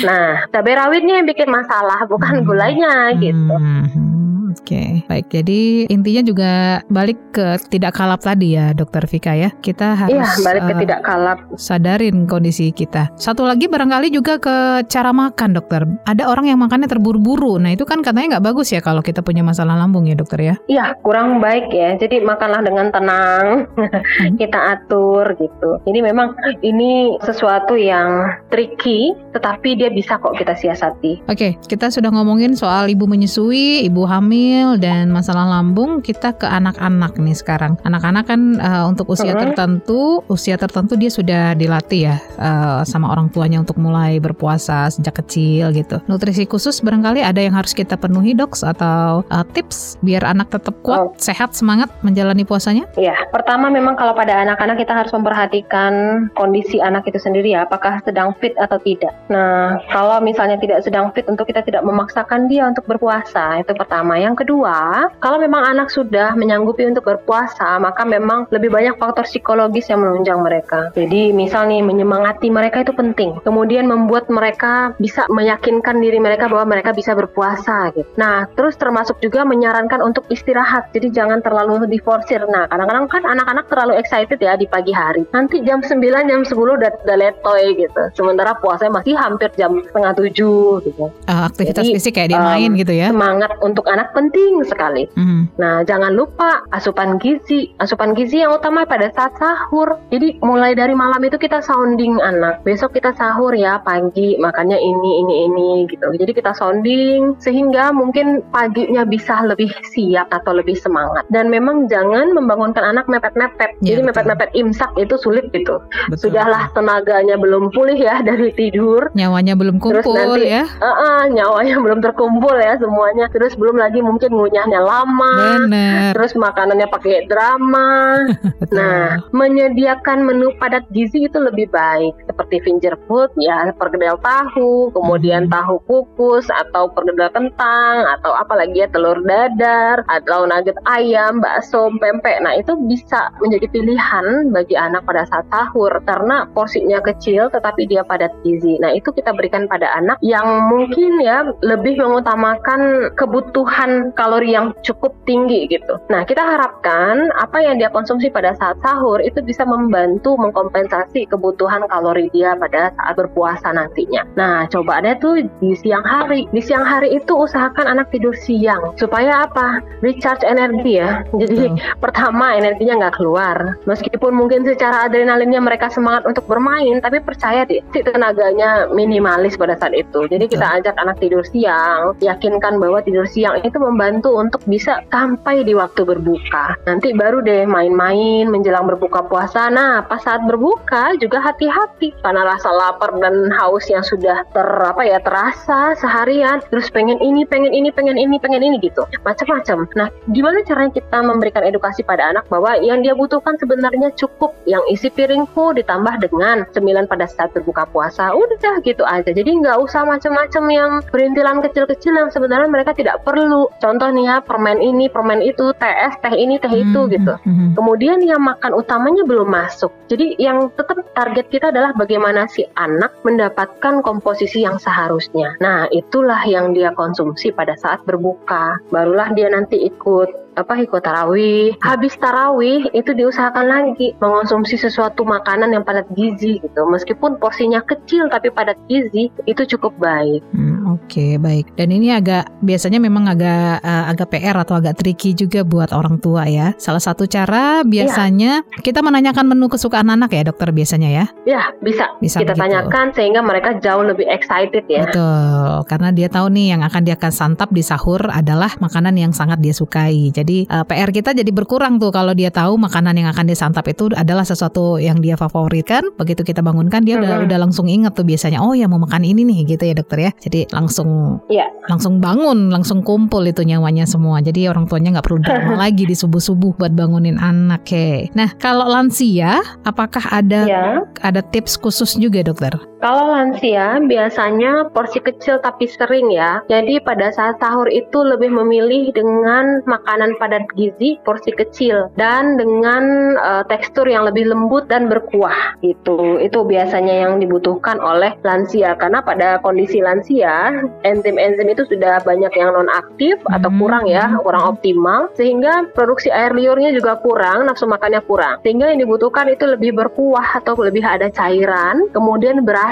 Nah, 0.02 0.48
cabai 0.50 0.74
rawitnya 0.74 1.14
yang 1.22 1.26
bikin 1.28 1.48
masalah, 1.48 2.04
bukan 2.08 2.42
hmm. 2.42 2.46
gulanya 2.46 2.94
gitu. 3.20 3.54
Hmm. 3.54 4.11
Oke, 4.52 4.76
okay. 4.76 4.90
baik. 5.08 5.26
Jadi 5.32 5.88
intinya 5.88 6.22
juga 6.22 6.52
balik 6.92 7.16
ke 7.32 7.56
tidak 7.72 7.96
kalap 7.96 8.20
tadi 8.20 8.52
ya, 8.52 8.76
Dokter 8.76 9.08
Vika 9.08 9.32
ya. 9.32 9.48
Kita 9.64 9.96
harus 9.96 10.12
Iya, 10.12 10.28
balik 10.44 10.62
ke 10.68 10.74
uh, 10.76 10.80
tidak 10.84 11.00
kalap. 11.00 11.38
Sadarin 11.56 12.28
kondisi 12.28 12.68
kita. 12.68 13.08
Satu 13.16 13.48
lagi 13.48 13.64
barangkali 13.64 14.12
juga 14.12 14.36
ke 14.36 14.84
cara 14.92 15.10
makan, 15.16 15.56
Dokter. 15.56 15.88
Ada 16.04 16.28
orang 16.28 16.52
yang 16.52 16.60
makannya 16.60 16.84
terburu-buru. 16.84 17.56
Nah, 17.56 17.72
itu 17.72 17.88
kan 17.88 18.04
katanya 18.04 18.36
nggak 18.38 18.52
bagus 18.52 18.76
ya 18.76 18.84
kalau 18.84 19.00
kita 19.00 19.24
punya 19.24 19.40
masalah 19.40 19.72
lambung 19.72 20.04
ya, 20.04 20.12
Dokter 20.12 20.38
ya. 20.44 20.54
Iya, 20.68 21.00
kurang 21.00 21.40
baik 21.40 21.72
ya. 21.72 21.96
Jadi 21.96 22.20
makanlah 22.20 22.60
dengan 22.60 22.92
tenang. 22.92 23.44
Hmm. 23.72 24.36
kita 24.42 24.76
atur 24.76 25.32
gitu. 25.40 25.80
Jadi 25.88 25.98
memang 26.04 26.36
ini 26.60 27.16
sesuatu 27.24 27.72
yang 27.78 28.36
tricky, 28.52 29.16
tetapi 29.32 29.80
dia 29.80 29.88
bisa 29.88 30.20
kok 30.20 30.36
kita 30.36 30.52
siasati. 30.52 31.24
Oke, 31.26 31.32
okay, 31.32 31.52
kita 31.72 31.88
sudah 31.88 32.12
ngomongin 32.12 32.52
soal 32.52 32.92
ibu 32.92 33.08
menyusui, 33.08 33.88
ibu 33.88 34.04
hamil 34.04 34.41
hamil 34.42 34.74
dan 34.82 35.14
masalah 35.14 35.46
lambung 35.46 36.02
kita 36.02 36.34
ke 36.34 36.46
anak-anak 36.50 37.14
nih 37.14 37.36
sekarang. 37.38 37.78
Anak-anak 37.86 38.24
kan 38.26 38.58
uh, 38.58 38.84
untuk 38.90 39.06
usia 39.14 39.38
tertentu, 39.38 40.18
usia 40.26 40.58
tertentu 40.58 40.98
dia 40.98 41.10
sudah 41.14 41.54
dilatih 41.54 42.10
ya 42.10 42.16
uh, 42.42 42.82
sama 42.82 43.14
orang 43.14 43.30
tuanya 43.30 43.62
untuk 43.62 43.78
mulai 43.78 44.18
berpuasa 44.18 44.90
sejak 44.90 45.22
kecil 45.22 45.70
gitu. 45.70 46.02
Nutrisi 46.10 46.42
khusus 46.50 46.82
barangkali 46.82 47.22
ada 47.22 47.38
yang 47.38 47.54
harus 47.54 47.70
kita 47.70 47.94
penuhi 47.94 48.34
dok 48.34 48.58
atau 48.58 49.22
uh, 49.30 49.44
tips 49.54 50.02
biar 50.02 50.26
anak 50.26 50.50
tetap 50.50 50.74
kuat, 50.82 51.00
oh. 51.06 51.14
sehat, 51.16 51.54
semangat 51.54 51.88
menjalani 52.02 52.42
puasanya? 52.42 52.90
Ya, 52.98 53.14
pertama 53.30 53.70
memang 53.70 53.94
kalau 53.94 54.12
pada 54.12 54.42
anak-anak 54.42 54.82
kita 54.82 54.92
harus 54.92 55.14
memperhatikan 55.14 56.26
kondisi 56.34 56.82
anak 56.82 57.06
itu 57.06 57.22
sendiri 57.22 57.54
ya, 57.54 57.64
apakah 57.64 58.02
sedang 58.02 58.34
fit 58.42 58.52
atau 58.58 58.76
tidak. 58.82 59.14
Nah, 59.30 59.78
kalau 59.88 60.18
misalnya 60.18 60.58
tidak 60.58 60.82
sedang 60.82 61.14
fit 61.14 61.24
untuk 61.30 61.46
kita 61.46 61.62
tidak 61.62 61.86
memaksakan 61.86 62.50
dia 62.50 62.66
untuk 62.66 62.84
berpuasa, 62.84 63.62
itu 63.62 63.72
pertama. 63.72 64.18
Yang 64.18 64.31
Yang 64.32 64.48
kedua, 64.48 65.12
kalau 65.20 65.36
memang 65.36 65.60
anak 65.76 65.92
sudah 65.92 66.32
menyanggupi 66.32 66.88
untuk 66.88 67.04
berpuasa, 67.04 67.76
maka 67.76 68.08
memang 68.08 68.48
lebih 68.48 68.72
banyak 68.72 68.96
faktor 68.96 69.28
psikologis 69.28 69.92
yang 69.92 70.00
menunjang 70.00 70.40
mereka. 70.40 70.88
Jadi 70.96 71.36
misal 71.36 71.68
nih 71.68 71.84
menyemangati 71.84 72.48
mereka 72.48 72.80
itu 72.80 72.96
penting. 72.96 73.36
Kemudian 73.44 73.84
membuat 73.84 74.32
mereka 74.32 74.96
bisa 74.96 75.28
meyakinkan 75.28 76.00
diri 76.00 76.16
mereka 76.16 76.48
bahwa 76.48 76.72
mereka 76.72 76.96
bisa 76.96 77.12
berpuasa 77.12 77.92
gitu. 77.92 78.08
Nah, 78.16 78.48
terus 78.56 78.72
termasuk 78.80 79.20
juga 79.20 79.44
menyarankan 79.44 80.00
untuk 80.00 80.24
istirahat. 80.32 80.88
Jadi 80.96 81.12
jangan 81.12 81.44
terlalu 81.44 81.84
diforsir. 81.92 82.40
Nah, 82.48 82.72
kadang-kadang 82.72 83.12
kan 83.12 83.28
anak-anak 83.28 83.68
terlalu 83.68 84.00
excited 84.00 84.40
ya 84.40 84.56
di 84.56 84.64
pagi 84.64 84.96
hari. 84.96 85.28
Nanti 85.36 85.60
jam 85.60 85.84
9, 85.84 86.00
jam 86.00 86.40
10 86.40 86.56
udah, 86.56 86.88
udah 87.04 87.16
letoy 87.20 87.76
gitu. 87.76 88.02
Sementara 88.16 88.56
puasanya 88.56 88.96
masih 88.96 89.12
hampir 89.12 89.52
jam 89.60 89.76
setengah 89.84 90.16
tujuh 90.16 90.80
gitu. 90.88 91.12
Uh, 91.28 91.44
aktivitas 91.44 91.84
Jadi, 91.84 92.00
fisik 92.00 92.16
kayak 92.16 92.32
dia 92.32 92.40
um, 92.40 92.48
main 92.48 92.70
gitu 92.80 92.96
ya. 92.96 93.12
Semangat 93.12 93.52
untuk 93.60 93.84
anak 93.92 94.08
penting 94.16 94.21
sekali. 94.66 95.08
Mhm. 95.16 95.58
Nah, 95.58 95.82
jangan 95.82 96.12
lupa 96.14 96.62
asupan 96.70 97.18
gizi. 97.18 97.72
Asupan 97.80 98.12
gizi 98.14 98.44
yang 98.44 98.54
utama 98.54 98.84
pada 98.84 99.08
saat 99.10 99.34
sahur. 99.40 99.98
Jadi 100.12 100.38
mulai 100.44 100.76
dari 100.76 100.92
malam 100.92 101.18
itu 101.24 101.40
kita 101.40 101.64
sounding 101.64 102.20
anak. 102.20 102.60
Besok 102.62 102.94
kita 102.94 103.16
sahur 103.16 103.56
ya 103.56 103.80
pagi, 103.82 104.36
makannya 104.38 104.76
ini 104.78 105.10
ini 105.24 105.34
ini 105.48 105.70
gitu. 105.88 106.12
Jadi 106.14 106.32
kita 106.36 106.52
sounding 106.52 107.34
sehingga 107.40 107.90
mungkin 107.90 108.44
paginya 108.52 109.02
bisa 109.08 109.40
lebih 109.46 109.72
siap 109.94 110.28
atau 110.30 110.52
lebih 110.52 110.76
semangat. 110.76 111.24
Dan 111.32 111.48
memang 111.48 111.88
jangan 111.88 112.36
membangunkan 112.36 112.84
anak 112.84 113.08
mepet-mepet. 113.08 113.74
Ya, 113.80 113.96
Jadi 113.96 114.12
mepet-mepet 114.12 114.50
imsak 114.52 114.92
itu 115.00 115.14
sulit 115.16 115.48
gitu. 115.54 115.80
Betul. 116.10 116.30
Sudahlah 116.32 116.68
tenaganya 116.76 117.40
belum 117.40 117.72
pulih 117.72 117.96
ya 117.96 118.20
dari 118.28 118.52
tidur. 118.52 119.08
Nyawanya 119.16 119.54
belum 119.56 119.80
Terus 119.80 120.04
kumpul 120.04 120.38
nanti 120.38 120.52
ya. 120.52 120.64
uh-uh, 120.66 121.30
nyawanya 121.32 121.76
belum 121.84 121.98
terkumpul 122.04 122.54
ya 122.58 122.76
semuanya. 122.76 123.26
Terus 123.32 123.54
belum 123.56 123.78
lagi 123.80 124.00
mungkin 124.12 124.30
ngunyahnya 124.36 124.80
lama. 124.84 125.34
Bener. 125.64 126.12
Terus 126.12 126.36
makanannya 126.36 126.88
pakai 126.88 127.24
drama. 127.26 127.90
Nah, 128.72 129.20
menyediakan 129.36 130.24
menu 130.24 130.54
padat 130.56 130.86
gizi 130.94 131.28
itu 131.28 131.36
lebih 131.36 131.68
baik 131.68 132.14
seperti 132.24 132.62
finger 132.64 132.96
food 133.04 133.28
ya 133.36 133.68
perkedel 133.76 134.16
tahu, 134.22 134.88
kemudian 134.96 135.44
Hmm. 135.46 135.52
tahu 135.52 135.76
kukus 135.84 136.48
atau 136.48 136.88
perkedel 136.88 137.28
kentang 137.34 138.06
atau 138.16 138.32
apalagi 138.32 138.86
ya 138.86 138.88
telur 138.88 139.20
dadar 139.26 140.06
atau 140.08 140.48
nugget 140.48 140.78
ayam, 140.88 141.42
bakso, 141.42 141.90
pempek. 142.00 142.40
Nah, 142.40 142.56
itu 142.56 142.72
bisa 142.88 143.28
menjadi 143.44 143.66
pilihan 143.68 144.48
bagi 144.54 144.78
anak 144.78 145.04
pada 145.04 145.28
saat 145.28 145.44
sahur 145.52 145.92
karena 146.08 146.48
porsinya 146.56 147.04
kecil 147.04 147.52
tetapi 147.52 147.84
dia 147.84 148.00
padat 148.06 148.32
gizi. 148.40 148.80
Nah, 148.80 148.94
itu 148.96 149.12
kita 149.12 149.36
berikan 149.36 149.68
pada 149.68 149.92
anak 149.98 150.16
yang 150.24 150.70
mungkin 150.72 151.20
ya 151.20 151.44
lebih 151.60 152.00
mengutamakan 152.00 153.12
kebutuhan 153.20 153.91
kalori 154.14 154.54
yang 154.54 154.74
cukup 154.84 155.12
tinggi 155.24 155.68
gitu. 155.70 155.98
Nah, 156.08 156.26
kita 156.26 156.42
harapkan 156.42 157.30
apa 157.38 157.62
yang 157.62 157.78
dia 157.78 157.88
konsumsi 157.92 158.28
pada 158.28 158.56
saat 158.58 158.78
sahur 158.82 159.22
itu 159.22 159.40
bisa 159.44 159.62
membantu 159.64 160.34
mengkompensasi 160.38 161.28
kebutuhan 161.30 161.86
kalori 161.88 162.28
dia 162.34 162.56
pada 162.58 162.90
saat 162.96 163.14
berpuasa 163.14 163.70
nantinya. 163.72 164.26
Nah, 164.34 164.66
coba 164.68 165.04
deh 165.04 165.16
tuh 165.20 165.44
di 165.60 165.72
siang 165.78 166.02
hari. 166.02 166.48
Di 166.50 166.62
siang 166.64 166.82
hari 166.82 167.14
itu 167.14 167.32
usahakan 167.34 167.86
anak 167.86 168.10
tidur 168.10 168.34
siang 168.34 168.94
supaya 168.98 169.46
apa? 169.46 169.82
Recharge 170.00 170.44
energi 170.46 170.98
ya. 170.98 171.22
Jadi 171.36 171.72
Betul. 171.72 171.80
pertama 172.04 172.56
energinya 172.56 173.06
nggak 173.06 173.16
keluar. 173.20 173.56
Meskipun 173.86 174.32
mungkin 174.34 174.64
secara 174.66 175.06
adrenalinnya 175.06 175.60
mereka 175.62 175.90
semangat 175.92 176.26
untuk 176.26 176.44
bermain, 176.46 176.98
tapi 177.00 177.18
percaya 177.22 177.66
deh, 177.66 177.82
si 177.90 178.00
tenaganya 178.02 178.90
minimalis 178.90 179.58
pada 179.58 179.78
saat 179.78 179.94
itu. 179.96 180.26
Jadi 180.28 180.44
kita 180.48 180.82
ajak 180.82 180.94
anak 180.98 181.18
tidur 181.18 181.42
siang, 181.46 182.14
yakinkan 182.22 182.78
bahwa 182.78 183.02
tidur 183.02 183.26
siang 183.26 183.60
itu 183.62 183.76
membantu 183.82 184.38
untuk 184.38 184.62
bisa 184.70 185.02
sampai 185.10 185.66
di 185.66 185.74
waktu 185.74 186.06
berbuka. 186.06 186.78
Nanti 186.86 187.10
baru 187.10 187.42
deh 187.42 187.66
main-main 187.66 188.46
menjelang 188.46 188.86
berbuka 188.86 189.26
puasa. 189.26 189.66
Nah, 189.72 190.06
pas 190.06 190.22
saat 190.22 190.46
berbuka 190.46 191.18
juga 191.18 191.42
hati-hati 191.42 192.14
karena 192.22 192.46
rasa 192.46 192.70
lapar 192.70 193.18
dan 193.18 193.50
haus 193.58 193.90
yang 193.90 194.06
sudah 194.06 194.46
ter 194.54 194.68
apa 194.82 195.02
ya 195.02 195.18
terasa 195.18 195.98
seharian. 195.98 196.62
Terus 196.70 196.86
pengen 196.94 197.18
ini, 197.18 197.42
pengen 197.42 197.74
ini, 197.74 197.90
pengen 197.90 198.14
ini, 198.14 198.38
pengen 198.38 198.62
ini 198.62 198.76
gitu. 198.78 199.02
Macam-macam. 199.26 199.90
Nah, 199.98 200.08
gimana 200.30 200.62
caranya 200.62 200.92
kita 200.94 201.18
memberikan 201.24 201.66
edukasi 201.66 202.06
pada 202.06 202.30
anak 202.30 202.46
bahwa 202.46 202.78
yang 202.78 203.02
dia 203.02 203.18
butuhkan 203.18 203.58
sebenarnya 203.58 204.14
cukup 204.14 204.54
yang 204.68 204.82
isi 204.92 205.10
piringku 205.10 205.74
ditambah 205.74 206.22
dengan 206.22 206.68
cemilan 206.70 207.08
pada 207.08 207.26
saat 207.26 207.50
berbuka 207.56 207.88
puasa. 207.90 208.30
Udah 208.36 208.78
gitu 208.84 209.02
aja. 209.08 209.32
Jadi 209.32 209.50
nggak 209.64 209.80
usah 209.80 210.04
macam-macam 210.04 210.64
yang 210.68 210.90
perintilan 211.08 211.64
kecil-kecil 211.64 212.12
yang 212.12 212.28
sebenarnya 212.28 212.68
mereka 212.68 212.92
tidak 212.92 213.24
perlu. 213.24 213.71
Contoh 213.78 214.08
nih 214.10 214.26
ya, 214.28 214.36
permen 214.42 214.82
ini, 214.82 215.06
permen 215.06 215.40
itu, 215.40 215.70
TS, 215.78 216.18
teh 216.20 216.34
ini, 216.34 216.58
teh 216.58 216.72
itu 216.72 217.00
Mhm, 217.06 217.12
gitu. 217.14 217.34
mhm. 217.46 217.68
Kemudian 217.78 218.18
yang 218.26 218.42
makan 218.42 218.74
utamanya 218.76 219.22
belum 219.24 219.48
masuk. 219.48 219.94
Jadi 220.10 220.36
yang 220.36 220.68
tetap 220.74 221.00
target 221.14 221.48
kita 221.48 221.70
adalah 221.70 221.94
bagaimana 221.94 222.50
si 222.50 222.66
anak 222.76 223.14
mendapatkan 223.22 224.02
komposisi 224.02 224.66
yang 224.66 224.76
seharusnya. 224.76 225.54
Nah, 225.62 225.86
itulah 225.94 226.42
yang 226.44 226.74
dia 226.74 226.90
konsumsi 226.92 227.54
pada 227.54 227.78
saat 227.78 228.02
berbuka. 228.04 228.82
Barulah 228.90 229.30
dia 229.32 229.48
nanti 229.48 229.78
ikut 229.86 230.41
apa 230.56 230.84
ikut 230.84 231.00
tarawih. 231.00 231.76
Habis 231.80 232.16
tarawih 232.20 232.88
itu 232.92 233.10
diusahakan 233.16 233.66
lagi 233.68 234.12
mengonsumsi 234.20 234.76
sesuatu 234.76 235.24
makanan 235.24 235.72
yang 235.72 235.84
padat 235.84 236.08
gizi 236.12 236.60
gitu. 236.60 236.82
Meskipun 236.88 237.38
porsinya 237.38 237.80
kecil 237.84 238.28
tapi 238.28 238.48
padat 238.52 238.76
gizi 238.88 239.28
itu 239.48 239.62
cukup 239.76 239.92
baik. 240.00 240.42
Hmm, 240.52 240.96
Oke 240.98 241.36
baik. 241.38 241.72
Dan 241.76 241.92
ini 241.94 242.12
agak 242.12 242.48
biasanya 242.64 242.98
memang 242.98 243.28
agak 243.30 243.80
eh, 243.84 244.04
agak 244.10 244.28
PR 244.34 244.56
atau 244.60 244.80
agak 244.80 244.98
tricky 244.98 245.32
juga 245.32 245.62
buat 245.62 245.94
orang 245.94 246.18
tua 246.18 246.44
ya. 246.48 246.74
Salah 246.76 247.00
satu 247.00 247.24
cara 247.24 247.86
biasanya 247.86 248.64
kita 248.82 248.98
menanyakan 249.00 249.46
menu 249.54 249.70
kesukaan 249.70 250.10
anak 250.10 250.34
ya 250.34 250.42
dokter 250.48 250.68
biasanya 250.74 251.08
ya. 251.08 251.24
Ya, 251.46 251.62
bisa, 251.80 252.10
Bisa 252.18 252.42
kita 252.42 252.58
begitu. 252.58 252.64
tanyakan 252.66 253.06
sehingga 253.14 253.40
mereka 253.40 253.78
jauh 253.78 254.02
lebih 254.02 254.26
excited 254.28 254.84
ya. 254.90 255.06
Betul. 255.06 255.86
Karena 255.86 256.08
dia 256.10 256.28
tahu 256.28 256.50
nih 256.50 256.76
yang 256.76 256.82
akan 256.82 257.02
dia 257.06 257.14
akan 257.16 257.32
santap 257.32 257.70
di 257.70 257.80
sahur 257.80 258.20
adalah 258.28 258.74
makanan 258.82 259.14
yang 259.14 259.32
sangat 259.32 259.62
dia 259.62 259.72
sukai. 259.72 260.28
Jadi 260.34 260.41
eh, 260.44 260.84
PR 260.84 261.10
kita 261.10 261.30
jadi 261.32 261.48
berkurang 261.48 261.96
tuh 261.96 262.10
kalau 262.10 262.32
dia 262.32 262.50
tahu 262.50 262.74
makanan 262.76 263.14
yang 263.14 263.28
akan 263.30 263.46
disantap 263.46 263.86
itu 263.86 264.10
adalah 264.12 264.42
sesuatu 264.42 264.98
yang 264.98 265.18
dia 265.18 265.34
favoritkan. 265.34 266.02
Begitu 266.16 266.42
kita 266.42 266.60
bangunkan 266.60 267.02
dia 267.02 267.16
udah 267.16 267.40
Mhm. 267.40 267.46
udah 267.46 267.58
langsung 267.58 267.86
inget 267.86 268.12
tuh 268.12 268.24
biasanya. 268.24 268.58
Oh 268.58 268.72
ya 268.72 268.86
mau 268.86 268.98
makan 268.98 269.22
ini 269.22 269.42
nih 269.42 269.64
gitu 269.68 269.84
ya 269.84 269.94
dokter 269.94 270.18
ya. 270.18 270.30
Jadi 270.38 270.66
langsung 270.70 271.40
Iya. 271.46 271.66
langsung 271.86 272.18
bangun, 272.18 272.70
langsung 272.70 273.02
kumpul 273.02 273.42
itu 273.42 273.62
nyawanya 273.62 274.04
semua. 274.04 274.38
Jadi 274.38 274.66
orang 274.66 274.86
tuanya 274.86 275.18
nggak 275.18 275.26
perlu 275.26 275.40
drama 275.40 275.74
lagi 275.88 276.04
di 276.04 276.14
subuh-subuh 276.14 276.76
buat 276.76 276.92
bangunin 276.92 277.38
anak. 277.38 277.82
Oke. 277.82 278.30
Nah 278.38 278.54
kalau 278.56 278.86
lansia, 278.86 279.58
apakah 279.82 280.22
ada 280.30 280.66
Ya. 280.66 281.02
ada 281.20 281.42
tips 281.42 281.74
khusus 281.76 282.14
juga 282.14 282.42
dokter? 282.42 282.70
Kalau 283.02 283.34
lansia 283.34 283.98
biasanya 283.98 284.94
porsi 284.94 285.18
kecil 285.18 285.58
tapi 285.58 285.90
sering 285.90 286.30
ya. 286.30 286.62
Jadi 286.70 287.02
pada 287.02 287.34
saat 287.34 287.58
sahur 287.58 287.90
itu 287.90 288.22
lebih 288.22 288.54
memilih 288.54 289.10
dengan 289.10 289.82
makanan 289.90 290.38
padat 290.38 290.70
gizi 290.78 291.18
porsi 291.26 291.50
kecil 291.50 292.06
dan 292.14 292.54
dengan 292.54 293.34
eh, 293.34 293.64
tekstur 293.66 294.06
yang 294.06 294.22
lebih 294.30 294.46
lembut 294.46 294.86
dan 294.86 295.10
berkuah 295.10 295.74
gitu. 295.82 296.38
Itu 296.38 296.62
biasanya 296.62 297.26
yang 297.26 297.42
dibutuhkan 297.42 297.98
oleh 297.98 298.38
lansia 298.46 298.94
karena 298.94 299.18
pada 299.18 299.58
kondisi 299.66 299.98
lansia 299.98 300.70
enzim-enzim 301.02 301.66
itu 301.74 301.82
sudah 301.90 302.22
banyak 302.22 302.54
yang 302.54 302.70
non 302.70 302.86
aktif 302.86 303.42
atau 303.50 303.66
Hmm. 303.72 303.80
kurang 303.82 304.04
ya, 304.06 304.30
kurang 304.46 304.78
optimal 304.78 305.26
sehingga 305.34 305.90
produksi 305.90 306.30
air 306.30 306.54
liurnya 306.54 306.94
juga 306.94 307.18
kurang, 307.18 307.66
nafsu 307.66 307.90
makannya 307.90 308.22
kurang. 308.30 308.62
Sehingga 308.62 308.94
yang 308.94 309.02
dibutuhkan 309.02 309.50
itu 309.50 309.66
lebih 309.66 309.90
berkuah 309.96 310.62
atau 310.62 310.78
lebih 310.78 311.02
ada 311.02 311.26
cairan, 311.32 312.06
kemudian 312.14 312.62
berasa. 312.62 312.91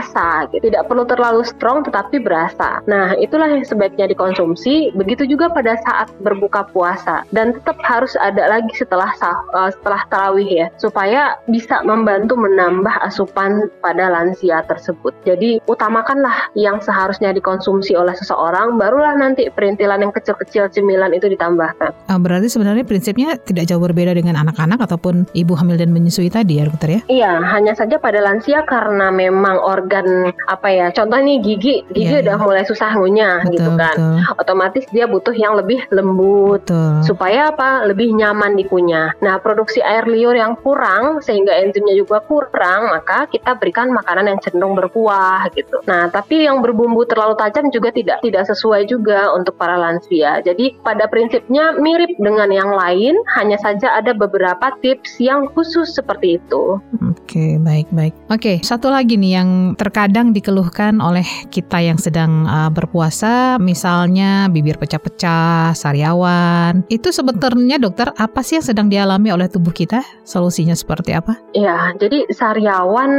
Gitu. 0.52 0.70
Tidak 0.70 0.86
perlu 0.86 1.04
terlalu 1.04 1.42
strong 1.44 1.82
tetapi 1.84 2.22
berasa. 2.22 2.80
Nah, 2.86 3.16
itulah 3.18 3.50
yang 3.50 3.64
sebaiknya 3.66 4.06
dikonsumsi. 4.10 4.94
Begitu 4.94 5.26
juga 5.26 5.50
pada 5.50 5.76
saat 5.82 6.12
berbuka 6.22 6.68
puasa 6.70 7.26
dan 7.34 7.56
tetap 7.56 7.76
harus 7.82 8.14
ada 8.20 8.46
lagi 8.46 8.70
setelah 8.76 9.10
sah- 9.18 9.44
eh, 9.56 9.70
setelah 9.74 10.00
tarawih 10.08 10.48
ya, 10.48 10.66
supaya 10.78 11.36
bisa 11.50 11.82
membantu 11.82 12.36
menambah 12.38 12.94
asupan 13.04 13.68
pada 13.82 14.08
lansia 14.12 14.62
tersebut. 14.66 15.12
Jadi 15.26 15.58
utamakanlah 15.66 16.52
yang 16.54 16.78
seharusnya 16.78 17.34
dikonsumsi 17.34 17.96
oleh 17.98 18.14
seseorang, 18.14 18.78
barulah 18.78 19.16
nanti 19.18 19.48
perintilan 19.50 20.00
yang 20.00 20.12
kecil-kecil 20.14 20.70
cemilan 20.70 21.12
itu 21.12 21.26
ditambahkan. 21.30 21.90
Ah, 22.06 22.18
berarti 22.20 22.46
sebenarnya 22.46 22.86
prinsipnya 22.86 23.36
tidak 23.40 23.66
jauh 23.66 23.82
berbeda 23.82 24.14
dengan 24.14 24.38
anak-anak 24.38 24.80
ataupun 24.86 25.26
ibu 25.34 25.52
hamil 25.58 25.76
dan 25.76 25.90
menyusui 25.90 26.30
tadi 26.30 26.62
ya 26.62 26.64
dokter 26.70 26.88
ya? 26.88 27.00
Iya, 27.10 27.32
hanya 27.42 27.72
saja 27.74 27.98
pada 27.98 28.22
lansia 28.22 28.62
karena 28.64 29.10
memang 29.10 29.58
organ 29.58 29.89
organ 29.90 30.30
apa 30.46 30.68
ya 30.70 30.86
contoh 30.94 31.18
nih 31.18 31.42
gigi 31.42 31.82
gigi 31.90 32.22
Iya, 32.22 32.22
udah 32.22 32.36
iya. 32.38 32.44
mulai 32.46 32.62
susah 32.62 32.90
ngunyah 32.94 33.42
Betul, 33.42 33.54
gitu 33.58 33.70
kan 33.74 33.96
betul. 33.98 34.38
otomatis 34.38 34.84
dia 34.94 35.04
butuh 35.10 35.34
yang 35.34 35.58
lebih 35.58 35.82
lembut 35.90 36.62
Betul. 36.62 37.02
supaya 37.02 37.50
apa 37.50 37.82
lebih 37.90 38.14
nyaman 38.14 38.54
dikunyah. 38.54 39.18
Nah 39.18 39.42
produksi 39.42 39.82
air 39.82 40.06
liur 40.06 40.38
yang 40.38 40.54
kurang 40.62 41.18
sehingga 41.18 41.50
enzimnya 41.58 41.98
juga 41.98 42.22
kurang 42.22 42.94
maka 42.94 43.26
kita 43.26 43.58
berikan 43.58 43.90
makanan 43.90 44.30
yang 44.30 44.38
cenderung 44.38 44.78
berkuah 44.78 45.50
gitu. 45.58 45.82
Nah 45.90 46.06
tapi 46.06 46.46
yang 46.46 46.62
berbumbu 46.62 47.02
terlalu 47.10 47.34
tajam 47.34 47.66
juga 47.74 47.90
tidak 47.90 48.22
tidak 48.22 48.46
sesuai 48.46 48.86
juga 48.86 49.34
untuk 49.34 49.58
para 49.58 49.74
lansia. 49.74 50.38
Jadi 50.46 50.78
pada 50.86 51.10
prinsipnya 51.10 51.74
mirip 51.82 52.14
dengan 52.20 52.52
yang 52.52 52.70
lain 52.70 53.18
hanya 53.34 53.58
saja 53.58 53.98
ada 53.98 54.14
beberapa 54.14 54.70
tips 54.84 55.18
yang 55.18 55.50
khusus 55.50 55.94
seperti 55.96 56.38
itu. 56.38 56.78
Oke, 57.10 57.56
baik-baik. 57.62 58.14
Oke, 58.28 58.60
satu 58.60 58.92
lagi 58.92 59.16
nih 59.16 59.40
yang 59.40 59.50
terkadang 59.80 60.36
dikeluhkan 60.36 61.00
oleh 61.00 61.24
kita 61.48 61.80
yang 61.80 61.96
sedang 61.96 62.44
uh, 62.44 62.68
berpuasa, 62.68 63.56
misalnya 63.56 64.52
bibir 64.52 64.76
pecah-pecah, 64.76 65.72
sariawan. 65.72 66.84
Itu 66.92 67.08
sebenarnya 67.08 67.80
dokter 67.80 68.12
apa 68.20 68.44
sih 68.44 68.60
yang 68.60 68.66
sedang 68.68 68.92
dialami 68.92 69.32
oleh 69.32 69.48
tubuh 69.48 69.72
kita? 69.72 70.04
Solusinya 70.28 70.76
seperti 70.76 71.16
apa? 71.16 71.40
Ya, 71.56 71.96
jadi 71.96 72.28
sariawan 72.28 73.10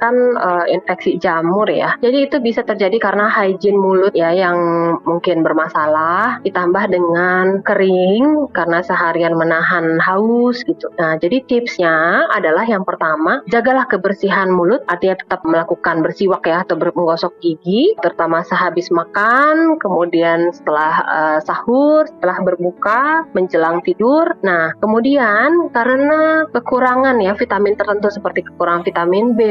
kan 0.00 0.16
eh, 0.16 0.66
infeksi 0.72 1.20
jamur 1.20 1.68
ya. 1.68 1.98
Jadi 2.00 2.30
itu 2.30 2.36
bisa 2.40 2.64
terjadi 2.64 2.96
karena 2.96 3.28
hygiene 3.28 3.76
mulut 3.76 4.14
ya 4.16 4.32
yang 4.32 4.56
mungkin 5.04 5.44
bermasalah 5.44 6.40
ditambah 6.42 6.84
dengan 6.88 7.60
kering 7.66 8.50
karena 8.54 8.80
seharian 8.80 9.34
menahan 9.34 9.98
haus 10.00 10.62
gitu. 10.64 10.88
Nah, 10.96 11.18
jadi 11.20 11.42
tipsnya 11.44 12.26
adalah 12.30 12.64
yang 12.64 12.86
pertama, 12.86 13.42
jagalah 13.50 13.84
kebersihan 13.90 14.48
mulut, 14.48 14.82
artinya 14.86 15.18
tetap 15.18 15.42
melakukan 15.42 16.05
bersiwak 16.06 16.46
ya 16.46 16.62
atau 16.62 16.78
menggosok 16.78 17.42
gigi, 17.42 17.98
terutama 17.98 18.46
sehabis 18.46 18.94
makan, 18.94 19.82
kemudian 19.82 20.54
setelah 20.54 20.94
eh, 21.02 21.38
sahur, 21.42 22.06
setelah 22.06 22.38
berbuka, 22.46 23.26
menjelang 23.34 23.82
tidur. 23.82 24.38
Nah, 24.46 24.70
kemudian 24.78 25.74
karena 25.74 26.46
kekurangan 26.54 27.18
ya 27.18 27.34
vitamin 27.34 27.74
tertentu 27.74 28.06
seperti 28.14 28.46
kekurangan 28.46 28.86
vitamin 28.86 29.34
B, 29.34 29.42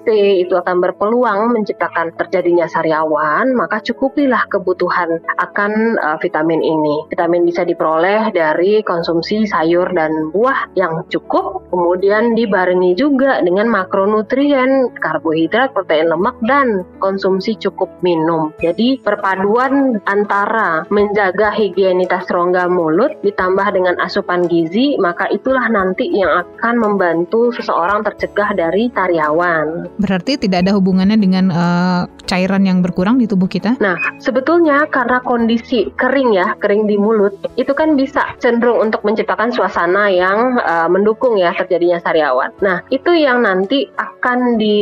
C 0.00 0.08
itu 0.40 0.56
akan 0.56 0.80
berpeluang 0.80 1.52
menciptakan 1.52 2.16
terjadinya 2.16 2.64
sariawan, 2.64 3.52
maka 3.52 3.84
cukupilah 3.84 4.48
kebutuhan 4.48 5.20
akan 5.36 6.00
uh, 6.00 6.16
vitamin 6.22 6.64
ini. 6.64 7.04
Vitamin 7.12 7.44
bisa 7.44 7.68
diperoleh 7.68 8.32
dari 8.32 8.80
konsumsi 8.86 9.44
sayur 9.44 9.90
dan 9.92 10.32
buah 10.32 10.72
yang 10.78 11.04
cukup, 11.12 11.68
kemudian 11.68 12.32
dibarengi 12.38 12.94
juga 12.94 13.42
dengan 13.42 13.68
makronutrien, 13.68 14.94
karbohidrat, 14.96 15.74
lemak 15.88 16.36
dan 16.44 16.84
konsumsi 17.00 17.56
cukup 17.58 17.88
minum. 18.04 18.52
Jadi 18.60 19.00
perpaduan 19.00 19.98
antara 20.06 20.84
menjaga 20.92 21.50
higienitas 21.52 22.28
rongga 22.30 22.68
mulut 22.68 23.16
ditambah 23.24 23.66
dengan 23.72 23.96
asupan 23.98 24.46
gizi, 24.46 25.00
maka 25.00 25.26
itulah 25.32 25.64
nanti 25.72 26.08
yang 26.12 26.44
akan 26.44 26.74
membantu 26.78 27.50
seseorang 27.56 28.04
tercegah 28.04 28.52
dari 28.52 28.92
sariawan. 28.92 29.88
Berarti 29.98 30.36
tidak 30.36 30.68
ada 30.68 30.76
hubungannya 30.76 31.18
dengan 31.18 31.44
uh, 31.50 32.02
cairan 32.28 32.68
yang 32.68 32.84
berkurang 32.84 33.16
di 33.16 33.24
tubuh 33.24 33.48
kita? 33.48 33.80
Nah, 33.80 33.96
sebetulnya 34.20 34.84
karena 34.92 35.24
kondisi 35.24 35.88
kering 35.96 36.36
ya, 36.36 36.54
kering 36.60 36.84
di 36.84 37.00
mulut, 37.00 37.34
itu 37.56 37.72
kan 37.72 37.96
bisa 37.96 38.36
cenderung 38.38 38.84
untuk 38.84 39.02
menciptakan 39.02 39.50
suasana 39.50 40.12
yang 40.12 40.60
uh, 40.60 40.90
mendukung 40.90 41.40
ya 41.40 41.54
terjadinya 41.56 41.98
sariawan. 42.04 42.52
Nah, 42.60 42.84
itu 42.92 43.14
yang 43.16 43.42
nanti 43.42 43.88
akan 43.96 44.60
di 44.60 44.76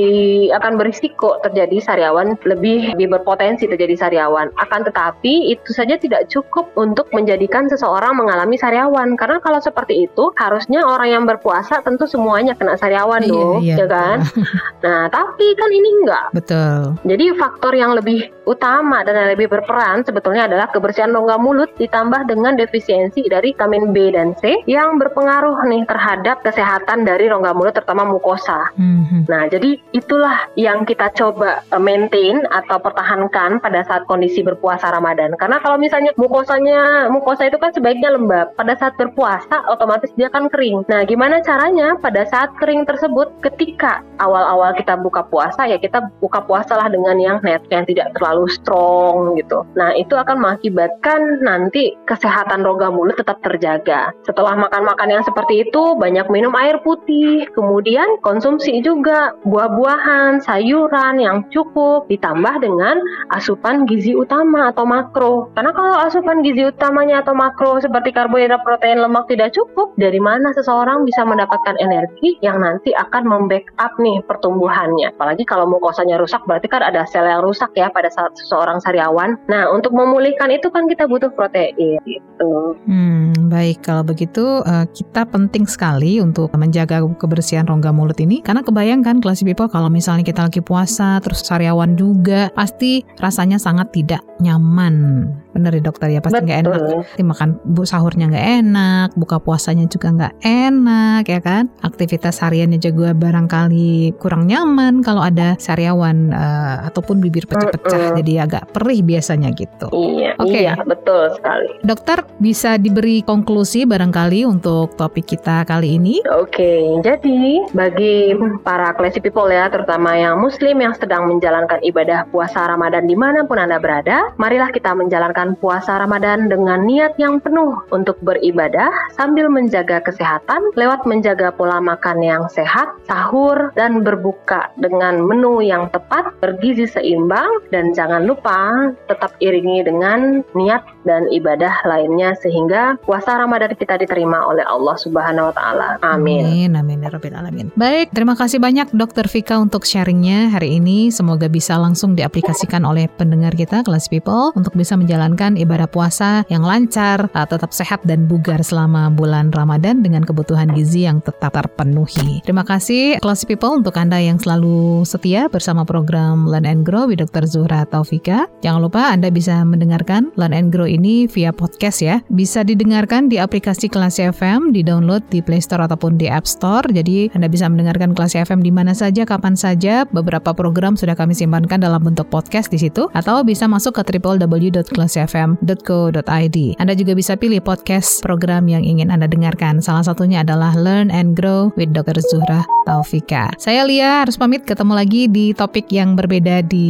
akan 0.50 0.74
berisiko 0.74 0.95
terjadi 1.44 1.76
sariawan 1.82 2.38
lebih, 2.49 2.97
lebih 2.97 3.18
berpotensi 3.18 3.68
terjadi 3.68 3.94
sariawan. 3.97 4.49
Akan 4.57 4.82
tetapi 4.86 5.53
itu 5.53 5.70
saja 5.72 6.01
tidak 6.01 6.28
cukup 6.32 6.72
untuk 6.78 7.11
menjadikan 7.12 7.68
seseorang 7.68 8.16
mengalami 8.16 8.57
sariawan 8.57 9.18
karena 9.18 9.38
kalau 9.42 9.61
seperti 9.61 10.09
itu 10.09 10.32
harusnya 10.40 10.84
orang 10.84 11.09
yang 11.12 11.24
berpuasa 11.28 11.82
tentu 11.84 12.09
semuanya 12.09 12.57
kena 12.57 12.78
sariawan 12.78 13.22
Iya, 13.26 13.32
dong, 13.32 13.61
iya, 13.62 13.76
ya 13.76 13.86
kan? 13.86 14.18
Nah, 14.86 15.11
tapi 15.11 15.47
kan 15.59 15.70
ini 15.72 15.88
enggak. 16.03 16.26
Betul. 16.30 16.94
Jadi 17.03 17.24
faktor 17.34 17.74
yang 17.74 17.99
lebih 17.99 18.30
utama 18.47 19.03
dan 19.03 19.18
yang 19.18 19.30
lebih 19.34 19.51
berperan 19.51 20.07
sebetulnya 20.07 20.47
adalah 20.47 20.70
kebersihan 20.70 21.11
rongga 21.11 21.42
mulut 21.42 21.74
ditambah 21.74 22.30
dengan 22.30 22.55
defisiensi 22.55 23.26
dari 23.26 23.51
vitamin 23.51 23.90
B 23.90 24.14
dan 24.14 24.38
C 24.38 24.62
yang 24.70 25.03
berpengaruh 25.03 25.66
nih 25.66 25.82
terhadap 25.90 26.47
kesehatan 26.47 27.03
dari 27.03 27.26
rongga 27.26 27.51
mulut 27.51 27.74
terutama 27.74 28.07
mukosa. 28.07 28.70
Mhm. 28.78 29.26
Nah, 29.26 29.51
jadi 29.51 29.74
itulah 29.90 30.47
yang 30.55 30.86
kita 30.87 31.11
coba 31.18 31.66
eh, 31.66 31.82
maintain 31.82 32.47
atau 32.55 32.78
pertahankan 32.78 33.59
pada 33.59 33.82
saat 33.84 34.07
kondisi 34.07 34.41
berpuasa 34.47 34.95
Ramadan. 34.95 35.34
Karena 35.34 35.59
kalau 35.61 35.76
misalnya 35.76 36.14
mukosanya 36.14 37.11
mukosa 37.11 37.51
itu 37.51 37.59
kan 37.59 37.74
sebaiknya 37.74 38.14
lembab. 38.14 38.55
Pada 38.55 38.78
saat 38.78 38.95
berpuasa 38.95 39.66
otomatis 39.66 40.14
dia 40.14 40.30
kan 40.30 40.47
kering. 40.47 40.87
Nah, 40.87 41.03
gimana 41.03 41.43
caranya 41.43 41.99
pada 41.99 42.22
saat 42.30 42.55
kering 42.62 42.87
tersebut 42.87 43.28
ketika 43.43 44.07
awal-awal 44.22 44.72
kita 44.78 44.95
buka 44.97 45.26
puasa 45.26 45.66
ya 45.66 45.76
kita 45.76 46.01
buka 46.22 46.41
puasalah 46.47 46.89
dengan 46.89 47.18
yang 47.18 47.37
net 47.43 47.66
yang 47.68 47.84
tidak 47.84 48.14
terlalu 48.14 48.47
strong 48.49 49.34
gitu. 49.37 49.66
Nah, 49.74 49.93
itu 49.99 50.14
akan 50.14 50.39
mengakibatkan 50.39 51.43
nanti 51.43 51.99
kesehatan 52.07 52.62
rongga 52.62 52.95
mulut 52.95 53.18
tetap 53.18 53.43
terjaga. 53.43 54.14
Setelah 54.22 54.55
makan-makan 54.55 55.09
yang 55.11 55.24
seperti 55.26 55.66
itu, 55.66 55.82
banyak 55.99 56.28
minum 56.30 56.55
air 56.55 56.78
putih, 56.84 57.49
kemudian 57.57 58.07
konsumsi 58.22 58.78
juga 58.84 59.34
buah-buahan, 59.49 60.45
sayuran 60.77 61.16
yang 61.16 61.39
cukup, 61.49 62.05
ditambah 62.12 62.61
dengan 62.61 63.01
asupan 63.33 63.89
gizi 63.89 64.12
utama 64.12 64.68
atau 64.68 64.85
makro. 64.85 65.49
Karena 65.57 65.72
kalau 65.72 65.97
asupan 66.05 66.45
gizi 66.45 66.68
utamanya 66.68 67.24
atau 67.24 67.33
makro 67.33 67.81
seperti 67.81 68.12
karbohidrat, 68.12 68.61
protein, 68.61 69.01
lemak 69.01 69.24
tidak 69.33 69.57
cukup, 69.57 69.97
dari 69.97 70.20
mana 70.20 70.53
seseorang 70.53 71.09
bisa 71.09 71.24
mendapatkan 71.24 71.81
energi 71.81 72.37
yang 72.45 72.61
nanti 72.61 72.93
akan 72.93 73.24
membackup 73.24 73.97
nih 73.97 74.20
pertumbuhannya. 74.29 75.16
Apalagi 75.16 75.49
kalau 75.49 75.64
mukosanya 75.64 76.20
rusak, 76.20 76.45
berarti 76.45 76.68
kan 76.68 76.85
ada 76.85 77.09
sel 77.09 77.24
yang 77.24 77.41
rusak 77.41 77.72
ya 77.72 77.89
pada 77.89 78.12
saat 78.12 78.37
seseorang 78.37 78.77
sariawan. 78.85 79.41
Nah, 79.49 79.72
untuk 79.72 79.97
memulihkan 79.97 80.53
itu 80.53 80.68
kan 80.68 80.85
kita 80.85 81.09
butuh 81.09 81.33
protein 81.33 81.97
gitu. 82.05 82.77
Hmm, 82.85 83.33
baik 83.49 83.81
kalau 83.81 84.05
begitu 84.05 84.61
eh, 84.61 84.85
kita 84.93 85.24
penting 85.24 85.64
sekali 85.64 86.20
untuk 86.20 86.53
menjaga 86.53 87.01
kebersihan 87.16 87.64
rongga 87.64 87.97
mulut 87.97 88.20
ini 88.20 88.45
karena 88.45 88.61
kebayangkan 88.61 89.24
kelas 89.24 89.41
people 89.41 89.72
kalau 89.72 89.89
misalnya 89.89 90.20
kita 90.27 90.45
lagi 90.45 90.61
puasa 90.66 91.22
terus 91.22 91.46
sariawan 91.46 91.94
juga 91.94 92.50
pasti 92.52 93.06
rasanya 93.22 93.56
sangat 93.62 93.94
tidak 93.94 94.20
nyaman. 94.42 95.30
Bener 95.57 95.72
ya 95.72 95.82
dokter 95.82 96.12
ya 96.12 96.20
pasti 96.20 96.44
nggak 96.44 96.61
enak. 96.68 96.80
Pasti 97.09 97.22
makan 97.24 97.48
bu 97.64 97.88
sahurnya 97.88 98.28
nggak 98.28 98.48
enak, 98.61 99.09
buka 99.16 99.40
puasanya 99.40 99.88
juga 99.88 100.12
nggak 100.12 100.34
enak 100.44 101.24
ya 101.24 101.40
kan. 101.40 101.72
Aktivitas 101.80 102.44
hariannya 102.44 102.76
juga 102.76 103.16
barangkali 103.16 104.20
kurang 104.20 104.44
nyaman 104.44 105.00
kalau 105.00 105.24
ada 105.24 105.57
sariawan 105.57 106.36
eh, 106.36 106.76
ataupun 106.92 107.24
bibir 107.24 107.48
pecah-pecah 107.48 108.12
Mm-mm. 108.12 108.18
jadi 108.20 108.32
agak 108.44 108.76
perih 108.76 109.00
biasanya 109.00 109.48
gitu. 109.57 109.88
Iya, 109.94 110.36
Oke. 110.36 110.59
iya, 110.61 110.74
betul 110.82 111.32
sekali. 111.32 111.80
Dokter 111.86 112.26
bisa 112.42 112.76
diberi 112.76 113.22
konklusi 113.22 113.86
barangkali 113.86 114.44
untuk 114.44 114.98
topik 114.98 115.24
kita 115.24 115.62
kali 115.64 115.96
ini. 115.96 116.20
Oke, 116.34 117.00
jadi 117.07 117.70
bagi 117.70 118.34
para 118.66 118.90
classy 118.98 119.22
people 119.22 119.48
ya, 119.48 119.70
terutama 119.70 120.18
yang 120.18 120.42
muslim 120.42 120.82
yang 120.82 120.92
sedang 120.98 121.30
menjalankan 121.30 121.78
ibadah 121.86 122.26
puasa 122.34 122.66
Ramadan 122.66 123.07
di 123.07 123.14
mana 123.14 123.46
pun 123.46 123.62
Anda 123.62 123.78
berada, 123.78 124.34
marilah 124.36 124.74
kita 124.74 124.90
menjalankan 124.98 125.45
puasa 125.55 126.03
Ramadan 126.03 126.51
dengan 126.51 126.82
niat 126.82 127.14
yang 127.20 127.38
penuh 127.38 127.78
untuk 127.94 128.18
beribadah 128.26 128.90
sambil 129.14 129.47
menjaga 129.47 130.03
kesehatan 130.03 130.59
lewat 130.74 131.07
menjaga 131.07 131.55
pola 131.55 131.78
makan 131.78 132.18
yang 132.24 132.44
sehat, 132.51 132.90
sahur, 133.07 133.70
dan 133.78 134.03
berbuka 134.03 134.72
dengan 134.80 135.22
menu 135.22 135.62
yang 135.62 135.86
tepat, 135.94 136.34
bergizi 136.42 136.90
seimbang, 136.90 137.49
dan 137.70 137.94
jangan 137.94 138.24
lupa 138.24 138.90
tetap 139.07 139.36
iringi 139.38 139.86
dengan 139.86 140.42
niat 140.57 140.82
dan 141.07 141.30
ibadah 141.30 141.86
lainnya 141.86 142.34
sehingga 142.34 142.98
puasa 143.07 143.38
Ramadan 143.38 143.72
kita 143.78 143.96
diterima 143.96 144.42
oleh 144.50 144.66
Allah 144.66 144.98
Subhanahu 144.98 145.48
wa 145.48 145.54
taala. 145.54 145.88
Amin. 146.02 146.42
Amin, 146.42 146.70
amin 146.74 147.07
ya 147.07 147.11
Rabbil 147.14 147.36
Alamin. 147.38 147.66
Baik, 147.78 148.11
terima 148.11 148.34
kasih 148.34 148.59
banyak 148.59 148.90
Dokter 148.90 149.30
Vika 149.30 149.57
untuk 149.62 149.86
sharingnya 149.86 150.50
hari 150.50 150.82
ini. 150.82 151.14
Semoga 151.14 151.46
bisa 151.46 151.78
langsung 151.78 152.18
diaplikasikan 152.18 152.82
oleh 152.82 153.07
pendengar 153.07 153.54
kita, 153.54 153.86
kelas 153.86 154.11
people, 154.11 154.50
untuk 154.59 154.74
bisa 154.74 154.98
menjalankan 154.98 155.54
ibadah 155.54 155.86
puasa 155.86 156.42
yang 156.50 156.66
lancar, 156.66 157.30
uh, 157.30 157.46
tetap 157.46 157.70
sehat 157.70 158.02
dan 158.02 158.26
bugar 158.26 158.59
selama 158.66 159.09
bulan 159.14 159.54
Ramadan 159.54 160.02
dengan 160.02 160.26
kebutuhan 160.26 160.74
gizi 160.74 161.07
yang 161.07 161.22
tetap 161.22 161.54
terpenuhi. 161.54 162.42
Terima 162.42 162.66
kasih 162.66 163.22
kelas 163.22 163.46
people 163.46 163.78
untuk 163.78 163.94
Anda 163.94 164.18
yang 164.18 164.42
selalu 164.42 165.07
setia 165.07 165.46
bersama 165.46 165.86
program 165.86 166.50
Learn 166.50 166.66
and 166.66 166.82
Grow 166.82 167.07
with 167.07 167.22
Dr. 167.22 167.46
Zuhra 167.46 167.86
Taufika. 167.86 168.50
Jangan 168.61 168.80
lupa 168.82 169.14
Anda 169.14 169.30
bisa 169.30 169.62
mendengarkan 169.62 170.34
Learn 170.34 170.52
and 170.52 170.68
Grow 170.74 170.88
ini 170.97 171.28
via 171.28 171.53
podcast 171.53 172.01
ya. 172.01 172.24
Bisa 172.32 172.64
didengarkan 172.64 173.28
di 173.28 173.36
aplikasi 173.36 173.92
Kelas 173.92 174.16
FM, 174.16 174.72
di-download 174.72 175.28
di 175.28 175.44
Play 175.44 175.61
Store 175.61 175.84
ataupun 175.84 176.16
di 176.16 176.32
App 176.32 176.49
Store. 176.49 176.88
Jadi 176.88 177.28
Anda 177.36 177.53
bisa 177.53 177.68
mendengarkan 177.68 178.16
Kelas 178.16 178.32
FM 178.32 178.64
di 178.64 178.72
mana 178.72 178.97
saja, 178.97 179.28
kapan 179.28 179.53
saja. 179.53 180.09
Beberapa 180.09 180.57
program 180.57 180.97
sudah 180.97 181.12
kami 181.12 181.36
simpankan 181.36 181.84
dalam 181.84 182.01
bentuk 182.01 182.32
podcast 182.32 182.72
di 182.72 182.80
situ 182.80 183.12
atau 183.12 183.44
bisa 183.44 183.68
masuk 183.68 184.01
ke 184.01 184.16
www.kelasfm.co.id. 184.16 186.59
Anda 186.80 186.97
juga 186.97 187.12
bisa 187.12 187.36
pilih 187.36 187.61
podcast 187.61 188.24
program 188.24 188.72
yang 188.72 188.86
ingin 188.86 189.12
Anda 189.12 189.28
dengarkan. 189.28 189.84
Salah 189.84 190.07
satunya 190.07 190.40
adalah 190.40 190.72
Learn 190.78 191.11
and 191.12 191.36
Grow 191.36 191.74
with 191.76 191.92
Dr. 191.92 192.16
Zuhra 192.32 192.64
Taufika. 192.86 193.51
Saya 193.59 193.82
Lia 193.82 194.22
harus 194.22 194.38
pamit 194.38 194.62
ketemu 194.62 194.94
lagi 194.94 195.26
di 195.26 195.51
topik 195.51 195.90
yang 195.90 196.14
berbeda 196.14 196.62
di 196.62 196.86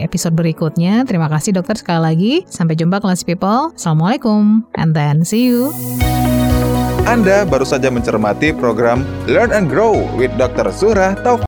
episode 0.00 0.32
berikutnya. 0.32 1.04
Terima 1.04 1.28
kasih 1.28 1.52
dokter 1.52 1.76
sekali 1.76 2.00
lagi. 2.00 2.32
Sampai 2.48 2.80
jumpa 2.80 3.04
kelas 3.04 3.28
people. 3.28 3.43
Assalamualaikum 3.44 4.64
and 4.78 4.94
then 4.94 5.26
see 5.26 5.50
you. 5.50 5.74
Anda 7.04 7.44
baru 7.44 7.68
saja 7.68 7.92
mencermati 7.92 8.56
program 8.56 9.04
Learn 9.28 9.52
and 9.52 9.68
Grow 9.68 9.92
with 10.16 10.32
Dr. 10.40 10.72
Zuhra 10.72 11.12
Taufik. 11.20 11.42